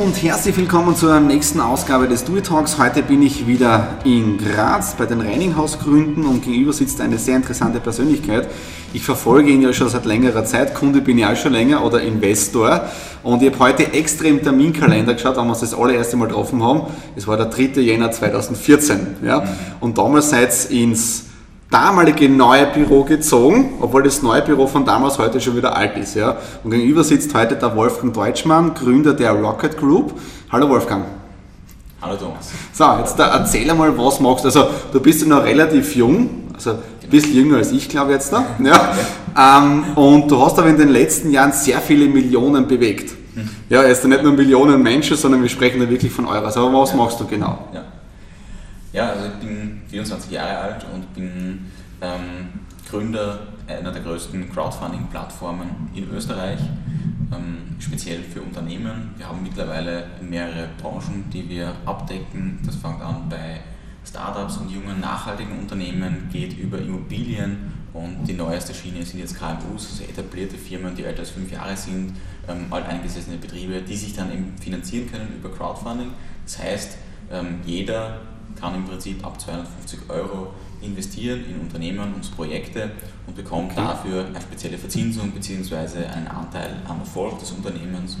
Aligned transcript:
und 0.00 0.22
herzlich 0.22 0.56
willkommen 0.56 0.96
zur 0.96 1.20
nächsten 1.20 1.60
Ausgabe 1.60 2.08
des 2.08 2.24
Dewey 2.24 2.40
Talks. 2.40 2.78
Heute 2.78 3.02
bin 3.02 3.20
ich 3.20 3.46
wieder 3.46 3.98
in 4.04 4.38
Graz 4.38 4.94
bei 4.94 5.04
den 5.04 5.20
Reininghausgründen 5.20 6.24
und 6.24 6.42
gegenüber 6.42 6.72
sitzt 6.72 7.02
eine 7.02 7.18
sehr 7.18 7.36
interessante 7.36 7.80
Persönlichkeit. 7.80 8.48
Ich 8.94 9.02
verfolge 9.02 9.50
ihn 9.50 9.60
ja 9.60 9.74
schon 9.74 9.90
seit 9.90 10.06
längerer 10.06 10.46
Zeit, 10.46 10.74
Kunde 10.74 11.02
bin 11.02 11.18
ich 11.18 11.26
auch 11.26 11.36
schon 11.36 11.52
länger 11.52 11.84
oder 11.84 12.00
Investor 12.00 12.88
und 13.22 13.42
ich 13.42 13.52
habe 13.52 13.58
heute 13.58 13.92
extra 13.92 14.26
im 14.26 14.42
Terminkalender 14.42 15.12
geschaut, 15.12 15.36
wann 15.36 15.46
wir 15.46 15.50
uns 15.50 15.60
das 15.60 15.74
allererste 15.74 16.16
Mal 16.16 16.28
getroffen 16.28 16.62
haben. 16.62 16.84
Es 17.14 17.26
war 17.26 17.36
der 17.36 17.46
3. 17.46 17.82
Jänner 17.82 18.10
2014 18.10 19.16
ja? 19.22 19.44
und 19.80 19.98
damals 19.98 20.30
seid 20.30 20.70
ihr 20.70 20.82
ins 20.82 21.26
damalige 21.70 22.28
neue 22.28 22.66
Büro 22.66 23.04
gezogen, 23.04 23.74
obwohl 23.80 24.02
das 24.02 24.22
neue 24.22 24.42
Büro 24.42 24.66
von 24.66 24.84
damals 24.84 25.18
heute 25.18 25.40
schon 25.40 25.56
wieder 25.56 25.76
alt 25.76 25.96
ist. 25.96 26.16
Ja. 26.16 26.36
Und 26.64 26.72
gegenüber 26.72 27.04
sitzt 27.04 27.32
heute 27.34 27.54
der 27.54 27.74
Wolfgang 27.76 28.12
Deutschmann, 28.12 28.74
Gründer 28.74 29.14
der 29.14 29.32
Rocket 29.32 29.78
Group. 29.78 30.14
Hallo 30.50 30.68
Wolfgang. 30.68 31.04
Hallo 32.02 32.16
Thomas. 32.16 32.50
So, 32.72 32.84
jetzt 32.98 33.16
da, 33.18 33.36
erzähl 33.38 33.70
einmal, 33.70 33.96
was 33.96 34.20
machst 34.20 34.44
du. 34.44 34.48
Also, 34.48 34.66
du 34.92 35.00
bist 35.00 35.22
ja 35.22 35.28
noch 35.28 35.44
relativ 35.44 35.94
jung, 35.94 36.48
also 36.54 36.70
ein 36.70 37.10
bisschen 37.10 37.34
jünger 37.34 37.58
als 37.58 37.70
ich, 37.70 37.88
glaube 37.88 38.10
ich 38.10 38.14
jetzt 38.14 38.32
da. 38.32 38.44
Ja. 38.64 39.62
Ähm, 39.62 39.84
und 39.94 40.30
du 40.30 40.44
hast 40.44 40.58
aber 40.58 40.68
in 40.68 40.78
den 40.78 40.88
letzten 40.88 41.30
Jahren 41.30 41.52
sehr 41.52 41.78
viele 41.78 42.06
Millionen 42.06 42.66
bewegt. 42.66 43.14
Hm. 43.34 43.48
Ja, 43.68 43.84
jetzt 43.84 44.04
nicht 44.04 44.22
nur 44.22 44.32
Millionen 44.32 44.82
Menschen, 44.82 45.16
sondern 45.16 45.42
wir 45.42 45.48
sprechen 45.48 45.78
da 45.78 45.88
wirklich 45.88 46.10
von 46.10 46.26
Euros. 46.26 46.56
Aber 46.56 46.72
was 46.72 46.90
ja. 46.90 46.96
machst 46.96 47.20
du 47.20 47.26
genau? 47.26 47.58
Ja. 47.72 47.84
Ja, 48.92 49.10
also 49.10 49.26
ich 49.26 49.46
bin 49.46 49.69
24 49.90 50.30
Jahre 50.30 50.58
alt 50.58 50.86
und 50.92 51.12
bin 51.14 51.66
ähm, 52.00 52.48
Gründer 52.88 53.40
einer 53.66 53.92
der 53.92 54.02
größten 54.02 54.50
Crowdfunding-Plattformen 54.52 55.90
in 55.94 56.10
Österreich, 56.10 56.60
ähm, 57.32 57.76
speziell 57.78 58.22
für 58.22 58.42
Unternehmen. 58.42 59.14
Wir 59.16 59.28
haben 59.28 59.42
mittlerweile 59.42 60.06
mehrere 60.20 60.68
Branchen, 60.80 61.24
die 61.32 61.48
wir 61.48 61.72
abdecken. 61.84 62.58
Das 62.64 62.76
fängt 62.76 63.00
an 63.00 63.28
bei 63.28 63.60
Startups 64.04 64.56
und 64.56 64.70
jungen 64.70 65.00
nachhaltigen 65.00 65.58
Unternehmen, 65.58 66.28
geht 66.32 66.56
über 66.58 66.78
Immobilien 66.78 67.72
und 67.92 68.24
die 68.26 68.32
neueste 68.32 68.72
Schiene 68.72 69.04
sind 69.04 69.20
jetzt 69.20 69.38
KMUs, 69.38 69.90
also 69.90 70.04
etablierte 70.04 70.56
Firmen, 70.56 70.94
die 70.94 71.04
älter 71.04 71.20
als 71.20 71.30
fünf 71.30 71.50
Jahre 71.52 71.76
sind, 71.76 72.14
ähm, 72.48 72.66
alteingesessene 72.70 73.36
Betriebe, 73.36 73.82
die 73.82 73.96
sich 73.96 74.14
dann 74.14 74.32
eben 74.32 74.56
finanzieren 74.58 75.10
können 75.10 75.28
über 75.36 75.50
Crowdfunding. 75.50 76.10
Das 76.44 76.58
heißt, 76.58 76.98
ähm, 77.30 77.60
jeder 77.64 78.20
kann 78.58 78.74
im 78.74 78.84
Prinzip 78.84 79.24
ab 79.24 79.40
250 79.40 80.00
Euro 80.08 80.48
investieren 80.82 81.44
in 81.48 81.60
Unternehmen 81.60 82.14
und 82.14 82.36
Projekte 82.36 82.90
und 83.26 83.36
bekommt 83.36 83.72
okay. 83.72 83.82
dafür 83.82 84.26
eine 84.26 84.40
spezielle 84.40 84.78
Verzinsung 84.78 85.30
bzw. 85.32 86.04
einen 86.06 86.28
Anteil 86.28 86.76
am 86.88 87.00
Erfolg 87.00 87.38
des 87.38 87.52
Unternehmens. 87.52 88.16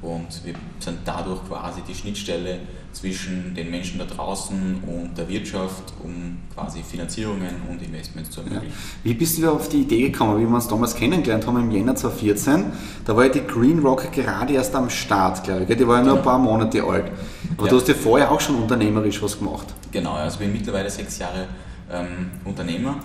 Und 0.00 0.44
wir 0.44 0.54
sind 0.80 0.98
dadurch 1.04 1.42
quasi 1.48 1.80
die 1.88 1.94
Schnittstelle 1.94 2.60
zwischen 2.92 3.54
den 3.54 3.70
Menschen 3.70 3.98
da 3.98 4.04
draußen 4.04 4.82
und 4.86 5.16
der 5.16 5.28
Wirtschaft, 5.28 5.94
um 6.02 6.36
quasi 6.54 6.82
Finanzierungen 6.82 7.62
und 7.68 7.82
Investments 7.82 8.30
zu 8.30 8.42
ermöglichen. 8.42 8.68
Ja. 8.68 9.04
Wie 9.04 9.14
bist 9.14 9.38
du 9.38 9.50
auf 9.50 9.68
die 9.68 9.80
Idee 9.82 10.10
gekommen, 10.10 10.38
wie 10.38 10.46
wir 10.46 10.54
uns 10.54 10.68
damals 10.68 10.94
kennengelernt 10.94 11.46
haben 11.46 11.58
im 11.58 11.70
Jänner 11.70 11.96
2014? 11.96 12.64
Da 13.04 13.16
war 13.16 13.24
ja 13.24 13.32
die 13.32 13.46
Green 13.46 13.80
Rock 13.80 14.12
gerade 14.12 14.52
erst 14.52 14.74
am 14.74 14.90
Start, 14.90 15.42
glaube 15.42 15.64
ich. 15.66 15.76
Die 15.76 15.88
war 15.88 15.98
ja 15.98 16.04
nur 16.04 16.18
ein 16.18 16.22
paar 16.22 16.38
Monate 16.38 16.84
alt. 16.84 17.10
Aber 17.56 17.66
ja. 17.66 17.70
du 17.70 17.76
hast 17.78 17.88
ja 17.88 17.94
vorher 17.94 18.30
auch 18.30 18.40
schon 18.40 18.56
unternehmerisch 18.56 19.22
was 19.22 19.38
gemacht. 19.38 19.66
Genau, 19.92 20.12
also 20.12 20.34
ich 20.34 20.40
bin 20.40 20.52
mittlerweile 20.52 20.90
sechs 20.90 21.18
Jahre 21.18 21.46
ähm, 21.90 22.30
Unternehmer. 22.44 22.96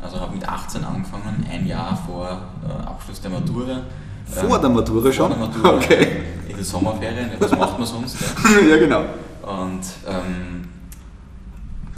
Also 0.00 0.18
habe 0.18 0.34
mit 0.34 0.46
18 0.46 0.82
angefangen, 0.82 1.46
ein 1.50 1.66
Jahr 1.66 1.96
vor 2.06 2.42
äh, 2.66 2.86
Abschluss 2.86 3.20
der 3.20 3.30
Matura. 3.30 3.82
Vor 4.26 4.56
ähm, 4.56 4.60
der 4.60 4.70
Matura 4.70 5.12
schon? 5.12 5.32
Vor 5.32 5.36
der 5.36 5.46
Matura. 5.46 5.76
Okay. 5.76 6.08
In 6.48 6.56
den 6.56 6.64
Sommerferien, 6.64 7.30
was 7.38 7.52
macht 7.52 7.78
man 7.78 7.86
sonst? 7.86 8.16
Ja, 8.20 8.60
ja 8.68 8.76
genau. 8.78 9.00
Und 9.42 9.82
ähm, 10.08 10.68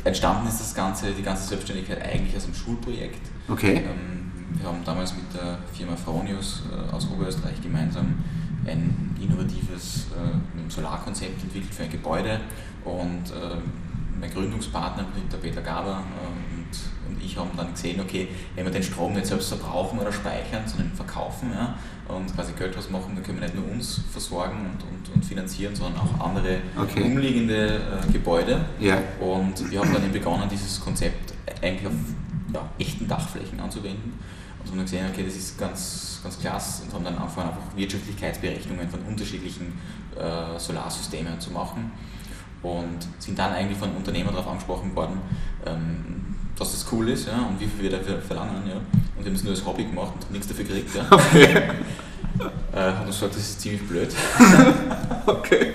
entstanden 0.04 0.46
ist 0.46 0.60
das 0.60 0.74
Ganze, 0.74 1.12
die 1.12 1.22
ganze 1.22 1.48
Selbstständigkeit 1.48 2.02
eigentlich 2.02 2.36
aus 2.36 2.44
einem 2.44 2.54
Schulprojekt. 2.54 3.20
Okay. 3.48 3.76
Ähm, 3.76 4.30
wir 4.58 4.68
haben 4.68 4.84
damals 4.84 5.14
mit 5.14 5.24
der 5.34 5.58
Firma 5.72 5.96
Fronius 5.96 6.62
äh, 6.70 6.94
aus 6.94 7.08
Oberösterreich 7.10 7.60
gemeinsam 7.62 8.14
ein 8.66 9.16
innovatives 9.20 10.06
äh, 10.12 10.70
Solarkonzept 10.70 11.42
entwickelt 11.42 11.74
für 11.74 11.84
ein 11.84 11.90
Gebäude 11.90 12.40
und 12.84 13.30
äh, 13.30 13.56
mein 14.20 14.30
Gründungspartner, 14.30 15.06
der 15.30 15.36
Peter 15.38 15.60
Gaber 15.60 16.02
äh, 16.02 16.56
und, 16.56 17.16
und 17.16 17.24
ich 17.24 17.36
haben 17.36 17.50
dann 17.56 17.72
gesehen, 17.72 18.00
okay, 18.00 18.28
wenn 18.54 18.64
wir 18.64 18.72
den 18.72 18.82
Strom 18.82 19.12
nicht 19.12 19.26
selbst 19.26 19.48
verbrauchen 19.48 19.98
oder 19.98 20.12
speichern, 20.12 20.62
sondern 20.66 20.92
verkaufen 20.92 21.50
ja, 21.52 21.76
und 22.08 22.34
quasi 22.34 22.52
Geld 22.52 22.76
was 22.76 22.90
machen, 22.90 23.14
dann 23.14 23.24
können 23.24 23.40
wir 23.40 23.46
nicht 23.46 23.56
nur 23.56 23.70
uns 23.70 24.00
versorgen 24.10 24.58
und, 24.58 24.82
und, 24.82 25.14
und 25.14 25.24
finanzieren, 25.24 25.74
sondern 25.74 26.00
auch 26.00 26.26
andere 26.26 26.58
okay. 26.76 27.02
umliegende 27.02 27.76
äh, 27.76 28.12
Gebäude. 28.12 28.64
Ja. 28.78 28.98
Und 29.20 29.70
wir 29.70 29.80
haben 29.80 29.92
dann 29.92 30.04
eben 30.04 30.12
begonnen, 30.12 30.48
dieses 30.50 30.80
Konzept 30.80 31.34
eigentlich 31.62 31.86
auf 31.86 31.94
ja, 32.52 32.68
echten 32.78 33.08
Dachflächen 33.08 33.60
anzuwenden 33.60 34.18
und 34.64 34.70
haben 34.70 34.78
dann 34.78 34.86
gesehen, 34.86 35.06
okay, 35.10 35.24
das 35.24 35.36
ist 35.36 35.58
ganz, 35.58 36.20
ganz 36.22 36.38
klasse 36.38 36.84
und 36.84 36.94
haben 36.94 37.04
dann 37.04 37.16
angefangen, 37.16 37.50
einfach 37.50 37.76
Wirtschaftlichkeitsberechnungen 37.76 38.88
von 38.88 39.00
unterschiedlichen 39.00 39.78
äh, 40.16 40.58
Solarsystemen 40.58 41.38
zu 41.38 41.50
machen 41.50 41.92
und 42.62 43.06
sind 43.18 43.38
dann 43.38 43.52
eigentlich 43.52 43.78
von 43.78 43.94
Unternehmern 43.94 44.34
darauf 44.34 44.50
angesprochen 44.50 44.96
worden, 44.96 45.20
ähm, 45.66 46.34
dass 46.56 46.72
das 46.72 46.86
cool 46.92 47.10
ist 47.10 47.26
ja, 47.26 47.46
und 47.46 47.60
wie 47.60 47.66
viel 47.66 47.90
wir 47.90 47.98
dafür 47.98 48.20
verlangen. 48.20 48.62
Ja. 48.66 48.76
Und 48.76 49.18
wir 49.18 49.26
haben 49.26 49.34
es 49.34 49.44
nur 49.44 49.52
als 49.52 49.64
Hobby 49.66 49.84
gemacht 49.84 50.14
und 50.14 50.30
nichts 50.32 50.48
dafür 50.48 50.64
gekriegt. 50.64 50.94
Ja. 50.94 51.04
Okay. 51.10 51.44
äh, 52.72 52.80
haben 52.80 53.06
gesagt, 53.06 53.34
das 53.34 53.42
ist 53.42 53.60
ziemlich 53.60 53.86
blöd. 53.86 54.14
okay. 55.26 55.74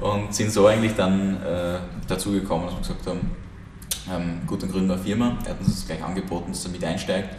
Und 0.00 0.34
sind 0.34 0.52
so 0.52 0.66
eigentlich 0.66 0.94
dann 0.94 1.42
äh, 1.42 1.78
dazu 2.06 2.32
gekommen, 2.32 2.66
dass 2.66 2.74
wir 2.74 2.80
gesagt 2.80 3.06
haben, 3.06 3.30
ähm, 4.10 4.46
gut, 4.46 4.62
dann 4.62 4.70
gründen 4.70 4.88
wir 4.88 4.94
eine 4.94 5.02
Firma. 5.02 5.38
Er 5.44 5.50
hat 5.50 5.60
uns 5.60 5.68
das 5.68 5.86
gleich 5.86 6.02
angeboten, 6.02 6.52
dass 6.52 6.64
er 6.64 6.70
mit 6.70 6.84
einsteigt 6.84 7.34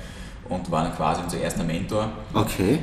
und 0.49 0.69
war 0.71 0.83
dann 0.83 0.95
quasi 0.95 1.21
unser 1.23 1.39
erster 1.39 1.63
Mentor. 1.63 2.09
Okay 2.33 2.79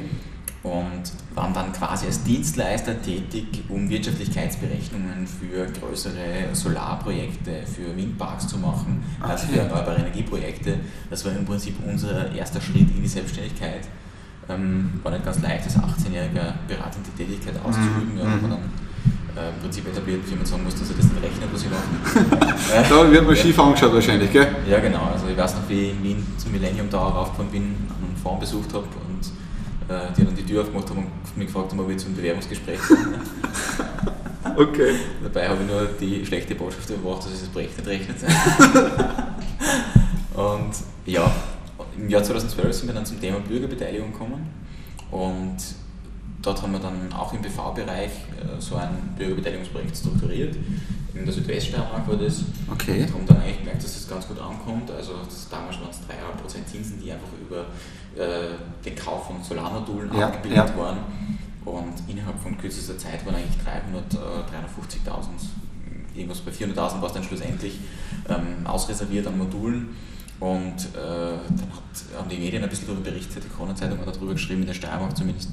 und 0.66 1.12
waren 1.34 1.54
dann 1.54 1.72
quasi 1.72 2.06
als 2.06 2.24
Dienstleister 2.24 3.00
tätig, 3.00 3.62
um 3.68 3.88
Wirtschaftlichkeitsberechnungen 3.88 5.26
für 5.26 5.66
größere 5.66 6.52
Solarprojekte, 6.52 7.62
für 7.66 7.96
Windparks 7.96 8.48
zu 8.48 8.58
machen, 8.58 9.04
okay. 9.20 9.30
also 9.30 9.46
für 9.46 9.60
erneuerbare 9.60 9.98
Energieprojekte. 9.98 10.80
Das 11.08 11.24
war 11.24 11.32
im 11.32 11.44
Prinzip 11.44 11.76
unser 11.86 12.32
erster 12.32 12.60
Schritt 12.60 12.90
in 12.90 13.02
die 13.02 13.08
Selbstständigkeit. 13.08 13.82
Ähm, 14.48 15.00
war 15.02 15.12
nicht 15.12 15.24
ganz 15.24 15.40
leicht, 15.40 15.64
als 15.64 15.76
18-jähriger 15.76 16.54
beratende 16.68 17.10
Tätigkeit 17.16 17.54
auszuüben. 17.64 18.14
Mhm. 18.14 18.18
Ja, 18.18 18.24
aber 18.24 18.48
dann 18.48 18.70
äh, 19.36 19.50
im 19.50 19.60
Prinzip 19.60 19.86
etabliert, 19.86 20.20
wie 20.26 20.34
man 20.34 20.46
sagen 20.46 20.64
muss, 20.64 20.74
dass 20.74 20.90
er 20.90 20.96
das 20.96 21.04
nicht 21.04 21.22
rechnet, 21.22 21.48
was 21.52 21.62
ich 21.62 21.70
mache. 21.70 22.84
da 22.90 23.10
wird 23.10 23.26
man 23.26 23.36
schief 23.36 23.58
angeschaut 23.58 23.92
wahrscheinlich, 23.92 24.32
gell? 24.32 24.48
Ja, 24.68 24.80
genau. 24.80 25.10
Also 25.12 25.28
ich 25.28 25.36
weiß 25.36 25.56
noch, 25.56 25.68
wie 25.68 25.88
ich 25.88 25.92
in 25.92 26.02
Wien 26.02 26.26
zum 26.38 26.52
Millennium 26.52 26.90
Tower 26.90 27.12
raufgefahren 27.12 27.50
bin, 27.50 27.62
einen 27.62 28.16
Fonds 28.22 28.40
besucht 28.40 28.72
habe 28.72 28.84
und 28.84 29.94
äh, 29.94 30.12
die 30.16 30.24
dann 30.24 30.34
die 30.34 30.44
Tür 30.44 30.62
aufgemacht 30.62 30.88
haben 30.90 30.98
und 30.98 31.36
mich 31.36 31.46
gefragt 31.46 31.70
haben, 31.70 31.80
ob 31.80 31.90
ich 31.90 31.98
zum 31.98 32.14
Bewerbungsgespräch 32.14 32.80
komme. 32.80 33.20
okay. 34.56 34.94
Dabei 35.22 35.48
habe 35.48 35.62
ich 35.62 35.70
nur 35.70 35.86
die 36.00 36.24
schlechte 36.24 36.54
Botschaft 36.54 36.88
überbracht, 36.90 37.26
dass 37.26 37.32
es 37.32 37.40
das 37.40 37.48
Projekt 37.50 37.76
nicht 37.76 37.88
rechnet. 37.88 38.16
und 40.34 40.72
ja, 41.04 41.30
im 41.96 42.08
Jahr 42.08 42.22
2012 42.22 42.72
sind 42.74 42.88
wir 42.88 42.94
dann 42.94 43.06
zum 43.06 43.20
Thema 43.20 43.38
Bürgerbeteiligung 43.40 44.12
gekommen 44.12 44.48
und 45.10 45.56
dort 46.46 46.62
haben 46.62 46.72
wir 46.72 46.78
dann 46.78 47.12
auch 47.12 47.32
im 47.32 47.42
BV-Bereich 47.42 48.10
äh, 48.10 48.60
so 48.60 48.76
ein 48.76 49.14
Bürgerbeteiligungsprojekt 49.18 49.96
strukturiert. 49.96 50.56
In 51.14 51.24
der 51.24 51.34
Südweststeiermark 51.34 52.06
war 52.06 52.16
das. 52.16 52.44
Okay. 52.70 53.02
Und 53.02 53.14
haben 53.14 53.26
dann 53.26 53.40
eigentlich 53.42 53.58
gemerkt, 53.58 53.82
dass 53.82 53.94
das 53.94 54.08
ganz 54.08 54.28
gut 54.28 54.38
ankommt. 54.38 54.90
Also 54.90 55.14
das, 55.24 55.48
damals 55.48 55.80
waren 55.80 55.90
es 55.90 55.98
3% 55.98 56.66
Zinsen, 56.66 57.00
die 57.02 57.10
einfach 57.10 57.28
über 57.40 57.60
äh, 58.22 58.54
den 58.84 58.94
Kauf 58.94 59.26
von 59.26 59.42
Solarmodulen 59.42 60.14
ja, 60.14 60.26
abgebildet 60.26 60.68
ja. 60.68 60.76
waren. 60.76 60.98
Und 61.64 61.94
innerhalb 62.06 62.38
von 62.38 62.56
kürzester 62.56 62.96
Zeit 62.96 63.26
waren 63.26 63.34
eigentlich 63.34 63.58
300, 63.64 64.14
äh, 64.14 64.16
350.000, 64.16 65.26
irgendwas 66.14 66.40
bei 66.40 66.52
400.000 66.52 67.00
war 67.00 67.06
es 67.06 67.12
dann 67.12 67.24
schlussendlich 67.24 67.80
ähm, 68.28 68.64
ausreserviert 68.64 69.26
an 69.26 69.36
Modulen. 69.36 69.96
Und 70.38 70.76
äh, 70.94 70.94
dann 70.94 71.68
hat, 71.72 72.18
haben 72.18 72.28
die 72.28 72.36
Medien 72.36 72.62
ein 72.62 72.68
bisschen 72.68 72.86
darüber 72.86 73.10
berichtet, 73.10 73.42
die 73.42 73.48
Corona-Zeitung 73.48 73.98
hat 73.98 74.14
darüber 74.14 74.34
geschrieben, 74.34 74.60
in 74.60 74.66
der 74.66 74.74
Steiermark 74.74 75.16
zumindest. 75.16 75.50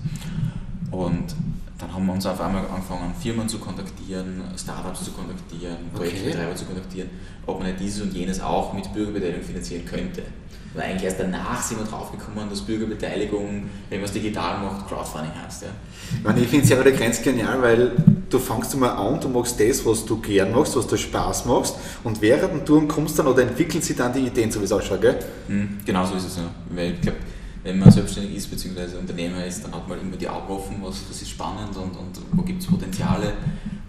Und 0.93 1.35
dann 1.79 1.93
haben 1.93 2.05
wir 2.05 2.13
uns 2.13 2.25
auf 2.25 2.39
einmal 2.39 2.65
angefangen, 2.67 3.13
Firmen 3.19 3.49
zu 3.49 3.57
kontaktieren, 3.57 4.41
Startups 4.55 5.05
zu 5.05 5.11
kontaktieren, 5.11 5.77
Projektbetreiber 5.93 6.49
okay. 6.49 6.57
zu 6.57 6.65
kontaktieren, 6.65 7.09
ob 7.45 7.59
man 7.59 7.67
nicht 7.67 7.79
dieses 7.79 8.01
und 8.03 8.13
jenes 8.13 8.39
auch 8.39 8.73
mit 8.73 8.93
Bürgerbeteiligung 8.93 9.43
finanzieren 9.43 9.85
könnte. 9.85 10.21
Weil 10.73 10.83
eigentlich 10.83 11.03
erst 11.03 11.19
danach 11.19 11.61
sind 11.61 11.79
wir 11.79 11.85
draufgekommen, 11.85 12.49
dass 12.49 12.61
Bürgerbeteiligung, 12.61 13.63
wenn 13.89 13.99
man 13.99 14.05
es 14.05 14.11
digital 14.11 14.59
macht, 14.59 14.87
Crowdfunding 14.87 15.31
heißt. 15.45 15.63
Ja. 15.63 15.67
Ich, 16.17 16.23
meine, 16.23 16.39
ich 16.41 16.47
finde 16.47 16.63
es 16.63 16.69
ja 16.69 16.79
wieder 16.79 16.91
ganz 16.91 17.21
genial, 17.21 17.61
weil 17.61 17.91
du 18.29 18.39
fängst 18.39 18.75
mal 18.77 18.89
an, 18.89 19.19
du 19.19 19.29
machst 19.29 19.59
das, 19.59 19.85
was 19.85 20.05
du 20.05 20.19
gern 20.19 20.51
machst, 20.51 20.75
was 20.75 20.87
dir 20.87 20.97
Spaß 20.97 21.45
machst 21.45 21.75
und 22.03 22.21
während 22.21 22.67
du 22.67 22.87
kommst 22.87 23.19
dann 23.19 23.27
oder 23.27 23.43
entwickeln 23.43 23.81
sich 23.81 23.95
dann 23.95 24.13
die 24.13 24.21
Ideen, 24.21 24.51
so 24.51 24.59
wie 24.61 24.65
es 24.65 24.71
ausschaut, 24.71 25.01
gell? 25.01 25.19
Mhm, 25.47 25.77
genau 25.85 26.05
so 26.05 26.15
ist 26.15 26.25
es 26.25 26.37
ja. 26.37 26.43
Weil 26.69 26.93
ich 26.93 27.01
glaube, 27.01 27.17
wenn 27.63 27.79
man 27.79 27.89
selbstständig 27.89 28.35
ist 28.35 28.51
bzw. 28.51 28.97
Unternehmer 28.97 29.45
ist, 29.45 29.63
dann 29.63 29.73
hat 29.73 29.87
man 29.87 29.99
immer 29.99 30.17
die 30.17 30.27
Augen 30.27 30.51
offen, 30.51 30.77
was, 30.81 31.01
was 31.09 31.21
ist 31.21 31.29
spannend 31.29 31.75
und, 31.75 31.95
und 31.97 32.19
wo 32.33 32.41
gibt 32.41 32.61
es 32.61 32.67
Potenziale. 32.67 33.33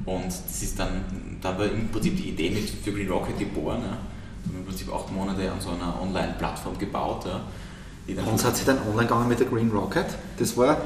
Und 0.04 0.26
das 0.26 0.62
ist 0.62 0.78
dann, 0.78 1.04
da 1.40 1.58
war 1.58 1.66
im 1.66 1.88
Prinzip 1.88 2.16
die 2.16 2.30
Idee 2.30 2.50
mit 2.50 2.68
für 2.68 2.92
Green 2.92 3.10
Rocket 3.10 3.38
geboren. 3.38 3.80
Ja. 3.82 3.98
Wir 4.44 4.52
haben 4.52 4.58
im 4.60 4.64
Prinzip 4.66 4.92
acht 4.92 5.10
Monate 5.10 5.50
an 5.50 5.60
so 5.60 5.70
einer 5.70 6.00
Online-Plattform 6.00 6.78
gebaut. 6.78 7.26
Ja, 7.26 8.22
und 8.22 8.44
hat 8.44 8.56
sie 8.56 8.64
dann 8.64 8.78
online 8.86 9.08
gegangen 9.08 9.28
mit 9.28 9.40
der 9.40 9.46
Green 9.46 9.70
Rocket? 9.70 10.06
Das 10.38 10.56
war 10.56 10.76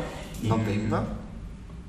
November 0.42 1.04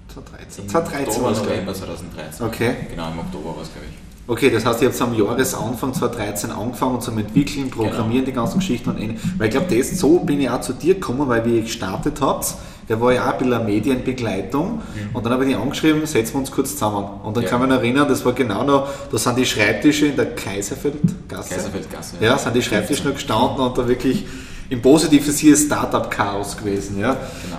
2013. 0.08 0.70
2013 0.70 1.08
Oktober, 1.08 1.32
November 1.32 1.74
2013. 1.74 2.46
Okay. 2.48 2.76
Genau, 2.90 3.12
im 3.12 3.20
Oktober 3.20 3.56
war 3.56 3.64
es, 3.64 3.72
glaube 3.72 3.88
ich. 3.88 4.09
Okay, 4.30 4.52
das 4.52 4.64
heißt, 4.64 4.84
ihr 4.84 4.90
habt 4.90 5.02
am 5.02 5.16
Jahresanfang 5.16 5.92
2013 5.92 6.52
angefangen 6.52 7.02
zum 7.02 7.18
Entwickeln, 7.18 7.72
Programmieren, 7.72 8.12
genau. 8.12 8.26
die 8.26 8.32
ganzen 8.32 8.60
Geschichten 8.60 8.92
und 8.92 9.00
Weil 9.40 9.48
ich 9.48 9.56
glaube, 9.56 9.76
das, 9.76 9.90
so 9.98 10.20
bin 10.20 10.40
ich 10.40 10.48
auch 10.48 10.62
zu 10.62 10.74
dir 10.74 10.94
gekommen, 10.94 11.28
weil 11.28 11.44
wie 11.46 11.56
ihr 11.56 11.62
gestartet 11.64 12.22
habt, 12.22 12.54
da 12.88 13.02
war 13.02 13.12
ja 13.12 13.24
auch 13.24 13.34
ein 13.34 13.38
bisschen 13.40 13.54
eine 13.56 13.64
Medienbegleitung 13.64 14.74
mhm. 14.74 15.16
und 15.16 15.26
dann 15.26 15.34
habe 15.34 15.46
ich 15.46 15.50
dich 15.50 15.60
angeschrieben, 15.60 16.06
setzen 16.06 16.34
wir 16.34 16.40
uns 16.42 16.52
kurz 16.52 16.74
zusammen. 16.74 17.08
Und 17.24 17.38
dann 17.38 17.44
ja. 17.44 17.50
kann 17.50 17.60
man 17.60 17.72
erinnern, 17.72 18.08
das 18.08 18.24
war 18.24 18.34
genau 18.34 18.64
noch, 18.64 18.90
da 19.12 19.18
sind 19.18 19.36
die 19.36 19.48
Schreibtische 19.48 20.06
in 20.06 20.16
der 20.16 20.36
Kaiserfeldgasse. 20.36 21.56
Kaiserfeldgasse. 21.56 22.18
Ja, 22.20 22.38
sind 22.38 22.56
die 22.56 22.62
Schreibtische 22.62 23.08
noch 23.08 23.16
gestanden 23.16 23.62
und 23.62 23.76
da 23.80 23.88
wirklich 23.88 24.28
im 24.70 24.80
Positiven 24.80 25.34
hier 25.34 25.58
Startup-Chaos 25.58 26.56
gewesen. 26.56 27.00
Ja? 27.00 27.18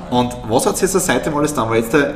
Genau. 0.09 0.21
Und 0.21 0.37
was 0.49 0.67
hat 0.67 0.79
sich 0.79 0.93
jetzt 0.93 1.05
seitdem 1.05 1.37
alles 1.37 1.53
dann? 1.53 1.69
Weil 1.69 1.81
jetzt 1.81 1.95
der, 1.95 2.15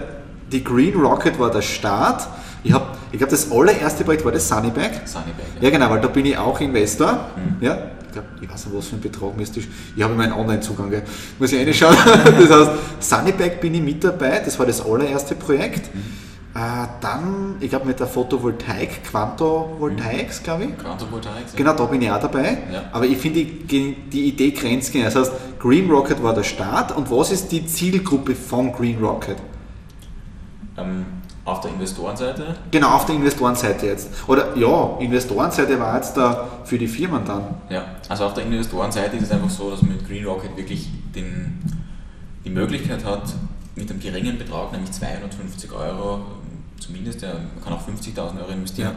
die 0.53 0.63
Green 0.63 0.95
Rocket 0.95 1.41
war 1.41 1.51
der 1.51 1.63
Start. 1.63 2.29
Ich 2.65 2.73
habe 2.73 2.87
ich 3.13 3.19
glaube, 3.19 3.31
das 3.31 3.53
allererste 3.53 4.03
Projekt 4.03 4.25
war 4.25 4.33
das 4.33 4.49
Sunnybag. 4.49 5.07
Sunnybag. 5.07 5.45
Ja. 5.61 5.69
ja, 5.69 5.71
genau, 5.71 5.89
weil 5.89 6.01
da 6.01 6.09
bin 6.09 6.27
ich 6.27 6.37
auch 6.37 6.61
Investor. 6.61 7.29
Mhm. 7.37 7.65
Ja, 7.65 7.79
ich, 8.07 8.13
glaub, 8.13 8.25
ich 8.41 8.51
weiß 8.51 8.67
nicht, 8.67 8.77
was 8.77 8.87
für 8.89 8.97
ein 8.97 9.01
Betrag 9.01 9.37
müsste 9.37 9.61
ich. 9.61 9.69
Ich 9.95 10.03
habe 10.03 10.15
meinen 10.15 10.33
Online-Zugang, 10.33 10.91
muss 11.39 11.53
ich 11.53 11.61
reinschauen. 11.61 11.97
das 12.25 12.51
heißt, 12.51 12.71
Sunnybag 12.99 13.61
bin 13.61 13.75
ich 13.75 13.83
mit 13.83 14.03
dabei, 14.03 14.41
das 14.45 14.59
war 14.59 14.67
das 14.67 14.85
allererste 14.85 15.37
Projekt. 15.37 15.95
Mhm. 15.95 16.01
Äh, 16.57 16.87
dann, 17.01 17.57
ich 17.61 17.71
glaube, 17.71 17.87
mit 17.87 18.01
der 18.01 18.09
Photovoltaik, 18.09 19.05
Quantovoltaics, 19.05 20.41
mhm. 20.41 20.45
glaube 20.45 20.65
ich. 20.65 20.79
Quantovoltaics. 20.79 21.53
Ja. 21.53 21.59
Genau, 21.59 21.75
da 21.75 21.85
bin 21.85 22.03
ich 22.03 22.11
auch 22.11 22.21
dabei. 22.21 22.59
Ja. 22.73 22.85
Aber 22.91 23.07
ich 23.07 23.19
finde 23.19 23.45
die, 23.45 23.95
die 23.95 24.29
Idee 24.29 24.51
grenzgängig. 24.51 25.07
Das 25.07 25.15
heißt, 25.15 25.33
Green 25.61 25.89
Rocket 25.89 26.21
war 26.21 26.35
der 26.35 26.43
Start. 26.43 26.97
Und 26.97 27.11
was 27.13 27.31
ist 27.31 27.53
die 27.53 27.65
Zielgruppe 27.65 28.35
von 28.35 28.73
Green 28.73 28.99
Rocket? 28.99 29.37
Ähm, 30.77 31.07
auf 31.45 31.61
der 31.61 31.73
Investorenseite? 31.73 32.57
Genau, 32.71 32.89
auf 32.89 33.07
der 33.07 33.17
Investorenseite 33.17 33.87
jetzt. 33.87 34.11
Oder 34.27 34.57
ja, 34.57 34.97
Investorenseite 34.99 35.79
war 35.79 35.97
jetzt 35.97 36.17
da 36.17 36.49
für 36.65 36.79
die 36.79 36.89
Firmen 36.89 37.25
dann. 37.25 37.43
Ja, 37.69 37.85
also 38.09 38.25
auf 38.25 38.35
der 38.35 38.45
Investorenseite 38.45 39.17
ist 39.17 39.25
es 39.25 39.31
einfach 39.31 39.51
so, 39.51 39.71
dass 39.71 39.83
man 39.83 39.93
mit 39.93 40.07
Green 40.07 40.25
Rocket 40.25 40.57
wirklich 40.57 40.89
den, 41.15 41.61
die 42.45 42.51
Möglichkeit 42.51 43.05
hat, 43.05 43.23
mit 43.77 43.91
einem 43.91 44.01
geringen 44.01 44.39
Betrag, 44.39 44.73
nämlich 44.73 44.93
250 44.93 45.73
Euro, 45.73 46.21
zumindest, 46.79 47.23
ja, 47.23 47.35
man 47.35 47.63
kann 47.63 47.73
auch 47.73 47.87
50.000 47.87 48.41
Euro 48.41 48.53
investieren, 48.53 48.93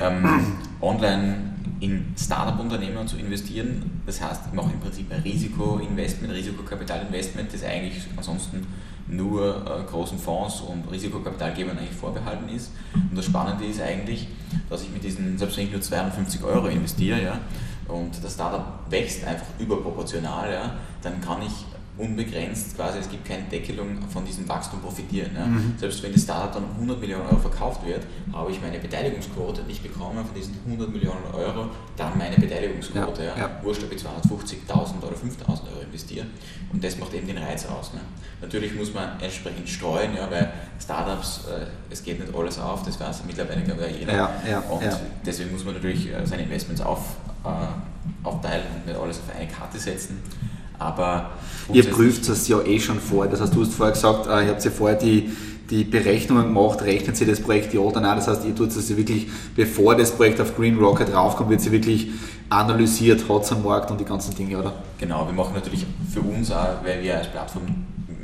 ja. 0.00 0.08
ähm, 0.08 0.56
online 0.80 1.52
in 1.80 2.14
Startup-Unternehmen 2.16 3.06
zu 3.06 3.16
investieren. 3.16 4.00
Das 4.06 4.20
heißt, 4.20 4.42
ich 4.48 4.52
mache 4.52 4.72
im 4.72 4.80
Prinzip 4.80 5.10
ein 5.12 5.20
Risikoinvestment, 5.20 6.32
Risikokapitalinvestment, 6.32 7.52
das 7.52 7.64
eigentlich 7.64 8.02
ansonsten 8.16 8.66
nur 9.08 9.56
äh, 9.66 9.90
großen 9.90 10.18
Fonds 10.18 10.60
und 10.60 10.90
Risikokapitalgebern 10.90 11.78
eigentlich 11.78 11.96
vorbehalten 11.96 12.48
ist. 12.48 12.72
Und 12.94 13.16
das 13.16 13.24
Spannende 13.24 13.64
ist 13.64 13.80
eigentlich, 13.80 14.28
dass 14.68 14.82
ich 14.82 14.90
mit 14.90 15.04
diesen, 15.04 15.36
selbst 15.38 15.56
wenn 15.56 15.66
ich 15.66 15.72
nur 15.72 15.80
250 15.80 16.42
Euro 16.44 16.66
investiere, 16.66 17.22
ja, 17.22 17.40
und 17.88 18.22
das 18.22 18.34
Startup 18.34 18.64
wächst 18.88 19.24
einfach 19.24 19.46
überproportional, 19.58 20.52
ja, 20.52 20.74
dann 21.02 21.20
kann 21.20 21.42
ich 21.42 21.66
unbegrenzt 21.98 22.74
quasi, 22.74 22.98
es 22.98 23.10
gibt 23.10 23.26
keine 23.26 23.42
Deckelung 23.44 23.98
von 24.08 24.24
diesem 24.24 24.48
Wachstum 24.48 24.80
profitieren. 24.80 25.30
Ja. 25.34 25.44
Mhm. 25.44 25.74
Selbst 25.76 26.02
wenn 26.02 26.12
das 26.12 26.22
Startup 26.22 26.54
dann 26.54 26.64
100 26.74 26.98
Millionen 26.98 27.26
Euro 27.26 27.38
verkauft 27.38 27.84
wird, 27.86 28.00
habe 28.32 28.50
ich 28.50 28.60
meine 28.62 28.78
Beteiligungsquote 28.78 29.62
nicht 29.64 29.82
bekommen 29.82 30.24
von 30.24 30.34
diesen 30.34 30.56
100 30.64 30.90
Millionen 30.90 31.24
Euro, 31.34 31.66
dann 31.96 32.16
meine 32.16 32.36
Beteiligungsquote. 32.36 33.24
Ja, 33.24 33.36
ja. 33.36 33.50
Wurscht, 33.62 33.82
ob 33.84 33.92
ich 33.92 34.00
250.000 34.00 35.02
oder 35.02 35.16
5.000 35.16 35.48
Euro 35.48 35.82
investiere. 35.84 36.26
Und 36.72 36.82
das 36.82 36.98
macht 36.98 37.12
eben 37.12 37.26
den 37.26 37.38
Reiz 37.38 37.66
aus. 37.66 37.92
Ne. 37.92 38.00
Natürlich 38.40 38.74
muss 38.74 38.94
man 38.94 39.20
entsprechend 39.20 39.68
streuen, 39.68 40.16
ja, 40.16 40.30
weil 40.30 40.50
Startups, 40.80 41.42
äh, 41.46 41.66
es 41.90 42.02
geht 42.02 42.20
nicht 42.20 42.34
alles 42.34 42.58
auf, 42.58 42.82
das 42.84 42.98
weiß 42.98 43.22
mittlerweile 43.26 43.62
glaube 43.62 43.86
ich 43.88 44.00
jeder. 44.00 44.14
Ja, 44.14 44.30
ja, 44.48 44.60
und 44.60 44.82
deswegen 45.26 45.52
muss 45.52 45.64
man 45.64 45.74
natürlich 45.74 46.10
äh, 46.10 46.26
seine 46.26 46.44
Investments 46.44 46.80
auf, 46.80 47.16
äh, 47.44 48.26
aufteilen 48.26 48.64
und 48.74 48.86
nicht 48.86 48.98
alles 48.98 49.18
auf 49.18 49.36
eine 49.36 49.46
Karte 49.46 49.78
setzen. 49.78 50.22
Aber 50.82 51.30
ihr 51.72 51.84
prüft 51.84 52.28
das 52.28 52.48
ja 52.48 52.60
eh 52.62 52.78
schon 52.80 53.00
vor. 53.00 53.26
Das 53.26 53.40
heißt, 53.40 53.54
du 53.54 53.62
hast 53.62 53.74
vorher 53.74 53.92
gesagt, 53.92 54.26
äh, 54.26 54.46
ihr 54.46 54.50
habt 54.50 54.64
ja 54.64 54.70
vorher 54.70 54.98
die, 54.98 55.30
die 55.70 55.84
Berechnungen 55.84 56.44
gemacht, 56.44 56.82
rechnet 56.82 57.16
sie 57.16 57.26
das 57.26 57.40
Projekt 57.40 57.72
ja 57.72 57.80
oder 57.80 58.00
nein. 58.00 58.16
Das 58.16 58.28
heißt, 58.28 58.44
ihr 58.44 58.54
tut 58.54 58.68
es 58.70 58.88
ja 58.88 58.96
wirklich, 58.96 59.28
bevor 59.54 59.94
das 59.94 60.10
Projekt 60.10 60.40
auf 60.40 60.56
Green 60.56 60.78
Rocket 60.78 61.14
raufkommt, 61.14 61.50
wird 61.50 61.60
sie 61.60 61.72
wirklich 61.72 62.08
analysiert, 62.50 63.28
hat 63.28 63.44
es 63.44 63.52
am 63.52 63.62
Markt 63.62 63.90
und 63.90 63.98
die 64.00 64.04
ganzen 64.04 64.34
Dinge, 64.34 64.58
oder? 64.58 64.74
Genau, 64.98 65.26
wir 65.26 65.32
machen 65.32 65.54
natürlich 65.54 65.86
für 66.12 66.20
uns 66.20 66.50
auch, 66.50 66.84
weil 66.84 67.02
wir 67.02 67.16
als 67.16 67.28
Plattform 67.28 67.62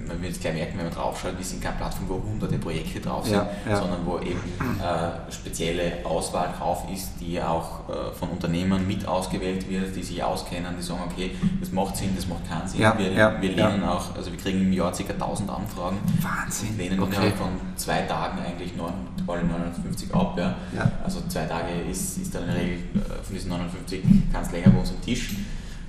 wenn 0.09 0.23
wir 0.23 0.29
jetzt 0.29 0.41
gleich 0.41 0.55
merken, 0.55 0.79
wenn 0.79 0.87
man 0.87 0.95
draufschaut, 0.95 1.37
wir 1.37 1.45
sind 1.45 1.63
keine 1.63 1.77
Plattform, 1.77 2.09
wo 2.09 2.23
hunderte 2.23 2.59
Projekte 2.59 3.01
drauf 3.01 3.25
sind, 3.25 3.35
ja, 3.35 3.49
ja. 3.69 3.77
sondern 3.77 4.05
wo 4.07 4.19
eben 4.19 4.41
äh, 4.83 5.33
spezielle 5.33 6.05
Auswahl 6.05 6.53
drauf 6.59 6.85
ist, 6.93 7.13
die 7.21 7.41
auch 7.41 7.89
äh, 7.89 8.13
von 8.19 8.31
Unternehmern 8.31 8.87
mit 8.87 9.07
ausgewählt 9.07 9.69
wird, 9.69 9.95
die 9.95 10.03
sich 10.03 10.23
auskennen, 10.23 10.75
die 10.79 10.83
sagen, 10.83 11.01
okay, 11.11 11.33
das 11.61 11.73
macht 11.73 11.97
Sinn, 11.97 12.11
das 12.17 12.27
macht 12.27 12.49
keinen 12.49 12.67
Sinn. 12.67 12.81
Ja, 12.81 12.97
wir, 12.99 13.11
wir 13.41 13.53
lehnen 13.53 13.85
auch, 13.85 14.15
also 14.17 14.31
wir 14.31 14.39
kriegen 14.39 14.61
im 14.61 14.73
Jahr 14.73 14.93
ca. 14.93 15.13
1000 15.13 15.51
Anfragen. 15.51 15.99
Wahnsinn. 16.21 16.77
Wir 16.77 16.91
lehnen 16.91 17.01
okay. 17.01 17.13
innerhalb 17.15 17.37
von 17.37 17.49
zwei 17.77 18.03
Tagen 18.03 18.39
eigentlich 18.41 18.77
9, 18.77 18.93
alle 19.27 19.45
59 19.45 20.15
ab. 20.15 20.39
Ja. 20.39 20.57
Also 21.05 21.21
zwei 21.29 21.45
Tage 21.45 21.73
ist, 21.91 22.19
ist 22.19 22.35
dann 22.35 22.43
in 22.45 22.49
der 22.49 22.57
Regel 22.57 22.79
äh, 22.95 23.23
von 23.23 23.35
diesen 23.35 23.51
59 23.51 24.03
ganz 24.33 24.53
länger 24.53 24.71
bei 24.71 24.81
uns 24.81 24.91
am 24.91 25.01
Tisch. 25.03 25.37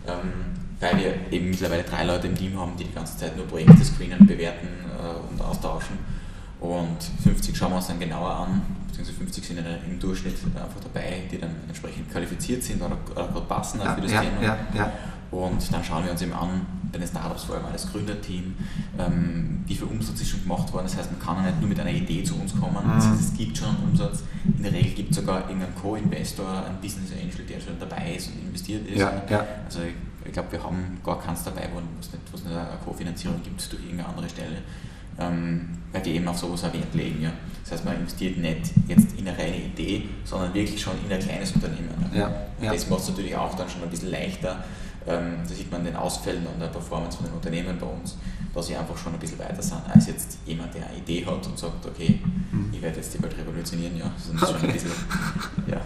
Ähm, 0.07 0.58
weil 0.79 0.97
wir 0.97 1.31
eben 1.31 1.49
mittlerweile 1.49 1.83
drei 1.83 2.05
Leute 2.05 2.27
im 2.27 2.35
Team 2.35 2.57
haben, 2.59 2.73
die 2.77 2.85
die 2.85 2.93
ganze 2.93 3.17
Zeit 3.17 3.35
nur 3.35 3.47
Projekte 3.47 3.83
screenen, 3.83 4.25
bewerten 4.25 4.67
äh, 4.67 5.31
und 5.31 5.41
austauschen. 5.41 5.97
Und 6.59 6.97
50 7.23 7.55
schauen 7.55 7.71
wir 7.71 7.77
uns 7.77 7.87
dann 7.87 7.99
genauer 7.99 8.31
an, 8.31 8.61
beziehungsweise 8.87 9.17
50 9.17 9.45
sind 9.45 9.59
im 9.59 9.99
Durchschnitt 9.99 10.35
einfach 10.55 10.81
dabei, 10.83 11.23
die 11.31 11.39
dann 11.39 11.51
entsprechend 11.67 12.11
qualifiziert 12.11 12.63
sind 12.63 12.81
oder, 12.81 12.97
oder 13.11 13.27
gerade 13.27 13.45
passen 13.45 13.79
ja, 13.81 13.95
für 13.95 14.01
das 14.01 14.11
ja, 14.11 14.21
Thema. 14.21 14.41
Ja, 14.41 14.57
ja. 14.75 14.91
Und 15.31 15.71
dann 15.71 15.83
schauen 15.83 16.03
wir 16.03 16.11
uns 16.11 16.21
eben 16.21 16.33
an, 16.33 16.65
bei 16.91 16.97
den 16.97 17.07
Startups 17.07 17.43
vor 17.43 17.55
allem 17.55 17.65
als 17.67 17.91
Gründerteam, 17.91 18.55
ähm, 18.97 19.63
wie 19.67 19.75
viel 19.75 19.87
Umsatz 19.87 20.19
ist 20.21 20.29
schon 20.29 20.41
gemacht 20.41 20.73
worden. 20.73 20.85
Das 20.85 20.97
heißt, 20.97 21.11
man 21.11 21.21
kann 21.21 21.37
ja 21.37 21.51
nicht 21.51 21.59
nur 21.59 21.69
mit 21.69 21.79
einer 21.79 21.91
Idee 21.91 22.23
zu 22.23 22.35
uns 22.35 22.59
kommen. 22.59 22.77
Das 22.95 23.07
heißt, 23.07 23.21
es 23.21 23.37
gibt 23.37 23.57
schon 23.57 23.69
einen 23.69 23.89
Umsatz. 23.91 24.23
In 24.43 24.63
der 24.63 24.73
Regel 24.73 24.91
gibt 24.93 25.11
es 25.11 25.17
sogar 25.17 25.41
irgendeinen 25.41 25.75
Co-Investor, 25.75 26.65
einen 26.65 26.81
Business 26.81 27.11
Angel, 27.11 27.45
der 27.45 27.59
schon 27.59 27.79
dabei 27.79 28.15
ist 28.15 28.29
und 28.29 28.41
investiert 28.41 28.87
ist. 28.87 28.97
Ja, 28.97 29.21
ja. 29.29 29.45
Also 29.65 29.81
ich 30.29 30.33
glaube, 30.33 30.51
wir 30.51 30.63
haben 30.63 30.99
gar 31.03 31.19
keins 31.19 31.43
dabei, 31.43 31.67
wo 31.73 31.79
es 31.99 32.11
nicht, 32.11 32.45
nicht 32.45 32.55
eine 32.55 32.77
Kofinanzierung 32.85 33.41
gibt 33.43 33.59
durch 33.71 33.81
irgendeine 33.81 34.09
andere 34.09 34.29
Stelle, 34.29 34.61
ähm, 35.19 35.69
weil 35.91 36.01
die 36.03 36.11
eben 36.11 36.27
auf 36.27 36.37
sowas 36.37 36.63
Wert 36.63 36.93
legen. 36.93 37.23
Ja. 37.23 37.31
Das 37.63 37.73
heißt, 37.73 37.85
man 37.85 37.95
investiert 37.95 38.37
nicht 38.37 38.71
jetzt 38.87 39.17
in 39.17 39.27
eine 39.27 39.37
reine 39.37 39.57
Idee, 39.57 40.07
sondern 40.23 40.53
wirklich 40.53 40.79
schon 40.79 40.93
in 41.03 41.11
ein 41.11 41.19
kleines 41.19 41.51
Unternehmen. 41.51 41.89
Ja, 42.13 42.31
ja. 42.61 42.71
Das 42.71 42.87
macht 42.89 43.01
es 43.01 43.09
natürlich 43.09 43.35
auch 43.35 43.55
dann 43.55 43.67
schon 43.67 43.81
ein 43.81 43.89
bisschen 43.89 44.11
leichter. 44.11 44.63
Ähm, 45.07 45.37
da 45.47 45.55
sieht 45.55 45.71
man 45.71 45.83
den 45.83 45.95
Ausfällen 45.95 46.45
und 46.45 46.59
der 46.59 46.67
Performance 46.67 47.17
von 47.17 47.25
den 47.25 47.33
Unternehmen 47.33 47.79
bei 47.79 47.87
uns, 47.87 48.17
dass 48.53 48.67
sie 48.67 48.75
einfach 48.75 48.97
schon 48.97 49.13
ein 49.13 49.19
bisschen 49.19 49.39
weiter 49.39 49.61
sind 49.61 49.81
als 49.91 50.07
jetzt 50.07 50.37
jemand, 50.45 50.73
der 50.75 50.85
eine 50.85 50.97
Idee 50.97 51.25
hat 51.25 51.45
und 51.47 51.57
sagt, 51.57 51.85
okay, 51.87 52.19
mhm. 52.51 52.69
ich 52.71 52.81
werde 52.81 52.97
jetzt 52.97 53.13
die 53.15 53.23
Welt 53.23 53.35
revolutionieren. 53.35 53.97
Ja. 53.97 54.11
Das 54.15 54.27
ist 54.27 54.39
schon 54.59 54.69
ein 54.69 54.73
bisschen, 54.73 54.91
ja, 55.67 55.81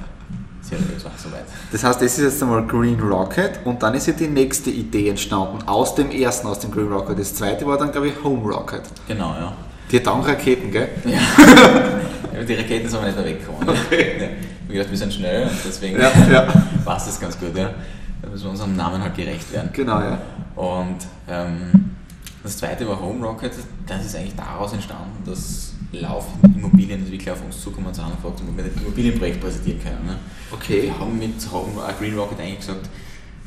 seriös 0.62 1.06
war 1.06 1.12
soweit. 1.18 1.46
Das 1.74 1.84
heißt, 1.84 2.04
das 2.04 2.20
ist 2.20 2.24
jetzt 2.24 2.44
einmal 2.44 2.68
Green 2.68 3.00
Rocket 3.00 3.60
und 3.66 3.82
dann 3.82 3.96
ist 3.96 4.06
ja 4.06 4.14
die 4.14 4.28
nächste 4.28 4.70
Idee 4.70 5.10
entstanden 5.10 5.68
aus 5.68 5.96
dem 5.96 6.12
ersten, 6.12 6.48
aus 6.48 6.60
dem 6.60 6.70
Green 6.70 6.88
Rocket. 6.88 7.18
Das 7.18 7.34
zweite 7.34 7.66
war 7.66 7.80
dann, 7.80 7.92
glaube 7.92 8.10
ich, 8.10 8.24
Home 8.24 8.48
Rocket. 8.48 8.84
Genau, 9.08 9.34
ja. 9.34 9.54
Die 9.90 9.98
hat 9.98 10.08
auch 10.08 10.28
Raketen, 10.28 10.70
gell? 10.70 10.88
Ja. 11.04 11.18
die 12.48 12.54
Raketen 12.54 12.88
sind 12.88 13.02
wir 13.02 13.08
nicht 13.08 13.16
mehr 13.18 13.26
weggekommen. 13.26 13.68
Okay. 13.68 14.22
Ja. 14.22 14.28
Wie 14.68 14.74
gesagt, 14.74 14.92
wir 14.92 14.98
sind 15.00 15.14
schnell 15.16 15.48
und 15.48 15.58
deswegen 15.66 16.00
ja, 16.00 16.12
ja. 16.32 16.42
passt 16.86 17.08
das 17.08 17.20
ganz 17.20 17.40
gut. 17.40 17.58
Ja. 17.58 17.72
Da 18.22 18.30
müssen 18.30 18.44
wir 18.44 18.52
unserem 18.52 18.76
Namen 18.76 19.02
halt 19.02 19.16
gerecht 19.16 19.52
werden. 19.52 19.72
Genau, 19.74 20.00
ja. 20.00 20.22
Und 20.56 20.98
ähm, 21.28 21.96
das 22.44 22.56
zweite 22.56 22.88
war 22.88 23.02
Home 23.02 23.26
Rocket. 23.26 23.52
Das 23.88 24.06
ist 24.06 24.16
eigentlich 24.16 24.36
daraus 24.36 24.74
entstanden, 24.74 25.24
dass 25.26 25.73
laufende 25.94 26.48
Immobilienentwickler 26.58 27.34
auf 27.34 27.46
uns 27.46 27.62
zukommen 27.62 27.88
und 27.88 27.96
sagen, 27.96 28.14
ob 28.24 28.40
wir 28.40 28.64
ein 28.64 28.72
Immobilienprojekt 28.82 29.40
präsentieren 29.40 29.82
können. 29.82 30.06
Ne? 30.06 30.20
Okay. 30.52 30.84
Wir 30.84 31.00
haben 31.00 31.18
mit 31.18 31.36
äh, 31.36 31.94
Green 32.00 32.18
Rocket 32.18 32.40
eigentlich 32.40 32.60
gesagt, 32.60 32.90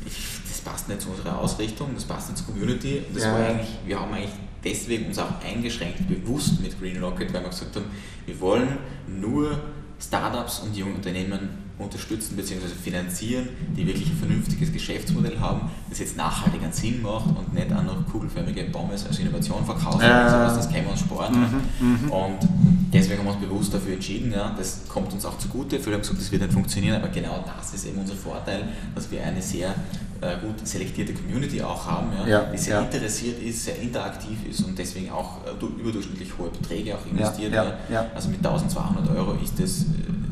ich, 0.05 0.27
das 0.47 0.61
passt 0.61 0.87
nicht 0.87 1.01
zu 1.01 1.09
unserer 1.09 1.37
Ausrichtung, 1.39 1.89
das 1.93 2.05
passt 2.05 2.29
nicht 2.29 2.43
zur 2.43 2.53
Community. 2.53 3.03
Das 3.13 3.23
ja. 3.23 3.33
war 3.33 3.45
eigentlich, 3.45 3.69
wir 3.85 3.99
haben 3.99 4.13
eigentlich 4.13 4.33
deswegen 4.63 5.07
uns 5.07 5.19
auch 5.19 5.41
eingeschränkt, 5.43 6.07
bewusst 6.07 6.61
mit 6.61 6.79
Green 6.79 7.03
Rocket, 7.03 7.33
weil 7.33 7.43
wir 7.43 7.49
gesagt 7.49 7.75
haben, 7.75 7.85
wir 8.25 8.39
wollen 8.39 8.77
nur 9.07 9.59
Startups 9.99 10.59
und 10.59 10.75
junge 10.75 10.95
Unternehmen 10.95 11.66
unterstützen 11.79 12.35
bzw. 12.35 12.67
finanzieren, 12.83 13.49
die 13.75 13.85
wirklich 13.85 14.09
ein 14.09 14.17
vernünftiges 14.17 14.73
Geschäftsmodell 14.73 15.39
haben, 15.39 15.69
das 15.89 15.99
jetzt 15.99 16.17
nachhaltig 16.17 16.63
einen 16.63 16.73
Sinn 16.73 17.01
macht 17.01 17.27
und 17.27 17.53
nicht 17.53 17.71
auch 17.71 17.83
noch 17.83 18.05
kugelförmige 18.11 18.63
Pommes 18.65 19.05
als 19.05 19.19
Innovation 19.19 19.63
verkaufen. 19.63 20.01
Äh, 20.01 20.29
sowas, 20.29 20.55
das 20.55 20.69
können 20.69 20.85
wir 20.85 20.91
uns 20.91 21.01
sparen. 21.01 21.63
Mhm, 21.79 21.87
mhm, 21.87 22.11
und 22.11 22.39
deswegen 22.91 23.19
haben 23.19 23.25
wir 23.27 23.33
uns 23.33 23.41
bewusst 23.41 23.73
dafür 23.73 23.93
entschieden, 23.93 24.31
ja, 24.31 24.55
das 24.57 24.81
kommt 24.87 25.13
uns 25.13 25.23
auch 25.25 25.37
zugute. 25.37 25.79
Viele 25.79 25.95
haben 25.95 26.01
gesagt, 26.01 26.19
das 26.19 26.31
wird 26.31 26.41
nicht 26.41 26.53
funktionieren, 26.53 26.95
aber 26.95 27.09
genau 27.09 27.43
das 27.45 27.73
ist 27.73 27.85
eben 27.85 27.99
unser 27.99 28.15
Vorteil, 28.15 28.63
dass 28.95 29.11
wir 29.11 29.23
eine 29.23 29.41
sehr 29.41 29.75
äh, 30.21 30.37
gut 30.41 30.67
selektierte 30.67 31.13
Community 31.13 31.61
auch 31.61 31.85
haben, 31.85 32.07
ja, 32.21 32.27
ja, 32.27 32.43
die 32.51 32.57
sehr 32.57 32.77
ja. 32.77 32.81
interessiert 32.81 33.39
ist, 33.39 33.65
sehr 33.65 33.79
interaktiv 33.79 34.39
ist 34.49 34.61
und 34.61 34.77
deswegen 34.77 35.11
auch 35.11 35.41
äh, 35.45 35.79
überdurchschnittlich 35.79 36.35
hohe 36.39 36.49
Beträge 36.49 36.95
auch 36.95 37.05
investiert. 37.05 37.53
Also 38.15 38.29
mit 38.29 38.43
1200 38.43 39.15
Euro 39.15 39.37
ist 39.43 39.59
das 39.59 39.81
äh, 39.81 39.85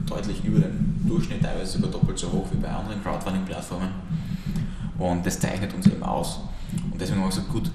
deutlich 0.05 0.43
über 0.43 0.59
den 0.59 1.05
Durchschnitt, 1.07 1.41
teilweise 1.41 1.73
sogar 1.73 1.91
doppelt 1.91 2.17
so 2.17 2.31
hoch 2.31 2.47
wie 2.51 2.57
bei 2.57 2.69
anderen 2.69 3.01
Crowdfunding-Plattformen. 3.03 3.89
Und 4.97 5.25
das 5.25 5.39
zeichnet 5.39 5.73
uns 5.73 5.87
eben 5.87 6.03
aus. 6.03 6.41
Und 6.91 6.99
deswegen 6.99 7.19
haben 7.19 7.25
wir 7.25 7.29
gesagt, 7.29 7.49
gut, 7.49 7.71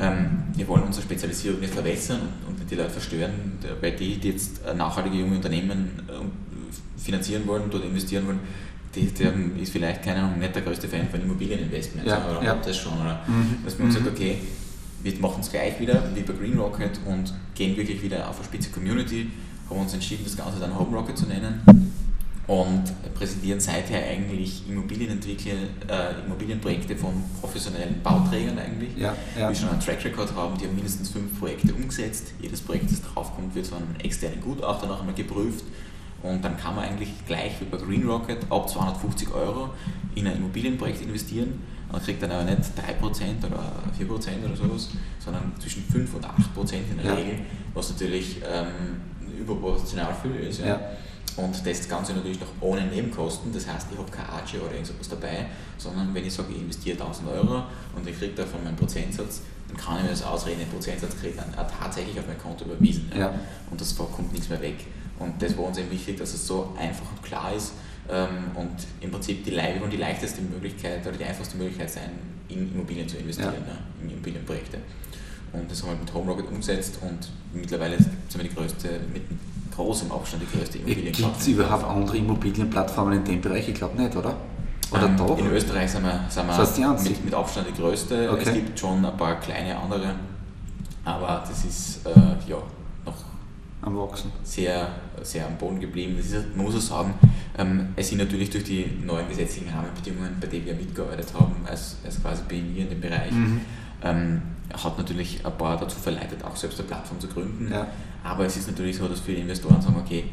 ähm, 0.00 0.44
wir 0.54 0.66
wollen 0.68 0.84
unsere 0.84 1.04
Spezialisierung 1.04 1.60
nicht 1.60 1.74
verwässern 1.74 2.20
und, 2.48 2.60
und 2.60 2.70
die 2.70 2.74
Leute 2.74 2.90
verstören, 2.90 3.58
weil 3.80 3.92
die, 3.92 4.16
die 4.16 4.30
jetzt 4.30 4.62
nachhaltige 4.76 5.16
junge 5.16 5.36
Unternehmen 5.36 5.90
finanzieren 6.96 7.46
wollen, 7.46 7.64
dort 7.70 7.84
investieren 7.84 8.26
wollen, 8.26 8.40
die, 8.94 9.06
der 9.06 9.32
ist 9.60 9.72
vielleicht, 9.72 10.02
keine 10.02 10.22
Ahnung, 10.22 10.38
nicht 10.38 10.54
der 10.54 10.62
größte 10.62 10.88
Fan 10.88 11.08
von 11.08 11.20
Immobilieninvestments, 11.20 12.10
ja, 12.10 12.30
oder 12.30 12.44
ja. 12.44 12.54
das 12.54 12.76
schon. 12.76 12.92
Oder? 13.00 13.20
Mhm. 13.26 13.64
Dass 13.64 13.78
man 13.78 13.88
mhm. 13.88 13.92
sagt, 13.92 14.06
okay, 14.06 14.38
wir 15.02 15.12
machen 15.18 15.40
es 15.40 15.50
gleich 15.50 15.80
wieder, 15.80 16.02
wie 16.14 16.20
bei 16.20 16.32
Green 16.32 16.58
Rocket 16.58 17.00
und 17.06 17.32
gehen 17.54 17.76
wirklich 17.76 18.02
wieder 18.02 18.28
auf 18.28 18.36
eine 18.36 18.44
spitze 18.44 18.70
Community, 18.70 19.30
haben 19.72 19.80
uns 19.82 19.94
entschieden, 19.94 20.24
das 20.24 20.36
Ganze 20.36 20.60
dann 20.60 20.78
Home 20.78 20.96
Rocket 20.96 21.16
zu 21.16 21.26
nennen 21.26 21.62
und 22.46 22.84
präsentieren 23.14 23.60
seither 23.60 24.04
eigentlich 24.04 24.68
Immobilienentwickler, 24.68 25.52
äh, 25.88 26.24
Immobilienprojekte 26.26 26.96
von 26.96 27.12
professionellen 27.40 28.02
Bauträgern 28.02 28.58
eigentlich, 28.58 28.96
ja, 28.96 29.14
ja. 29.38 29.50
die 29.50 29.56
schon 29.56 29.70
einen 29.70 29.80
Track 29.80 30.04
Record 30.04 30.34
haben, 30.34 30.58
die 30.58 30.66
haben 30.66 30.74
mindestens 30.74 31.10
fünf 31.10 31.38
Projekte 31.38 31.72
umgesetzt. 31.72 32.32
Jedes 32.40 32.60
Projekt, 32.60 32.90
das 32.90 33.02
draufkommt, 33.02 33.54
wird 33.54 33.66
von 33.66 33.78
einem 33.78 33.96
externen 34.02 34.40
Gutachter 34.40 34.86
noch 34.86 35.00
einmal 35.00 35.14
geprüft 35.14 35.64
und 36.22 36.44
dann 36.44 36.56
kann 36.56 36.76
man 36.76 36.84
eigentlich 36.84 37.10
gleich 37.26 37.60
wie 37.60 37.64
bei 37.64 37.76
Green 37.76 38.06
Rocket 38.06 38.38
ab 38.50 38.68
250 38.68 39.32
Euro 39.32 39.70
in 40.14 40.26
ein 40.26 40.36
Immobilienprojekt 40.36 41.02
investieren. 41.02 41.60
Man 41.90 42.02
kriegt 42.02 42.22
dann 42.22 42.30
aber 42.30 42.44
nicht 42.44 42.60
3% 42.60 43.46
oder 43.46 43.72
4% 43.98 44.44
oder 44.44 44.56
sowas, 44.56 44.90
sondern 45.18 45.52
zwischen 45.60 45.84
5 45.84 46.14
und 46.14 46.24
8% 46.24 46.74
in 46.74 46.96
der 46.96 47.06
ja. 47.06 47.14
Regel, 47.14 47.40
was 47.74 47.90
natürlich 47.90 48.40
ähm, 48.50 49.11
überproportional 49.42 50.14
viel 50.22 50.36
ist. 50.48 50.60
Ja. 50.60 50.66
ja. 50.66 50.80
Und 51.36 51.66
das 51.66 51.88
Ganze 51.88 52.12
natürlich 52.12 52.40
noch 52.40 52.48
ohne 52.60 52.86
Nebenkosten, 52.86 53.52
das 53.52 53.66
heißt, 53.66 53.88
ich 53.90 53.98
habe 53.98 54.10
kein 54.10 54.26
Archie 54.26 54.58
oder 54.58 54.72
irgendwas 54.72 55.08
dabei, 55.08 55.46
sondern 55.78 56.12
wenn 56.12 56.26
ich 56.26 56.32
sage, 56.32 56.52
ich 56.52 56.60
investiere 56.60 56.98
1000 56.98 57.28
Euro 57.28 57.64
und 57.96 58.06
ich 58.06 58.18
kriege 58.18 58.34
davon 58.34 58.62
meinen 58.62 58.76
Prozentsatz, 58.76 59.40
dann 59.68 59.76
kann 59.76 59.96
ich 59.98 60.02
mir 60.02 60.10
das 60.10 60.22
ausreden, 60.22 60.60
den 60.60 60.68
Prozentsatz 60.68 61.16
kriege 61.18 61.30
ich 61.30 61.36
dann 61.36 61.52
tatsächlich 61.80 62.18
auf 62.18 62.26
mein 62.26 62.38
Konto 62.38 62.66
überwiesen. 62.66 63.10
Ja. 63.14 63.20
ja. 63.20 63.34
Und 63.70 63.80
das 63.80 63.96
kommt 63.96 64.32
nichts 64.32 64.50
mehr 64.50 64.60
weg. 64.60 64.76
Und 65.18 65.40
das 65.40 65.56
war 65.56 65.64
uns 65.64 65.78
eben 65.78 65.90
wichtig, 65.90 66.18
dass 66.18 66.34
es 66.34 66.46
so 66.46 66.74
einfach 66.78 67.10
und 67.10 67.22
klar 67.22 67.54
ist 67.54 67.72
ähm, 68.10 68.50
und 68.54 68.76
im 69.00 69.10
Prinzip 69.10 69.44
die, 69.44 69.52
und 69.52 69.90
die 69.90 69.96
leichteste 69.96 70.42
Möglichkeit 70.42 71.06
oder 71.06 71.16
die 71.16 71.24
einfachste 71.24 71.56
Möglichkeit 71.56 71.90
sein, 71.90 72.10
in 72.48 72.72
Immobilien 72.74 73.08
zu 73.08 73.16
investieren, 73.16 73.54
ja. 73.66 73.72
Ja, 73.72 73.78
in 74.02 74.10
Immobilienprojekte. 74.10 74.78
Und 75.52 75.70
das 75.70 75.82
haben 75.82 75.90
wir 75.90 75.98
mit 75.98 76.14
Home 76.14 76.30
Rocket 76.30 76.48
umgesetzt 76.48 76.98
und 77.02 77.28
mittlerweile 77.52 77.96
sind 77.98 78.36
wir 78.36 78.44
die 78.44 78.54
größte, 78.54 78.88
mit 79.12 79.22
großem 79.74 80.10
Abstand 80.10 80.42
die 80.42 80.58
größte 80.58 80.78
Immobilienplattform. 80.78 81.32
Gibt 81.32 81.42
es 81.42 81.48
überhaupt 81.48 81.84
andere 81.84 82.16
Immobilienplattformen 82.16 83.18
in 83.18 83.24
dem 83.24 83.40
Bereich? 83.40 83.68
Ich 83.68 83.74
glaube 83.74 84.00
nicht, 84.00 84.16
oder? 84.16 84.34
Oder 84.90 85.06
ähm, 85.06 85.16
doch? 85.16 85.38
In 85.38 85.46
Österreich 85.46 85.90
sind 85.90 86.04
wir, 86.04 86.24
sind 86.28 86.46
wir 86.46 86.56
das 86.56 86.78
heißt 86.78 87.04
mit, 87.04 87.24
mit, 87.24 87.34
Abstand 87.34 87.66
die 87.68 87.80
größte. 87.80 88.30
Okay. 88.30 88.42
Es 88.44 88.52
gibt 88.52 88.78
schon 88.78 89.04
ein 89.04 89.16
paar 89.16 89.40
kleine 89.40 89.76
andere, 89.76 90.14
aber 91.04 91.44
das 91.46 91.64
ist 91.64 92.06
äh, 92.06 92.50
ja 92.50 92.58
am 93.82 93.98
Wachsen. 93.98 94.30
Sehr, 94.44 94.88
sehr 95.22 95.46
am 95.46 95.56
Boden 95.56 95.80
geblieben. 95.80 96.14
Das 96.16 96.26
ist, 96.26 96.56
man 96.56 96.66
muss 96.66 96.76
auch 96.76 96.96
sagen, 96.98 97.14
ähm, 97.58 97.88
es 97.96 98.08
sind 98.08 98.18
natürlich 98.18 98.48
durch 98.50 98.64
die 98.64 98.86
neuen 99.04 99.28
gesetzlichen 99.28 99.68
Rahmenbedingungen, 99.68 100.36
bei 100.40 100.46
denen 100.46 100.66
wir 100.66 100.74
mitgearbeitet 100.74 101.34
haben, 101.34 101.56
als, 101.66 101.96
als 102.04 102.22
quasi 102.22 102.42
Pionier 102.48 102.84
in 102.84 102.90
dem 102.90 103.00
Bereich, 103.00 103.32
mhm. 103.32 103.60
ähm, 104.02 104.42
hat 104.72 104.98
natürlich 104.98 105.44
ein 105.44 105.58
paar 105.58 105.76
dazu 105.76 105.98
verleitet, 105.98 106.44
auch 106.44 106.56
selbst 106.56 106.78
eine 106.78 106.88
Plattform 106.88 107.20
zu 107.20 107.28
gründen. 107.28 107.70
Ja. 107.70 107.86
Aber 108.24 108.46
es 108.46 108.56
ist 108.56 108.68
natürlich 108.68 108.96
so, 108.96 109.08
dass 109.08 109.20
viele 109.20 109.40
Investoren 109.40 109.80
sagen, 109.80 109.96
okay, 110.00 110.24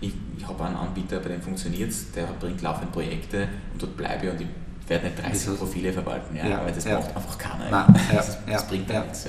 ich, 0.00 0.12
ich 0.36 0.46
habe 0.46 0.64
einen 0.64 0.76
Anbieter, 0.76 1.18
bei 1.20 1.28
dem 1.28 1.42
funktioniert 1.42 1.90
es, 1.90 2.10
der 2.12 2.24
bringt 2.40 2.62
laufende 2.62 2.90
Projekte 2.92 3.48
und 3.72 3.82
dort 3.82 3.96
bleibe 3.96 4.26
ich 4.26 4.32
und 4.32 4.40
ich 4.40 4.48
werde 4.88 5.06
nicht 5.06 5.22
30 5.22 5.58
Profile 5.58 5.92
verwalten, 5.92 6.36
ja, 6.36 6.46
ja, 6.46 6.60
aber 6.60 6.70
das 6.70 6.84
macht 6.86 7.14
einfach 7.14 7.38
keiner. 7.38 7.70
Nein, 7.70 8.00
das, 8.12 8.38
das 8.46 8.68
bringt 8.68 8.88
ja 8.90 9.02
nichts. 9.02 9.26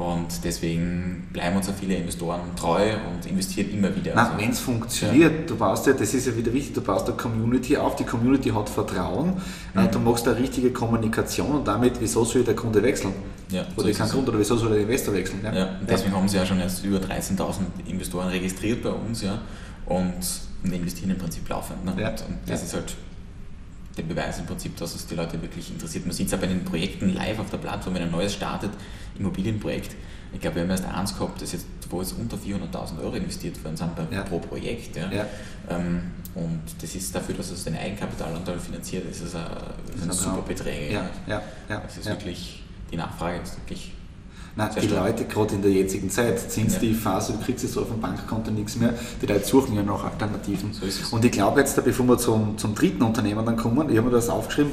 Und 0.00 0.44
deswegen 0.44 1.28
bleiben 1.30 1.56
uns 1.56 1.68
auch 1.68 1.74
viele 1.78 1.94
Investoren 1.94 2.40
treu 2.56 2.94
und 3.12 3.30
investieren 3.30 3.70
immer 3.70 3.94
wieder. 3.94 4.16
Also, 4.16 4.38
Wenn 4.38 4.48
es 4.48 4.58
funktioniert, 4.58 5.40
ja. 5.40 5.46
du 5.46 5.56
baust 5.56 5.86
ja, 5.86 5.92
das 5.92 6.14
ist 6.14 6.26
ja 6.26 6.34
wieder 6.34 6.50
wichtig, 6.54 6.72
du 6.72 6.80
baust 6.80 7.06
eine 7.06 7.18
Community 7.18 7.76
auf, 7.76 7.96
die 7.96 8.04
Community 8.04 8.48
hat 8.48 8.70
Vertrauen, 8.70 9.34
äh, 9.76 9.82
mhm. 9.82 9.90
du 9.90 9.98
machst 9.98 10.26
eine 10.26 10.38
richtige 10.38 10.70
Kommunikation 10.70 11.50
und 11.50 11.68
damit, 11.68 12.00
wieso 12.00 12.24
soll 12.24 12.44
der 12.44 12.56
Kunde 12.56 12.82
wechseln? 12.82 13.12
Ja, 13.50 13.66
oder 13.76 13.92
so 13.92 13.98
kein 13.98 14.08
Kunde, 14.08 14.30
oder 14.30 14.40
wieso 14.40 14.56
soll 14.56 14.70
der 14.70 14.80
Investor 14.80 15.12
wechseln? 15.12 15.40
Ja, 15.44 15.52
ja 15.52 15.68
deswegen 15.86 16.16
haben 16.16 16.28
sie 16.28 16.38
ja 16.38 16.46
schon 16.46 16.60
erst 16.60 16.82
über 16.82 16.96
13.000 16.96 17.58
Investoren 17.86 18.28
registriert 18.28 18.82
bei 18.82 18.90
uns 18.90 19.20
ja, 19.20 19.42
und, 19.84 20.14
und 20.64 20.72
investieren 20.72 21.10
im 21.10 21.18
Prinzip 21.18 21.46
laufend. 21.46 21.84
Ne? 21.84 21.92
Und, 21.92 22.00
und 22.00 22.38
das 22.46 22.62
ist 22.62 22.72
halt 22.72 22.94
der 23.96 24.02
Beweis 24.02 24.38
im 24.38 24.46
Prinzip, 24.46 24.76
dass 24.76 24.94
es 24.94 25.06
die 25.06 25.14
Leute 25.14 25.40
wirklich 25.42 25.70
interessiert. 25.70 26.06
Man 26.06 26.14
sieht 26.14 26.28
es 26.28 26.34
auch 26.34 26.38
bei 26.38 26.46
den 26.46 26.64
Projekten 26.64 27.14
live 27.14 27.38
auf 27.38 27.50
der 27.50 27.58
Plattform, 27.58 27.94
wenn 27.94 28.02
ein 28.02 28.10
neues 28.10 28.34
startet, 28.34 28.70
Immobilienprojekt. 29.18 29.96
Ich 30.32 30.40
glaube, 30.40 30.56
wir 30.56 30.62
haben 30.62 30.70
erst 30.70 30.84
eins 30.84 31.18
gehabt, 31.18 31.42
das 31.42 31.52
jetzt, 31.52 31.66
wo 31.90 32.00
jetzt 32.00 32.12
unter 32.12 32.36
400.000 32.36 33.02
Euro 33.02 33.16
investiert 33.16 33.62
worden 33.64 33.76
sind 33.76 33.90
ja. 34.12 34.22
pro 34.22 34.38
Projekt. 34.38 34.96
Ja. 34.96 35.10
ja. 35.10 35.26
Ähm, 35.68 36.02
und 36.34 36.62
das 36.80 36.94
ist 36.94 37.12
dafür, 37.14 37.34
dass 37.34 37.50
es 37.50 37.64
den 37.64 37.76
Eigenkapitalanteil 37.76 38.60
finanziert, 38.60 39.10
ist 39.10 39.22
es 39.22 39.34
ein, 39.34 39.44
ein 40.00 40.12
super 40.12 40.42
Beträge. 40.42 40.94
Ja. 40.94 41.10
Ja. 41.26 41.42
Ja. 41.68 41.80
Das 41.80 41.98
ist 41.98 42.06
wirklich, 42.06 42.62
die 42.92 42.96
Nachfrage 42.96 43.40
ist 43.42 43.58
wirklich 43.58 43.92
Nein, 44.56 44.70
die 44.82 44.88
Leute, 44.88 45.24
gerade 45.24 45.54
in 45.54 45.62
der 45.62 45.70
jetzigen 45.70 46.10
Zeit, 46.10 46.38
Zinsstiefphase, 46.50 47.32
du 47.32 47.38
kriegst 47.38 47.62
jetzt 47.62 47.74
so 47.74 47.82
auf 47.82 47.88
dem 47.88 48.00
Bankkonto 48.00 48.50
nichts 48.50 48.76
mehr, 48.76 48.94
die 49.22 49.26
Leute 49.26 49.44
suchen 49.44 49.76
ja 49.76 49.82
noch 49.82 50.04
Alternativen. 50.04 50.72
So 50.72 51.14
und 51.14 51.24
ich 51.24 51.30
glaube 51.30 51.60
jetzt, 51.60 51.82
bevor 51.84 52.06
wir 52.06 52.18
zum, 52.18 52.58
zum 52.58 52.74
dritten 52.74 53.02
Unternehmen 53.02 53.46
dann 53.46 53.56
kommen, 53.56 53.88
ich 53.90 53.96
habe 53.96 54.08
mir 54.08 54.14
das 54.14 54.28
aufgeschrieben, 54.28 54.72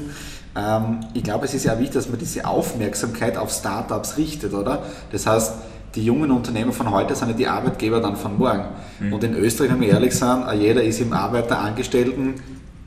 ähm, 0.55 1.01
ich 1.13 1.23
glaube, 1.23 1.45
es 1.45 1.53
ist 1.53 1.65
ja 1.65 1.77
wichtig, 1.77 1.93
dass 1.93 2.09
man 2.09 2.17
diese 2.17 2.45
Aufmerksamkeit 2.45 3.37
auf 3.37 3.51
Startups 3.51 4.17
richtet, 4.17 4.53
oder? 4.53 4.83
Das 5.11 5.27
heißt, 5.27 5.53
die 5.95 6.03
jungen 6.03 6.31
Unternehmer 6.31 6.73
von 6.73 6.91
heute 6.91 7.15
sind 7.15 7.29
ja 7.29 7.35
die 7.35 7.47
Arbeitgeber 7.47 8.01
dann 8.01 8.17
von 8.17 8.37
morgen. 8.37 8.65
Mhm. 8.99 9.13
Und 9.13 9.23
in 9.23 9.35
Österreich, 9.35 9.71
wenn 9.71 9.81
wir 9.81 9.89
ehrlich 9.89 10.15
sind, 10.15 10.43
jeder 10.59 10.83
ist 10.83 10.99
im 10.99 11.13
Arbeiterangestellten 11.13 12.35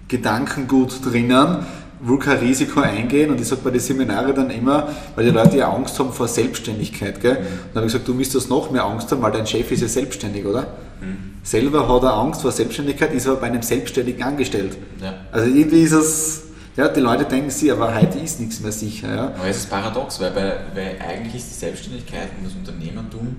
Gedankengut 0.08 1.04
drinnen 1.04 1.58
will 2.00 2.18
kein 2.18 2.38
Risiko 2.38 2.80
eingehen 2.80 3.30
und 3.30 3.40
ich 3.40 3.46
sage 3.46 3.60
bei 3.62 3.70
den 3.70 3.80
Seminaren 3.80 4.34
dann 4.34 4.50
immer, 4.50 4.88
weil 5.14 5.24
die 5.24 5.30
Leute 5.30 5.58
ja 5.58 5.72
Angst 5.72 5.98
haben 5.98 6.12
vor 6.12 6.28
Selbstständigkeit. 6.28 7.20
Gell? 7.20 7.36
Und 7.36 7.46
dann 7.72 7.76
habe 7.76 7.86
ich 7.86 7.92
gesagt, 7.92 8.08
du 8.08 8.14
müsstest 8.14 8.48
noch 8.48 8.70
mehr 8.70 8.84
Angst 8.84 9.10
haben, 9.12 9.22
weil 9.22 9.32
dein 9.32 9.46
Chef 9.46 9.70
ist 9.70 9.82
ja 9.82 9.88
selbstständig, 9.88 10.46
oder? 10.46 10.62
Mhm. 11.00 11.34
Selber 11.42 11.88
hat 11.88 12.02
er 12.02 12.14
Angst 12.14 12.42
vor 12.42 12.52
Selbstständigkeit, 12.52 13.12
ist 13.12 13.26
aber 13.26 13.36
bei 13.36 13.46
einem 13.48 13.62
Selbstständigen 13.62 14.22
angestellt. 14.22 14.76
Ja. 15.02 15.14
Also 15.30 15.46
irgendwie 15.54 15.82
ist 15.82 15.92
es, 15.92 16.42
ja, 16.76 16.88
die 16.88 17.00
Leute 17.00 17.24
denken 17.24 17.50
sich, 17.50 17.70
aber 17.70 17.94
heute 17.94 18.18
ist 18.18 18.40
nichts 18.40 18.60
mehr 18.60 18.72
sicher. 18.72 19.14
Ja? 19.14 19.24
Aber 19.36 19.46
es 19.46 19.58
ist 19.58 19.70
paradox, 19.70 20.20
weil, 20.20 20.30
bei, 20.30 20.56
weil 20.74 20.96
eigentlich 21.06 21.36
ist 21.36 21.50
die 21.50 21.58
Selbstständigkeit 21.58 22.28
und 22.38 22.46
das 22.46 22.54
Unternehmertum 22.54 23.36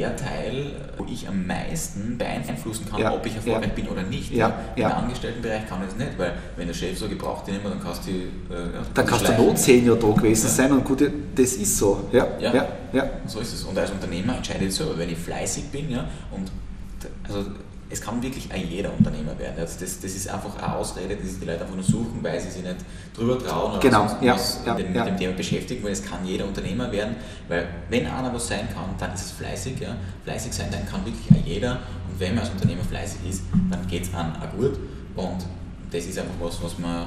der 0.00 0.16
Teil, 0.16 0.72
wo 0.96 1.04
ich 1.10 1.28
am 1.28 1.46
meisten 1.46 2.18
beeinflussen 2.18 2.86
kann, 2.90 3.00
ja, 3.00 3.14
ob 3.14 3.24
ich 3.26 3.34
erfolgreich 3.34 3.68
ja. 3.68 3.74
bin 3.74 3.88
oder 3.88 4.02
nicht. 4.02 4.32
Ja, 4.32 4.52
Im. 4.76 4.84
Angestelltenbereich 4.84 5.68
kann 5.68 5.80
ich 5.82 5.88
das 5.88 5.96
nicht, 5.96 6.18
weil 6.18 6.34
wenn 6.56 6.66
der 6.66 6.74
Chef 6.74 6.98
so 6.98 7.08
gebraucht 7.08 7.46
den 7.46 7.56
immer, 7.56 7.70
dann 7.70 7.82
kannst 7.82 8.06
du 8.06 8.10
äh, 8.10 8.68
Dann 8.92 9.06
kannst 9.06 9.28
du 9.28 9.32
nur 9.34 9.54
zehn 9.56 9.86
Jahre 9.86 9.98
da 9.98 10.08
gewesen 10.08 10.48
sein 10.48 10.72
und 10.72 10.84
gut, 10.84 11.02
das 11.34 11.52
ist 11.54 11.76
so. 11.76 12.08
Ja, 12.12 12.26
ja, 12.38 12.66
ja. 12.92 13.10
So 13.26 13.40
ist 13.40 13.52
es. 13.52 13.64
Und 13.64 13.76
als 13.78 13.90
Unternehmer 13.90 14.36
entscheide 14.36 14.64
ich 14.64 14.74
selber, 14.74 14.98
wenn 14.98 15.10
ich 15.10 15.18
fleißig 15.18 15.64
bin 15.70 15.90
ja, 15.90 16.06
und 16.30 16.50
also 17.28 17.44
es 17.94 18.00
kann 18.00 18.20
wirklich 18.22 18.50
ein 18.52 18.68
jeder 18.68 18.92
Unternehmer 18.92 19.38
werden. 19.38 19.54
Also 19.58 19.78
das, 19.80 20.00
das 20.00 20.14
ist 20.14 20.28
einfach 20.28 20.56
eine 20.56 20.74
Ausrede, 20.76 21.16
die 21.16 21.26
sich 21.26 21.38
die 21.38 21.46
Leute 21.46 21.62
einfach 21.62 21.74
nur 21.74 21.84
suchen, 21.84 22.18
weil 22.22 22.40
sie 22.40 22.50
sich 22.50 22.62
nicht 22.62 22.76
drüber 23.16 23.38
trauen 23.38 23.72
oder 23.72 23.80
genau. 23.80 24.06
ja, 24.20 24.36
ja, 24.66 24.74
mit, 24.74 24.86
dem, 24.86 24.94
ja. 24.94 25.04
mit, 25.04 25.12
dem, 25.12 25.16
Thema 25.16 25.32
beschäftigen, 25.34 25.84
weil 25.84 25.92
es 25.92 26.04
kann 26.04 26.26
jeder 26.26 26.44
Unternehmer 26.44 26.90
werden, 26.90 27.14
weil 27.48 27.68
wenn 27.88 28.06
einer 28.06 28.34
was 28.34 28.48
sein 28.48 28.68
kann, 28.74 28.94
dann 28.98 29.14
ist 29.14 29.26
es 29.26 29.30
fleißig. 29.30 29.78
Ja. 29.80 29.96
Fleißig 30.24 30.52
sein, 30.52 30.66
dann 30.72 30.86
kann 30.86 31.04
wirklich 31.06 31.30
ein 31.30 31.44
jeder 31.46 31.80
und 32.10 32.18
wenn 32.18 32.34
man 32.34 32.44
als 32.44 32.50
Unternehmer 32.50 32.82
fleißig 32.82 33.20
ist, 33.30 33.42
dann 33.70 33.86
geht 33.86 34.02
es 34.02 34.14
an 34.14 34.32
auch 34.36 34.56
gut 34.56 34.78
und 35.14 35.46
das 35.90 36.04
ist 36.04 36.18
einfach 36.18 36.34
was, 36.40 36.62
was 36.62 36.78
man 36.78 37.06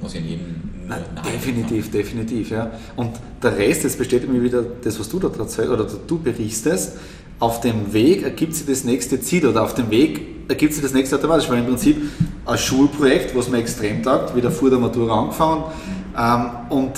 was 0.00 0.14
in 0.14 0.28
jedem 0.28 0.74
Nein, 0.86 1.02
definitiv, 1.24 1.84
kann. 1.84 1.92
definitiv, 1.92 2.50
ja. 2.50 2.70
Und 2.94 3.12
der 3.42 3.56
Rest, 3.56 3.84
das 3.84 3.96
bestätigt 3.96 4.30
mir 4.30 4.42
wieder 4.42 4.62
das, 4.62 5.00
was 5.00 5.08
du 5.08 5.18
da 5.18 5.28
erzählst 5.28 5.70
oder 5.70 5.84
du 5.84 6.18
berichtest, 6.18 6.98
auf 7.40 7.60
dem 7.60 7.92
Weg 7.92 8.22
ergibt 8.22 8.54
sich 8.54 8.66
das 8.66 8.84
nächste 8.84 9.20
Ziel 9.20 9.46
oder 9.46 9.62
auf 9.62 9.74
dem 9.74 9.90
Weg 9.90 10.34
ergibt 10.48 10.74
sich 10.74 10.82
das 10.82 10.92
nächste 10.92 11.16
automatisch, 11.16 11.48
weil 11.48 11.58
im 11.58 11.66
Prinzip 11.66 11.96
ein 12.46 12.58
Schulprojekt, 12.58 13.36
was 13.36 13.48
mir 13.48 13.58
extrem 13.58 14.02
taugt, 14.02 14.36
wieder 14.36 14.50
vor 14.50 14.70
der 14.70 14.78
Matura 14.78 15.20
angefangen 15.20 15.64
ähm, 16.18 16.50
und 16.70 16.92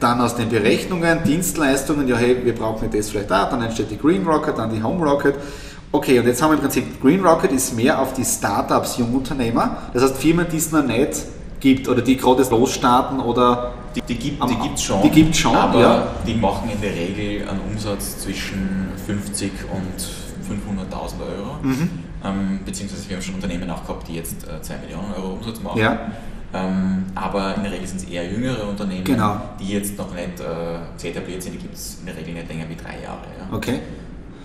dann 0.00 0.20
aus 0.20 0.36
den 0.36 0.48
Berechnungen, 0.48 1.24
Dienstleistungen, 1.24 2.06
ja 2.08 2.16
hey, 2.16 2.36
wir 2.44 2.54
brauchen 2.54 2.88
das 2.90 3.10
vielleicht 3.10 3.32
auch, 3.32 3.50
dann 3.50 3.62
entsteht 3.62 3.90
die 3.90 3.98
Green 3.98 4.26
Rocket, 4.26 4.56
dann 4.56 4.70
die 4.70 4.82
Home 4.82 5.04
Rocket. 5.04 5.34
Okay, 5.90 6.18
und 6.18 6.26
jetzt 6.26 6.42
haben 6.42 6.50
wir 6.50 6.54
im 6.54 6.60
Prinzip, 6.60 7.00
Green 7.00 7.24
Rocket 7.24 7.50
ist 7.50 7.74
mehr 7.74 7.98
auf 7.98 8.12
die 8.12 8.24
Startups, 8.24 8.98
Jungunternehmer, 8.98 9.78
das 9.94 10.02
heißt 10.02 10.16
Firmen, 10.18 10.46
die 10.50 10.58
es 10.58 10.70
noch 10.70 10.84
nicht 10.84 11.24
gibt 11.60 11.88
oder 11.88 12.02
die 12.02 12.16
gerade 12.16 12.44
losstarten 12.44 13.18
oder 13.20 13.72
die, 13.94 14.02
die 14.02 14.14
gibt 14.16 14.40
es 14.76 14.82
schon, 14.82 15.02
die 15.02 15.10
gibt's 15.10 15.38
schon 15.38 15.56
aber 15.56 15.80
ja. 15.80 16.06
die 16.26 16.34
machen 16.34 16.70
in 16.70 16.80
der 16.80 16.94
Regel 16.94 17.48
einen 17.48 17.60
Umsatz 17.72 18.20
zwischen 18.20 18.92
50 19.08 19.52
und 19.72 19.98
500.000 20.44 21.20
Euro. 21.20 21.56
Mhm. 21.62 21.90
Ähm, 22.22 22.60
beziehungsweise 22.64 23.08
wir 23.08 23.16
haben 23.16 23.22
schon 23.22 23.36
Unternehmen 23.36 23.70
auch 23.70 23.82
gehabt, 23.82 24.06
die 24.06 24.16
jetzt 24.16 24.46
äh, 24.46 24.60
2 24.60 24.76
Millionen 24.78 25.14
Euro 25.14 25.32
Umsatz 25.34 25.60
machen. 25.60 25.80
Ja. 25.80 26.12
Ähm, 26.52 27.04
aber 27.14 27.54
in 27.56 27.62
der 27.62 27.72
Regel 27.72 27.86
sind 27.86 28.02
es 28.02 28.08
eher 28.08 28.30
jüngere 28.30 28.68
Unternehmen, 28.68 29.04
genau. 29.04 29.40
die 29.58 29.68
jetzt 29.68 29.96
noch 29.96 30.12
nicht 30.14 30.40
äh, 30.40 31.08
etabliert 31.08 31.42
sind. 31.42 31.54
Die 31.54 31.58
gibt 31.58 31.74
es 31.74 31.98
in 32.00 32.06
der 32.06 32.16
Regel 32.16 32.34
nicht 32.34 32.48
länger 32.48 32.68
wie 32.68 32.76
drei 32.76 33.02
Jahre. 33.02 33.24
Ja. 33.38 33.56
Okay. 33.56 33.80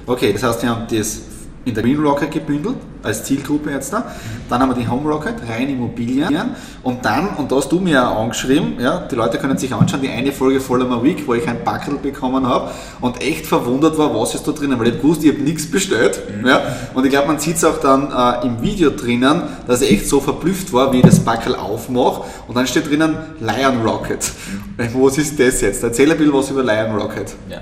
Okay, 0.05 0.34
das 0.34 0.43
heißt, 0.43 0.63
wir 0.63 0.70
haben 0.70 0.86
das 0.89 1.22
in 1.65 1.74
der 1.74 1.84
Green 1.84 2.00
Rocket 2.00 2.32
gebündelt, 2.32 2.75
als 3.01 3.24
Zielgruppe 3.24 3.72
jetzt 3.72 3.93
da. 3.93 4.12
Dann 4.50 4.62
haben 4.62 4.70
wir 4.70 4.75
die 4.75 4.88
Home 4.88 5.10
Rocket, 5.10 5.36
rein 5.48 5.70
Immobilien. 5.70 6.55
Und 6.84 7.05
dann, 7.05 7.29
und 7.38 7.51
da 7.51 7.55
hast 7.55 7.72
du 7.72 7.79
mir 7.79 8.01
angeschrieben, 8.01 8.79
ja, 8.79 9.00
die 9.00 9.15
Leute 9.15 9.38
können 9.38 9.58
sich 9.58 9.74
anschauen, 9.74 10.01
die 10.01 10.10
eine 10.10 10.32
Folge 10.32 10.60
Voller 10.60 11.03
Week, 11.03 11.24
wo 11.25 11.34
ich 11.34 11.48
ein 11.48 11.63
Backel 11.63 11.96
bekommen 11.96 12.46
habe 12.46 12.72
und 13.01 13.22
echt 13.22 13.46
verwundert 13.46 13.98
war, 13.98 14.13
was 14.13 14.36
ist 14.36 14.48
da 14.48 14.51
drinnen, 14.51 14.77
weil 14.79 14.89
ich 14.89 14.98
gewusst, 15.01 15.24
ich 15.24 15.32
habe 15.32 15.41
nichts 15.41 15.70
bestellt. 15.70 16.22
Mhm. 16.41 16.48
Ja, 16.48 16.62
und 16.93 17.05
ich 17.05 17.12
glaube, 17.12 17.27
man 17.27 17.39
sieht 17.39 17.55
es 17.55 17.63
auch 17.63 17.79
dann 17.79 18.12
äh, 18.12 18.46
im 18.46 18.62
Video 18.62 18.89
drinnen, 18.89 19.43
dass 19.65 19.82
ich 19.82 19.91
echt 19.91 20.10
so 20.10 20.20
verblüfft 20.20 20.74
war, 20.74 20.91
wie 20.91 20.98
ich 20.98 21.05
das 21.05 21.20
Backel 21.22 21.55
aufmache. 21.55 22.24
Und 22.48 22.55
dann 22.55 22.67
steht 22.67 22.89
drinnen 22.89 23.15
Lion 23.39 23.82
Rocket. 23.86 24.32
Mhm. 24.77 24.88
Was 25.03 25.17
ist 25.17 25.39
das 25.39 25.62
jetzt? 25.62 25.84
Erzähl 25.84 26.12
ein 26.12 26.17
bisschen 26.17 26.34
was 26.34 26.50
über 26.50 26.63
Lion 26.63 26.96
Rocket. 26.96 27.34
Ja. 27.50 27.62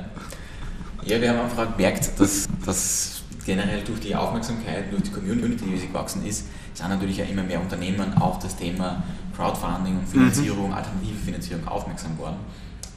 Ja, 1.03 1.19
wir 1.19 1.29
haben 1.29 1.39
einfach 1.39 1.75
gemerkt, 1.75 2.11
dass, 2.19 2.47
dass 2.65 3.20
generell 3.45 3.83
durch 3.83 3.99
die 3.99 4.15
Aufmerksamkeit, 4.15 4.91
durch 4.91 5.03
die 5.03 5.11
Community, 5.11 5.65
die 5.65 5.87
gewachsen 5.87 6.25
ist, 6.25 6.47
sind 6.73 6.89
natürlich 6.89 7.17
ja 7.17 7.25
immer 7.25 7.43
mehr 7.43 7.59
Unternehmen 7.59 8.13
auf 8.15 8.39
das 8.39 8.55
Thema 8.55 9.03
Crowdfunding 9.35 9.99
und 9.99 10.07
Finanzierung, 10.07 10.67
mhm. 10.67 10.73
alternative 10.73 11.17
Finanzierung 11.17 11.67
aufmerksam 11.67 12.15
geworden. 12.15 12.37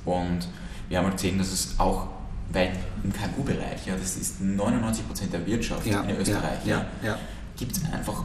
Und 0.05 0.49
wir 0.89 0.99
haben 0.99 1.07
halt 1.07 1.17
gesehen, 1.17 1.39
dass 1.39 1.51
es 1.53 1.79
auch 1.79 2.09
weil 2.53 2.73
im 3.03 3.13
KMU-Bereich, 3.13 3.87
ja, 3.87 3.95
das 3.97 4.17
ist 4.17 4.41
99% 4.41 5.31
der 5.33 5.47
Wirtschaft 5.47 5.87
ja, 5.87 6.03
in 6.03 6.17
Österreich, 6.17 6.65
ja, 6.65 6.85
ja, 7.03 7.19
gibt 7.57 7.77
es 7.77 7.85
einfach 7.93 8.23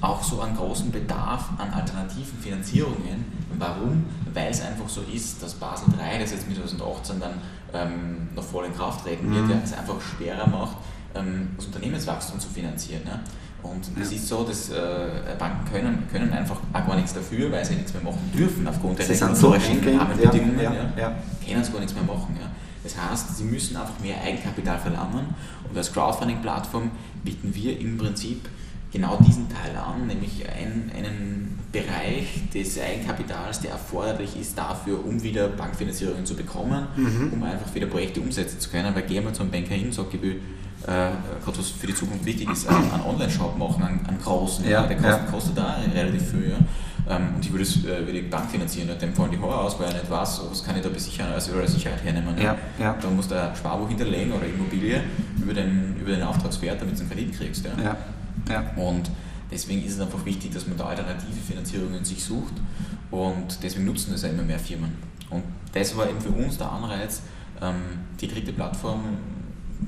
auch 0.00 0.22
so 0.22 0.40
einen 0.40 0.56
großen 0.56 0.90
Bedarf 0.90 1.50
an 1.58 1.70
alternativen 1.70 2.38
Finanzierungen. 2.38 3.24
Warum? 3.58 4.04
Weil 4.32 4.50
es 4.50 4.62
einfach 4.62 4.88
so 4.88 5.02
ist, 5.02 5.42
dass 5.42 5.54
Basel 5.54 5.88
III, 5.98 6.20
das 6.20 6.32
jetzt 6.32 6.48
mit 6.48 6.56
2018 6.56 7.20
dann 7.20 7.34
ähm, 7.72 8.28
noch 8.34 8.44
voll 8.44 8.66
in 8.66 8.74
Kraft 8.74 9.04
treten 9.04 9.32
wird, 9.32 9.44
mhm. 9.44 9.50
ja, 9.50 9.56
es 9.62 9.72
einfach 9.72 10.00
schwerer 10.00 10.46
macht, 10.46 10.76
ähm, 11.16 11.48
das 11.56 11.66
Unternehmenswachstum 11.66 12.40
zu 12.40 12.48
finanzieren. 12.48 13.02
Ne? 13.04 13.20
Und 13.62 13.90
es 14.00 14.12
ist 14.12 14.28
so, 14.28 14.44
dass 14.44 14.70
äh, 14.70 14.76
Banken 15.38 15.70
können, 15.70 16.04
können 16.10 16.32
einfach 16.32 16.56
auch 16.72 16.86
gar 16.86 16.96
nichts 16.96 17.14
dafür, 17.14 17.50
weil 17.50 17.64
sie 17.64 17.74
nichts 17.74 17.92
mehr 17.94 18.02
machen 18.02 18.30
dürfen 18.36 18.66
aufgrund 18.66 18.98
der 18.98 19.08
regulatorischen 19.08 19.82
so 19.82 19.98
Rahmenbedingungen. 19.98 20.60
Ja, 20.60 20.72
ja, 20.72 20.92
ja, 20.96 21.16
Können 21.44 21.64
sie 21.64 21.72
gar 21.72 21.80
nichts 21.80 21.94
mehr 21.94 22.04
machen. 22.04 22.36
Ja. 22.40 22.48
Das 22.84 22.96
heißt, 22.96 23.36
sie 23.36 23.44
müssen 23.44 23.76
einfach 23.76 23.98
mehr 24.00 24.20
Eigenkapital 24.22 24.78
verlangen 24.78 25.34
und 25.68 25.76
als 25.76 25.92
Crowdfunding-Plattform 25.92 26.90
bieten 27.24 27.52
wir 27.52 27.80
im 27.80 27.98
Prinzip 27.98 28.48
genau 28.92 29.18
diesen 29.26 29.48
Teil 29.48 29.76
an, 29.76 30.06
nämlich 30.06 30.44
ein, 30.48 30.92
einen 30.96 31.58
Bereich 31.72 32.48
des 32.54 32.78
Eigenkapitals, 32.78 33.60
der 33.60 33.72
erforderlich 33.72 34.40
ist 34.40 34.56
dafür, 34.56 35.04
um 35.04 35.20
wieder 35.22 35.48
Bankfinanzierungen 35.48 36.24
zu 36.24 36.36
bekommen, 36.36 36.86
mhm. 36.96 37.32
um 37.32 37.42
einfach 37.42 37.74
wieder 37.74 37.88
Projekte 37.88 38.20
umsetzen 38.20 38.60
zu 38.60 38.70
können. 38.70 38.94
Weil 38.94 39.02
gehen 39.02 39.24
wir 39.24 39.32
zum 39.32 39.50
Banker 39.50 39.74
hin 39.74 39.86
und 39.86 39.92
sagt, 39.92 40.14
ich 40.14 40.22
will 40.22 40.40
gerade 40.84 41.58
was 41.58 41.70
für 41.70 41.86
die 41.86 41.94
Zukunft 41.94 42.24
wichtig 42.24 42.50
ist, 42.50 42.68
einen, 42.68 42.90
einen 42.90 43.04
Online-Shop 43.04 43.58
machen, 43.58 43.82
einen, 43.82 44.06
einen 44.06 44.20
großen, 44.20 44.68
ja, 44.68 44.86
der 44.86 44.96
kostet, 44.96 45.24
ja. 45.24 45.30
kostet 45.30 45.58
da 45.58 45.76
relativ 45.94 46.30
viel. 46.30 46.50
Ja. 46.50 46.56
Ähm, 47.08 47.34
und 47.36 47.44
ich 47.44 47.52
würde 47.52 47.62
es 47.62 47.84
äh, 47.84 48.04
die 48.12 48.22
Bank 48.22 48.50
finanzieren, 48.50 48.90
dem 48.98 49.14
fallen 49.14 49.30
die 49.30 49.38
Haare 49.38 49.60
aus, 49.60 49.78
weil 49.78 49.88
er 49.88 49.94
nicht 49.94 50.10
weiß, 50.10 50.42
was 50.50 50.64
kann 50.64 50.76
ich 50.76 50.82
da 50.82 50.88
besichern, 50.88 51.32
also 51.32 51.52
über 51.52 51.66
Sicherheit 51.66 52.02
hernehmen. 52.02 52.36
Ja, 52.38 52.56
ja. 52.78 52.96
Da 53.00 53.10
musst 53.10 53.30
du 53.30 53.40
ein 53.40 53.54
Sparbuch 53.54 53.88
hinterlegen 53.88 54.32
oder 54.32 54.46
Immobilie 54.46 55.02
über 55.40 55.54
den, 55.54 55.96
über 56.00 56.10
den 56.10 56.22
Auftragswert, 56.22 56.80
damit 56.80 56.96
du 56.96 57.00
einen 57.00 57.10
Kredit 57.10 57.36
kriegst. 57.36 57.64
Ja. 57.64 57.72
Ja, 57.82 57.96
ja. 58.50 58.70
Und 58.76 59.10
deswegen 59.50 59.84
ist 59.84 59.94
es 59.94 60.00
einfach 60.00 60.24
wichtig, 60.24 60.52
dass 60.52 60.66
man 60.66 60.76
da 60.76 60.86
alternative 60.86 61.40
Finanzierungen 61.46 62.04
sich 62.04 62.24
sucht 62.24 62.54
und 63.10 63.62
deswegen 63.62 63.84
nutzen 63.84 64.10
das 64.12 64.22
ja 64.22 64.30
immer 64.30 64.42
mehr 64.42 64.58
Firmen. 64.58 64.96
Und 65.30 65.44
das 65.72 65.96
war 65.96 66.08
eben 66.08 66.20
für 66.20 66.30
uns 66.30 66.58
der 66.58 66.70
Anreiz, 66.72 67.22
ähm, 67.62 67.76
die 68.20 68.26
dritte 68.26 68.52
Plattform 68.52 69.00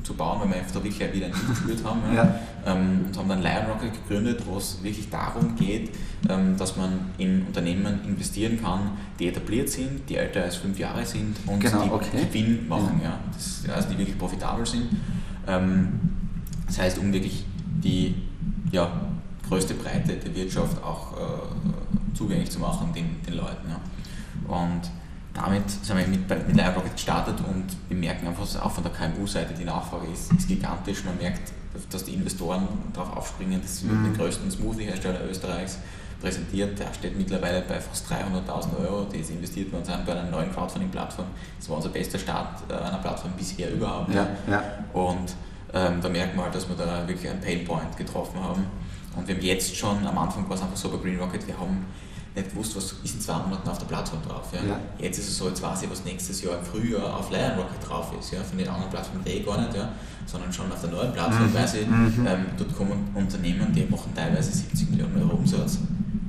zu 0.03 0.15
bauen, 0.15 0.41
weil 0.41 0.49
wir 0.51 0.57
einfach 0.57 0.73
da 0.73 0.85
wirklich 0.85 1.13
wieder 1.13 1.27
ein 1.27 1.33
gespürt 1.33 1.85
haben. 1.85 2.01
Ja. 2.09 2.25
ja. 2.25 2.41
Ähm, 2.67 3.07
und 3.07 3.17
haben 3.17 3.29
dann 3.29 3.43
Lion 3.43 3.67
Rocket 3.67 3.93
gegründet, 3.93 4.43
wo 4.47 4.57
es 4.59 4.83
wirklich 4.83 5.09
darum 5.11 5.57
geht, 5.57 5.91
ähm, 6.29 6.57
dass 6.57 6.77
man 6.77 7.13
in 7.19 7.47
Unternehmen 7.47 8.01
investieren 8.07 8.61
kann, 8.61 8.93
die 9.19 9.29
etabliert 9.29 9.69
sind, 9.69 10.09
die 10.09 10.17
älter 10.17 10.43
als 10.43 10.57
fünf 10.57 10.79
Jahre 10.79 11.05
sind 11.05 11.37
und 11.47 11.61
genau, 11.61 11.83
die 11.83 11.91
okay. 11.91 12.25
Gewinn 12.27 12.69
machen, 12.69 13.01
ja. 13.03 13.19
Das, 13.33 13.65
also 13.75 13.89
die 13.91 13.99
wirklich 13.99 14.19
profitabel 14.19 14.67
sind. 14.67 14.89
Ähm, 15.47 16.01
das 16.67 16.79
heißt, 16.79 16.99
um 16.99 17.13
wirklich 17.13 17.45
die 17.83 18.15
ja, 18.71 18.91
größte 19.49 19.75
Breite 19.75 20.15
der 20.15 20.35
Wirtschaft 20.35 20.83
auch 20.83 21.13
äh, 21.13 22.15
zugänglich 22.15 22.51
zu 22.51 22.59
machen 22.59 22.93
den, 22.95 23.23
den 23.27 23.35
Leuten. 23.35 23.69
Ja. 23.69 24.55
Und 24.55 24.83
damit 25.35 25.71
sind 25.71 25.97
wir 25.97 26.07
mit, 26.07 26.29
mit 26.29 26.77
Rocket 26.77 26.93
gestartet 26.95 27.37
und 27.41 27.67
wir 27.89 27.97
merken 27.97 28.27
einfach, 28.27 28.43
dass 28.43 28.61
auch 28.61 28.73
von 28.73 28.83
der 28.83 28.93
KMU-Seite 28.93 29.55
die 29.55 29.65
Nachfrage 29.65 30.07
ist, 30.13 30.33
ist 30.33 30.49
gigantisch. 30.49 31.05
Man 31.05 31.17
merkt, 31.19 31.53
dass 31.91 32.05
die 32.05 32.15
Investoren 32.15 32.67
darauf 32.93 33.17
aufspringen. 33.17 33.61
Das 33.63 33.83
wird 33.85 33.95
mhm. 33.95 34.05
den 34.05 34.17
größten 34.17 34.51
Smoothie-Hersteller 34.51 35.21
Österreichs 35.31 35.79
präsentiert. 36.21 36.79
Der 36.79 36.93
steht 36.93 37.17
mittlerweile 37.17 37.63
bei 37.63 37.81
fast 37.81 38.11
300.000 38.11 38.79
Euro. 38.81 39.05
Die 39.05 39.19
ist 39.19 39.31
investiert 39.31 39.71
bei 39.71 39.79
uns 39.79 39.89
bei 39.89 40.13
einer 40.13 40.31
neuen 40.31 40.53
Crowdfunding-Plattform. 40.53 41.27
Das 41.59 41.69
war 41.69 41.77
unser 41.77 41.91
bester 41.91 42.19
Start 42.19 42.63
äh, 42.69 42.75
einer 42.75 42.99
Plattform 42.99 43.33
bisher 43.37 43.73
überhaupt. 43.73 44.13
Ja, 44.13 44.27
ja. 44.51 44.63
Und 44.93 45.35
ähm, 45.73 46.01
da 46.01 46.09
merkt 46.09 46.35
man 46.35 46.47
halt, 46.47 46.55
dass 46.55 46.69
wir 46.69 46.77
da 46.77 47.07
wirklich 47.07 47.31
einen 47.31 47.41
Painpoint 47.41 47.97
getroffen 47.97 48.43
haben. 48.43 48.65
Und 49.17 49.29
wir 49.29 49.35
haben 49.35 49.43
jetzt 49.43 49.77
schon, 49.77 50.07
am 50.07 50.19
Anfang 50.19 50.49
war 50.49 50.57
es 50.57 50.63
einfach 50.63 50.77
so 50.77 50.89
bei 50.91 50.99
Green 50.99 51.19
Rocket, 51.19 51.47
wir 51.47 51.59
haben 51.59 51.87
nicht 52.39 52.51
gewusst, 52.51 52.77
was 52.77 52.95
ist 53.05 53.15
in 53.15 53.21
zwei 53.21 53.39
Monaten 53.39 53.69
auf 53.69 53.79
der 53.79 53.87
Plattform 53.87 54.23
drauf. 54.23 54.49
Ja? 54.53 54.67
ja. 54.67 54.81
Jetzt 54.99 55.19
ist 55.19 55.29
es 55.29 55.39
so, 55.39 55.49
jetzt 55.49 55.63
weiß 55.63 55.83
ich, 55.83 55.91
was 55.91 56.05
nächstes 56.05 56.43
Jahr 56.43 56.59
im 56.59 56.65
Frühjahr 56.65 57.19
auf 57.19 57.31
Lion 57.31 57.53
Rocket 57.57 57.89
drauf 57.89 58.13
ist. 58.19 58.33
Ja? 58.33 58.43
Von 58.43 58.59
den 58.59 58.69
anderen 58.69 58.91
Plattformen 58.91 59.27
eh 59.27 59.41
gar 59.41 59.61
nicht, 59.61 59.75
ja? 59.75 59.91
sondern 60.27 60.53
schon 60.53 60.71
auf 60.71 60.81
der 60.81 60.91
neuen 60.91 61.13
Plattform, 61.13 61.49
mhm. 61.51 61.55
weil 61.55 61.69
sie, 61.69 61.85
mhm. 61.85 62.27
ähm, 62.27 62.47
dort 62.57 62.77
kommen 62.77 63.11
Unternehmen, 63.15 63.73
die 63.73 63.85
machen 63.85 64.13
teilweise 64.15 64.53
70 64.53 64.91
Millionen 64.91 65.23
Euro 65.23 65.37
Umsatz 65.37 65.79